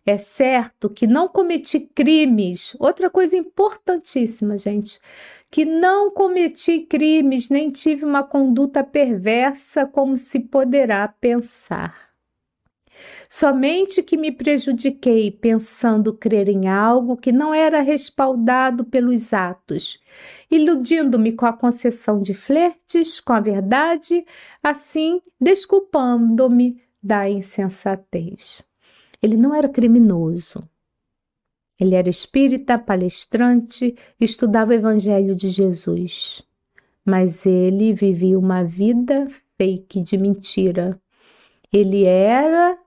É 0.04 0.18
certo 0.18 0.90
que 0.90 1.06
não 1.06 1.28
cometi 1.28 1.78
crimes, 1.78 2.74
outra 2.80 3.08
coisa 3.08 3.36
importantíssima, 3.36 4.56
gente, 4.56 4.98
que 5.50 5.64
não 5.64 6.10
cometi 6.10 6.80
crimes 6.80 7.48
nem 7.48 7.68
tive 7.68 8.04
uma 8.04 8.24
conduta 8.24 8.82
perversa 8.82 9.86
como 9.86 10.16
se 10.16 10.40
poderá 10.40 11.06
pensar. 11.06 12.07
Somente 13.28 14.02
que 14.02 14.16
me 14.16 14.32
prejudiquei 14.32 15.30
pensando 15.30 16.14
crer 16.14 16.48
em 16.48 16.66
algo 16.68 17.16
que 17.16 17.30
não 17.30 17.52
era 17.52 17.80
respaldado 17.80 18.84
pelos 18.84 19.32
atos, 19.32 20.00
iludindo-me 20.50 21.32
com 21.32 21.44
a 21.46 21.52
concessão 21.52 22.20
de 22.20 22.32
flertes 22.32 23.20
com 23.20 23.32
a 23.32 23.40
verdade, 23.40 24.24
assim 24.62 25.20
desculpando-me 25.40 26.80
da 27.02 27.28
insensatez. 27.28 28.62
Ele 29.22 29.36
não 29.36 29.54
era 29.54 29.68
criminoso. 29.68 30.68
Ele 31.78 31.94
era 31.94 32.08
espírita, 32.08 32.78
palestrante, 32.78 33.94
estudava 34.20 34.72
o 34.72 34.74
Evangelho 34.74 35.34
de 35.36 35.48
Jesus. 35.48 36.42
Mas 37.04 37.46
ele 37.46 37.92
vivia 37.92 38.38
uma 38.38 38.64
vida 38.64 39.26
fake 39.56 40.02
de 40.02 40.18
mentira. 40.18 41.00
Ele 41.72 42.04
era 42.04 42.78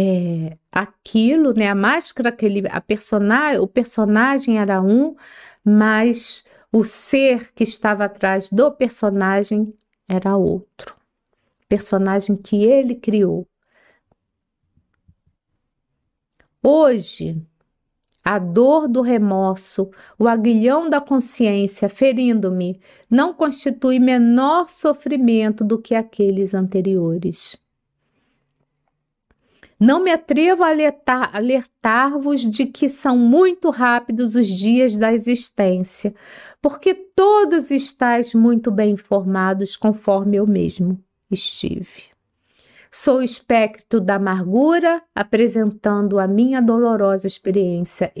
é, 0.00 0.56
aquilo, 0.70 1.52
né? 1.52 1.66
A 1.68 1.74
máscara 1.74 2.30
que 2.30 2.46
ele, 2.46 2.62
a 2.70 2.80
personagem, 2.80 3.58
o 3.58 3.66
personagem 3.66 4.56
era 4.56 4.80
um, 4.80 5.16
mas 5.64 6.44
o 6.70 6.84
ser 6.84 7.52
que 7.52 7.64
estava 7.64 8.04
atrás 8.04 8.48
do 8.48 8.70
personagem 8.70 9.74
era 10.08 10.36
outro. 10.36 10.94
Personagem 11.68 12.36
que 12.36 12.64
ele 12.64 12.94
criou. 12.94 13.44
Hoje, 16.62 17.44
a 18.24 18.38
dor 18.38 18.86
do 18.86 19.02
remorso, 19.02 19.90
o 20.16 20.28
aguilhão 20.28 20.88
da 20.88 21.00
consciência 21.00 21.88
ferindo-me, 21.88 22.80
não 23.10 23.34
constitui 23.34 23.98
menor 23.98 24.68
sofrimento 24.68 25.64
do 25.64 25.76
que 25.80 25.94
aqueles 25.94 26.54
anteriores. 26.54 27.58
Não 29.80 30.02
me 30.02 30.10
atrevo 30.10 30.64
a 30.64 30.70
alertar-vos 31.32 32.40
de 32.40 32.66
que 32.66 32.88
são 32.88 33.16
muito 33.16 33.70
rápidos 33.70 34.34
os 34.34 34.48
dias 34.48 34.98
da 34.98 35.12
existência, 35.12 36.12
porque 36.60 36.92
todos 36.92 37.70
estáis 37.70 38.34
muito 38.34 38.72
bem 38.72 38.94
informados 38.94 39.76
conforme 39.76 40.36
eu 40.36 40.46
mesmo 40.46 41.00
estive. 41.30 42.10
Sou 42.90 43.18
o 43.18 43.22
espectro 43.22 44.00
da 44.00 44.16
amargura, 44.16 45.00
apresentando 45.14 46.18
a 46.18 46.26
minha 46.26 46.60
dolorosa 46.60 47.28
experiência 47.28 48.12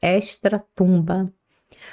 extra-tumba. 0.00 1.30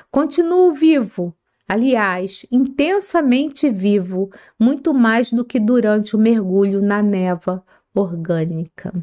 Continuo 0.09 0.71
vivo, 0.71 1.35
aliás, 1.67 2.45
intensamente 2.49 3.69
vivo, 3.69 4.29
muito 4.57 4.93
mais 4.93 5.33
do 5.33 5.43
que 5.43 5.59
durante 5.59 6.15
o 6.15 6.19
mergulho 6.19 6.81
na 6.81 7.01
névoa 7.01 7.65
orgânica. 7.93 8.93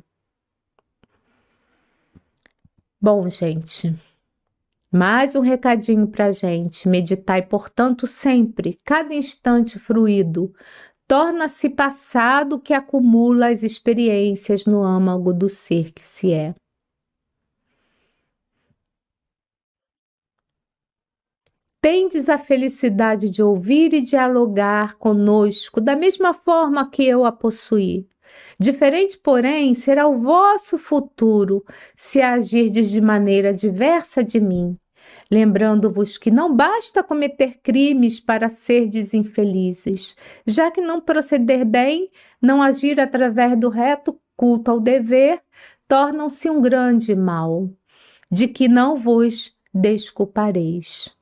Bom, 3.00 3.28
gente, 3.28 3.94
mais 4.90 5.34
um 5.36 5.40
recadinho 5.40 6.08
para 6.08 6.32
gente. 6.32 6.88
Meditai, 6.88 7.42
portanto, 7.42 8.06
sempre, 8.06 8.78
cada 8.84 9.14
instante 9.14 9.78
fruído, 9.78 10.54
torna-se 11.06 11.70
passado 11.70 12.58
que 12.58 12.72
acumula 12.72 13.48
as 13.48 13.62
experiências 13.62 14.64
no 14.64 14.82
âmago 14.82 15.32
do 15.32 15.48
ser 15.48 15.92
que 15.92 16.04
se 16.04 16.32
é. 16.32 16.54
Tendes 21.80 22.28
a 22.28 22.38
felicidade 22.38 23.30
de 23.30 23.42
ouvir 23.42 23.94
e 23.94 24.00
dialogar 24.00 24.96
conosco 24.96 25.80
da 25.80 25.94
mesma 25.94 26.34
forma 26.34 26.90
que 26.90 27.04
eu 27.04 27.24
a 27.24 27.30
possuí. 27.30 28.08
Diferente, 28.58 29.18
porém, 29.18 29.74
será 29.74 30.06
o 30.06 30.20
vosso 30.20 30.78
futuro 30.78 31.64
se 31.96 32.22
agirdes 32.22 32.90
de 32.90 33.00
maneira 33.00 33.52
diversa 33.52 34.24
de 34.24 34.40
mim, 34.40 34.78
lembrando-vos 35.30 36.16
que 36.16 36.30
não 36.30 36.54
basta 36.54 37.02
cometer 37.02 37.58
crimes 37.62 38.18
para 38.18 38.48
serdes 38.48 39.12
infelizes, 39.12 40.16
já 40.46 40.70
que 40.70 40.80
não 40.80 41.00
proceder 41.00 41.64
bem, 41.64 42.10
não 42.40 42.62
agir 42.62 42.98
através 43.00 43.56
do 43.56 43.68
reto 43.68 44.18
culto 44.36 44.70
ao 44.70 44.80
dever, 44.80 45.42
tornam-se 45.88 46.48
um 46.50 46.60
grande 46.60 47.14
mal, 47.14 47.70
de 48.30 48.48
que 48.48 48.68
não 48.68 48.96
vos 48.96 49.54
desculpareis. 49.72 51.14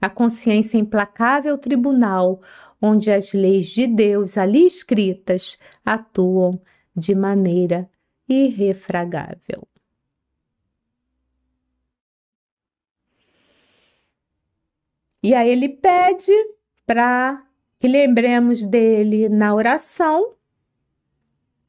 A 0.00 0.08
consciência 0.08 0.78
implacável 0.78 1.58
tribunal, 1.58 2.40
onde 2.80 3.10
as 3.10 3.32
leis 3.32 3.68
de 3.68 3.86
Deus 3.86 4.38
ali 4.38 4.66
escritas 4.66 5.58
atuam 5.84 6.60
de 6.96 7.14
maneira 7.14 7.88
irrefragável. 8.28 9.66
E 15.22 15.34
aí 15.34 15.50
ele 15.50 15.68
pede 15.68 16.32
para 16.86 17.44
que 17.78 17.86
lembremos 17.86 18.64
dele 18.64 19.28
na 19.28 19.54
oração, 19.54 20.34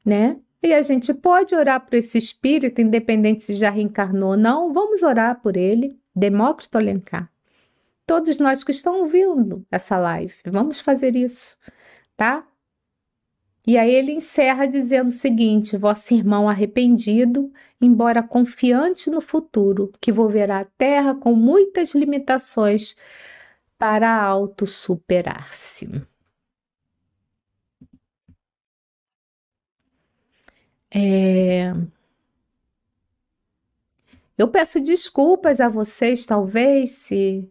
né? 0.04 0.40
E 0.62 0.72
a 0.72 0.80
gente 0.80 1.12
pode 1.12 1.54
orar 1.54 1.84
por 1.84 1.94
esse 1.94 2.16
espírito, 2.16 2.80
independente 2.80 3.42
se 3.42 3.54
já 3.54 3.68
reencarnou 3.68 4.30
ou 4.30 4.36
não, 4.36 4.72
vamos 4.72 5.02
orar 5.02 5.40
por 5.42 5.56
ele, 5.56 5.98
Demócrito 6.14 6.78
Alencar. 6.78 7.30
Todos 8.12 8.38
nós 8.38 8.62
que 8.62 8.70
estão 8.70 9.00
ouvindo 9.00 9.66
essa 9.70 9.96
live, 9.96 10.34
vamos 10.44 10.78
fazer 10.78 11.16
isso, 11.16 11.56
tá? 12.14 12.46
E 13.66 13.78
aí 13.78 13.90
ele 13.90 14.12
encerra 14.12 14.66
dizendo 14.66 15.08
o 15.08 15.10
seguinte: 15.10 15.78
Vosso 15.78 16.12
irmão 16.12 16.46
arrependido, 16.46 17.50
embora 17.80 18.22
confiante 18.22 19.08
no 19.08 19.22
futuro, 19.22 19.90
que 19.98 20.12
volverá 20.12 20.58
à 20.60 20.64
terra 20.66 21.14
com 21.14 21.34
muitas 21.34 21.94
limitações, 21.94 22.94
para 23.78 24.14
auto-superar-se. 24.14 25.88
É... 30.94 31.72
Eu 34.36 34.48
peço 34.48 34.78
desculpas 34.80 35.60
a 35.60 35.68
vocês, 35.70 36.26
talvez, 36.26 36.90
se 36.90 37.50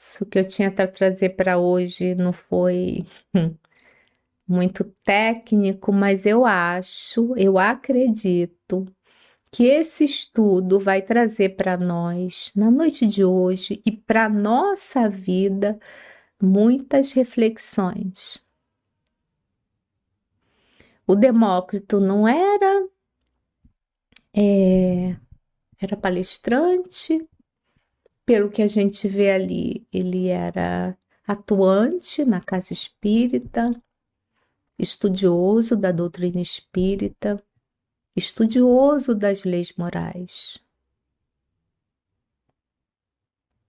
isso 0.00 0.24
que 0.24 0.38
eu 0.38 0.48
tinha 0.48 0.70
para 0.72 0.88
trazer 0.88 1.30
para 1.30 1.58
hoje 1.58 2.14
não 2.14 2.32
foi 2.32 3.04
muito 4.48 4.84
técnico, 5.04 5.92
mas 5.92 6.24
eu 6.24 6.46
acho, 6.46 7.36
eu 7.36 7.58
acredito 7.58 8.86
que 9.50 9.64
esse 9.64 10.04
estudo 10.04 10.80
vai 10.80 11.02
trazer 11.02 11.50
para 11.50 11.76
nós, 11.76 12.50
na 12.56 12.70
noite 12.70 13.06
de 13.06 13.24
hoje 13.24 13.82
e 13.84 13.92
para 13.92 14.28
nossa 14.28 15.08
vida, 15.08 15.78
muitas 16.42 17.12
reflexões. 17.12 18.42
O 21.06 21.14
Demócrito 21.14 22.00
não 22.00 22.26
era 22.26 22.88
é, 24.32 25.16
era 25.80 25.96
palestrante, 25.96 27.28
pelo 28.30 28.48
que 28.48 28.62
a 28.62 28.68
gente 28.68 29.08
vê 29.08 29.32
ali, 29.32 29.84
ele 29.92 30.28
era 30.28 30.96
atuante 31.26 32.24
na 32.24 32.40
casa 32.40 32.72
espírita, 32.72 33.68
estudioso 34.78 35.74
da 35.74 35.90
doutrina 35.90 36.40
espírita, 36.40 37.44
estudioso 38.14 39.16
das 39.16 39.42
leis 39.42 39.72
morais. 39.76 40.62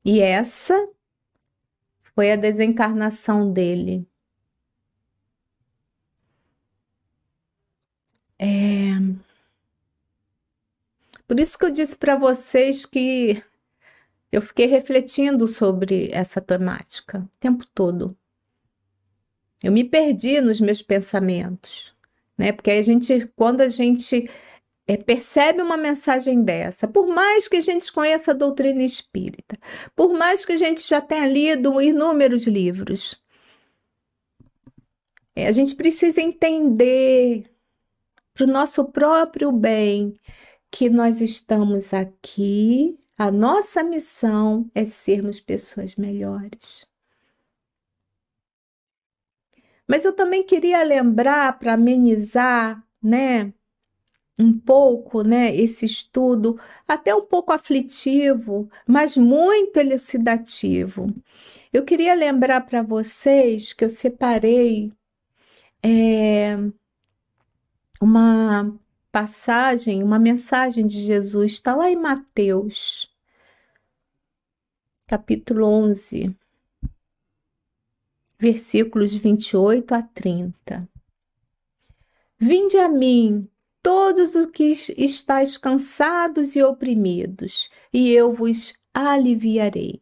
E 0.06 0.20
essa 0.20 0.78
foi 2.14 2.32
a 2.32 2.36
desencarnação 2.36 3.52
dele. 3.52 4.08
É... 8.38 8.92
Por 11.28 11.40
isso 11.40 11.58
que 11.58 11.66
eu 11.66 11.72
disse 11.72 11.98
para 11.98 12.16
vocês 12.16 12.86
que 12.86 13.44
eu 14.32 14.42
fiquei 14.42 14.66
refletindo 14.66 15.48
sobre 15.48 16.10
essa 16.12 16.40
temática 16.40 17.20
o 17.20 17.40
tempo 17.40 17.66
todo. 17.74 18.18
Eu 19.64 19.72
me 19.72 19.84
perdi 19.84 20.42
nos 20.42 20.60
meus 20.60 20.82
pensamentos 20.82 21.96
né? 22.42 22.52
Porque 22.52 22.72
a 22.72 22.82
gente, 22.82 23.28
quando 23.36 23.62
a 23.62 23.70
gente 23.70 24.28
é, 24.88 24.98
percebe 24.98 25.62
uma 25.62 25.78
mensagem 25.78 26.44
dessa, 26.44 26.88
por 26.88 27.06
mais 27.08 27.48
que 27.48 27.58
a 27.58 27.62
gente 27.62 27.92
conheça 27.92 28.32
a 28.32 28.34
doutrina 28.34 28.84
espírita, 28.84 29.60
por 29.96 30.12
mais 30.12 30.44
que 30.44 30.54
a 30.54 30.58
gente 30.58 30.82
já 30.88 31.00
tenha 31.00 31.28
lido 31.28 31.80
inúmeros 31.80 32.48
livros, 32.48 33.22
É, 35.34 35.48
a 35.48 35.52
gente 35.54 35.76
precisa 35.76 36.22
entender 36.22 37.50
para 38.34 38.44
o 38.44 38.48
nosso 38.48 38.84
próprio 38.92 39.50
bem 39.50 40.14
que 40.70 40.90
nós 40.90 41.22
estamos 41.22 41.94
aqui, 41.94 43.00
a 43.22 43.30
nossa 43.30 43.84
missão 43.84 44.68
é 44.74 44.84
sermos 44.88 45.40
pessoas 45.40 45.96
melhores. 45.96 46.88
Mas 49.88 50.04
eu 50.04 50.12
também 50.12 50.44
queria 50.44 50.82
lembrar 50.82 51.60
para 51.60 51.74
amenizar, 51.74 52.84
né, 53.00 53.54
um 54.40 54.58
pouco, 54.58 55.22
né, 55.22 55.56
esse 55.56 55.86
estudo, 55.86 56.60
até 56.88 57.14
um 57.14 57.24
pouco 57.24 57.54
aflitivo, 57.54 58.68
mas 58.88 59.16
muito 59.16 59.78
elucidativo. 59.78 61.06
Eu 61.72 61.86
queria 61.86 62.16
lembrar 62.16 62.62
para 62.62 62.82
vocês 62.82 63.72
que 63.72 63.86
eu 63.86 63.90
separei 63.90 64.92
é, 65.84 66.58
uma 68.02 68.76
passagem, 69.12 70.02
uma 70.02 70.18
mensagem 70.18 70.88
de 70.88 71.00
Jesus, 71.02 71.52
está 71.52 71.76
lá 71.76 71.88
em 71.92 71.96
Mateus, 71.96 73.11
capítulo 75.12 75.68
11, 75.68 76.34
versículos 78.40 79.14
28 79.14 79.94
a 79.94 80.02
30. 80.02 80.88
Vinde 82.40 82.78
a 82.78 82.88
mim, 82.88 83.46
todos 83.84 84.36
os 84.36 84.46
que 84.46 84.72
estáis 84.98 85.58
cansados 85.58 86.56
e 86.56 86.64
oprimidos, 86.64 87.70
e 87.92 88.10
eu 88.10 88.34
vos 88.34 88.74
aliviarei. 88.94 90.00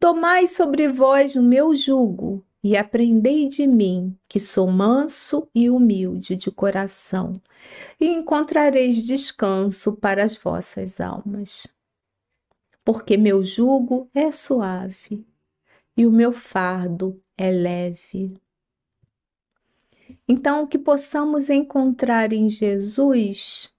Tomai 0.00 0.46
sobre 0.46 0.88
vós 0.88 1.36
o 1.36 1.42
meu 1.42 1.76
jugo 1.76 2.42
e 2.64 2.74
aprendei 2.74 3.50
de 3.50 3.66
mim, 3.66 4.16
que 4.26 4.40
sou 4.40 4.66
manso 4.66 5.46
e 5.54 5.68
humilde 5.68 6.36
de 6.36 6.50
coração, 6.50 7.38
e 8.00 8.06
encontrareis 8.06 8.96
descanso 9.04 9.92
para 9.92 10.24
as 10.24 10.34
vossas 10.34 11.02
almas. 11.02 11.66
Porque 12.86 13.16
meu 13.16 13.42
jugo 13.42 14.08
é 14.14 14.30
suave 14.30 15.26
e 15.96 16.06
o 16.06 16.12
meu 16.12 16.30
fardo 16.30 17.20
é 17.36 17.50
leve. 17.50 18.40
Então, 20.28 20.68
que 20.68 20.78
possamos 20.78 21.50
encontrar 21.50 22.32
em 22.32 22.48
Jesus 22.48 23.74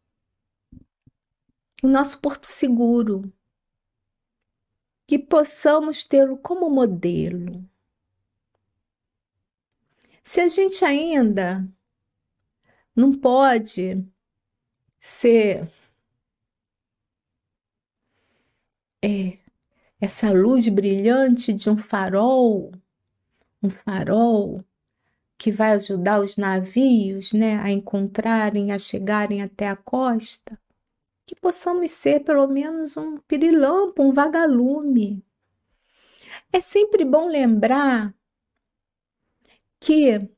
o 1.81 1.87
nosso 1.87 2.19
porto 2.19 2.47
seguro, 2.47 3.31
que 5.07 5.17
possamos 5.17 6.03
tê-lo 6.03 6.37
como 6.37 6.69
modelo. 6.69 7.65
Se 10.21 10.41
a 10.41 10.49
gente 10.49 10.83
ainda 10.83 11.65
não 12.93 13.13
pode 13.13 14.05
ser 14.99 15.71
é, 19.07 19.37
essa 20.01 20.31
luz 20.31 20.67
brilhante 20.67 21.53
de 21.53 21.69
um 21.69 21.77
farol, 21.77 22.73
um 23.63 23.69
farol 23.69 24.61
que 25.37 25.49
vai 25.49 25.71
ajudar 25.71 26.19
os 26.19 26.35
navios 26.35 27.31
né, 27.31 27.57
a 27.59 27.71
encontrarem, 27.71 28.73
a 28.73 28.77
chegarem 28.77 29.41
até 29.41 29.69
a 29.69 29.77
costa, 29.77 30.59
que 31.25 31.35
possamos 31.35 31.91
ser 31.91 32.21
pelo 32.25 32.47
menos 32.47 32.97
um 32.97 33.17
pirilampo, 33.19 34.03
um 34.03 34.11
vagalume. 34.11 35.23
É 36.51 36.59
sempre 36.59 37.05
bom 37.05 37.29
lembrar 37.29 38.13
que 39.79 40.29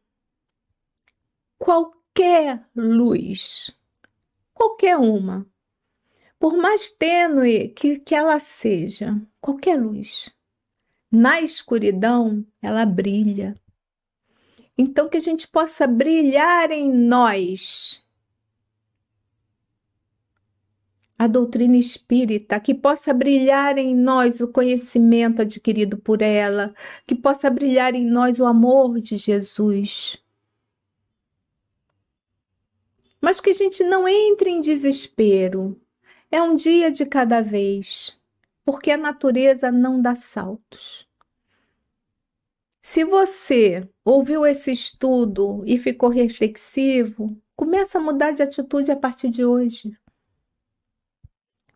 qualquer 1.58 2.68
luz, 2.76 3.72
qualquer 4.54 4.98
uma, 4.98 5.48
por 6.40 6.56
mais 6.56 6.90
tênue 6.90 7.70
que, 7.70 8.00
que 8.00 8.16
ela 8.16 8.40
seja, 8.40 9.22
qualquer 9.42 9.80
luz, 9.80 10.34
na 11.12 11.42
escuridão 11.42 12.46
ela 12.62 12.86
brilha. 12.86 13.54
Então, 14.78 15.10
que 15.10 15.18
a 15.18 15.22
gente 15.22 15.46
possa 15.46 15.86
brilhar 15.86 16.72
em 16.72 16.90
nós 16.90 18.02
a 21.18 21.28
doutrina 21.28 21.76
espírita, 21.76 22.58
que 22.62 22.74
possa 22.74 23.14
brilhar 23.14 23.78
em 23.78 23.94
nós 23.94 24.40
o 24.40 24.48
conhecimento 24.48 25.42
adquirido 25.42 25.98
por 25.98 26.22
ela, 26.22 26.74
que 27.06 27.14
possa 27.14 27.50
brilhar 27.50 27.94
em 27.94 28.06
nós 28.06 28.40
o 28.40 28.46
amor 28.46 29.02
de 29.02 29.18
Jesus. 29.18 30.18
Mas 33.20 33.42
que 33.42 33.50
a 33.50 33.54
gente 33.54 33.84
não 33.84 34.08
entre 34.08 34.50
em 34.50 34.62
desespero. 34.62 35.78
É 36.32 36.42
um 36.42 36.56
dia 36.56 36.92
de 36.92 37.08
cada 37.08 37.42
vez, 37.42 38.16
porque 38.64 38.92
a 38.92 38.98
natureza 38.98 39.72
não 39.72 40.00
dá 40.00 40.16
saltos. 40.16 41.08
Se 42.82 43.04
você 43.04 43.88
ouviu 44.06 44.46
esse 44.46 44.72
estudo 44.72 45.64
e 45.66 45.80
ficou 45.80 46.10
reflexivo, 46.10 47.36
começa 47.56 47.98
a 47.98 48.02
mudar 48.02 48.32
de 48.32 48.44
atitude 48.44 48.92
a 48.92 48.96
partir 48.96 49.30
de 49.30 49.44
hoje. 49.44 49.98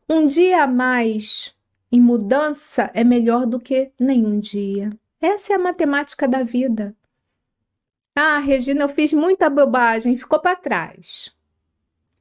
Um 0.08 0.26
dia 0.26 0.64
a 0.64 0.68
mais 0.68 1.56
em 1.92 2.00
mudança 2.00 2.92
é 2.94 3.04
melhor 3.04 3.48
do 3.48 3.60
que 3.60 3.92
nenhum 4.00 4.40
dia. 4.40 4.92
Essa 5.20 5.54
é 5.54 5.56
a 5.56 5.60
matemática 5.60 6.28
da 6.28 6.44
vida. 6.44 6.96
Ah, 8.16 8.38
Regina, 8.38 8.84
eu 8.84 8.90
fiz 8.90 9.14
muita 9.14 9.50
bobagem, 9.50 10.16
ficou 10.16 10.40
para 10.40 10.56
trás. 10.56 11.36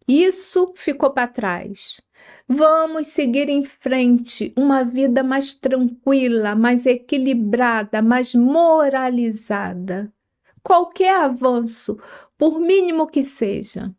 Isso 0.09 0.73
ficou 0.77 1.11
para 1.11 1.29
trás. 1.29 2.01
Vamos 2.55 3.07
seguir 3.07 3.49
em 3.49 3.65
frente, 3.65 4.53
uma 4.59 4.85
vida 4.85 5.23
mais 5.23 5.55
tranquila, 5.55 6.55
mais 6.55 6.85
equilibrada, 6.85 8.03
mais 8.03 8.35
moralizada. 8.35 10.13
Qualquer 10.63 11.19
avanço, 11.19 11.99
por 12.37 12.61
mínimo 12.61 13.07
que 13.07 13.25
seja, 13.25 13.91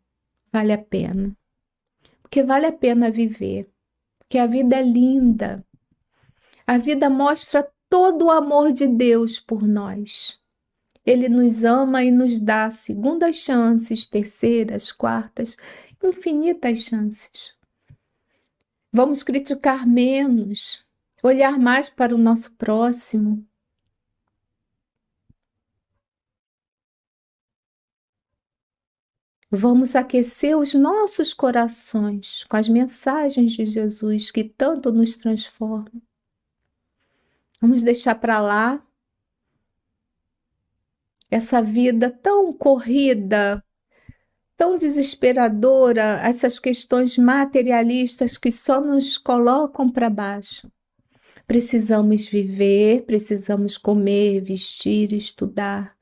vale 0.52 0.72
a 0.72 0.78
pena. 0.78 1.36
Porque 2.22 2.44
vale 2.44 2.66
a 2.66 2.72
pena 2.72 3.10
viver 3.10 3.68
que 4.28 4.38
a 4.38 4.46
vida 4.46 4.76
é 4.76 4.82
linda. 4.82 5.66
A 6.64 6.78
vida 6.78 7.10
mostra 7.10 7.68
todo 7.90 8.26
o 8.26 8.30
amor 8.30 8.70
de 8.70 8.86
Deus 8.86 9.40
por 9.40 9.66
nós. 9.66 10.38
Ele 11.04 11.28
nos 11.28 11.64
ama 11.64 12.04
e 12.04 12.10
nos 12.12 12.38
dá 12.38 12.70
segundas 12.70 13.34
chances, 13.34 14.06
terceiras, 14.06 14.92
quartas, 14.92 15.56
infinitas 16.00 16.78
chances. 16.78 17.53
Vamos 18.96 19.24
criticar 19.24 19.84
menos, 19.84 20.86
olhar 21.20 21.58
mais 21.58 21.88
para 21.88 22.14
o 22.14 22.18
nosso 22.18 22.52
próximo, 22.52 23.44
Vamos 29.56 29.94
aquecer 29.94 30.58
os 30.58 30.74
nossos 30.74 31.32
corações 31.32 32.42
com 32.48 32.56
as 32.56 32.68
mensagens 32.68 33.52
de 33.52 33.64
Jesus 33.64 34.32
que 34.32 34.42
tanto 34.42 34.90
nos 34.90 35.16
transformam. 35.16 36.02
Vamos 37.60 37.80
deixar 37.80 38.16
para 38.16 38.40
lá 38.40 38.84
essa 41.30 41.62
vida 41.62 42.10
tão 42.10 42.52
corrida, 42.52 43.64
tão 44.56 44.78
desesperadora, 44.78 46.20
essas 46.22 46.58
questões 46.58 47.18
materialistas 47.18 48.38
que 48.38 48.50
só 48.50 48.80
nos 48.80 49.18
colocam 49.18 49.88
para 49.88 50.08
baixo. 50.08 50.70
Precisamos 51.46 52.24
viver, 52.26 53.02
precisamos 53.02 53.76
comer, 53.76 54.40
vestir, 54.40 55.12
estudar, 55.12 55.94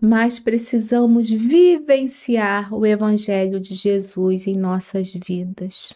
mas 0.00 0.38
precisamos 0.38 1.30
vivenciar 1.30 2.74
o 2.74 2.84
Evangelho 2.84 3.60
de 3.60 3.74
Jesus 3.74 4.46
em 4.46 4.56
nossas 4.56 5.12
vidas. 5.12 5.94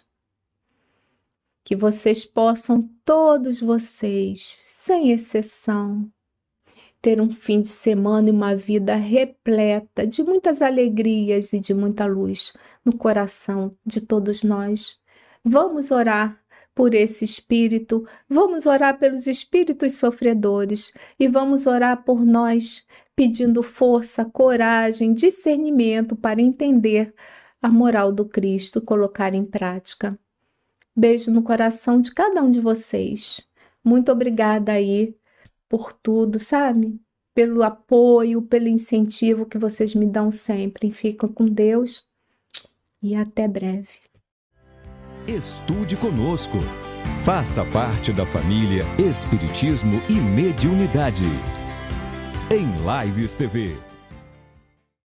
Que 1.65 1.75
vocês 1.75 2.25
possam, 2.25 2.89
todos 3.05 3.61
vocês, 3.61 4.59
sem 4.65 5.11
exceção, 5.11 6.11
ter 7.01 7.21
um 7.21 7.31
fim 7.31 7.61
de 7.61 7.69
semana 7.69 8.29
e 8.29 8.33
uma 8.33 8.57
vida 8.57 8.95
repleta 8.95 10.07
de 10.07 10.23
muitas 10.23 10.61
alegrias 10.61 11.53
e 11.53 11.61
de 11.61 11.73
muita 11.73 12.05
luz 12.07 12.53
no 12.85 12.97
coração 12.97 13.77
de 13.85 14.01
todos 14.01 14.43
nós. 14.43 14.99
Vamos 15.45 15.91
orar 15.91 16.41
por 16.75 16.95
esse 16.95 17.25
espírito, 17.25 18.07
vamos 18.29 18.67
orar 18.67 18.99
pelos 18.99 19.27
espíritos 19.27 19.95
sofredores 19.95 20.93
e 21.19 21.27
vamos 21.29 21.67
orar 21.67 22.05
por 22.05 22.25
nós 22.25 22.87
pedindo 23.17 23.65
força, 23.65 24.25
coragem, 24.25 25.13
discernimento 25.13 26.15
para 26.15 26.41
entender 26.41 27.13
a 27.61 27.69
moral 27.69 28.13
do 28.13 28.25
Cristo, 28.25 28.81
colocar 28.81 29.35
em 29.35 29.45
prática. 29.45 30.17
Beijo 30.95 31.31
no 31.31 31.43
coração 31.43 32.01
de 32.01 32.13
cada 32.13 32.41
um 32.43 32.51
de 32.51 32.61
vocês. 32.61 33.45
Muito 33.85 34.13
obrigada 34.13 34.71
aí 34.71 35.18
por 35.69 35.93
tudo, 35.93 36.39
sabe? 36.39 37.01
pelo 37.39 37.63
apoio, 37.63 38.43
pelo 38.43 38.67
incentivo 38.67 39.47
que 39.47 39.57
vocês 39.57 39.95
me 39.95 40.05
dão 40.05 40.29
sempre. 40.29 40.91
Fiquem 40.91 41.29
com 41.29 41.47
Deus 41.47 42.05
e 43.01 43.15
até 43.15 43.47
breve. 43.47 43.87
Estude 45.25 45.97
conosco. 45.97 46.57
Faça 47.25 47.65
parte 47.67 48.13
da 48.13 48.27
família 48.27 48.83
Espiritismo 48.99 50.03
e 50.09 50.15
Mediunidade. 50.15 51.27
Em 52.51 52.67
Lives 53.07 53.37
TV. 53.37 53.88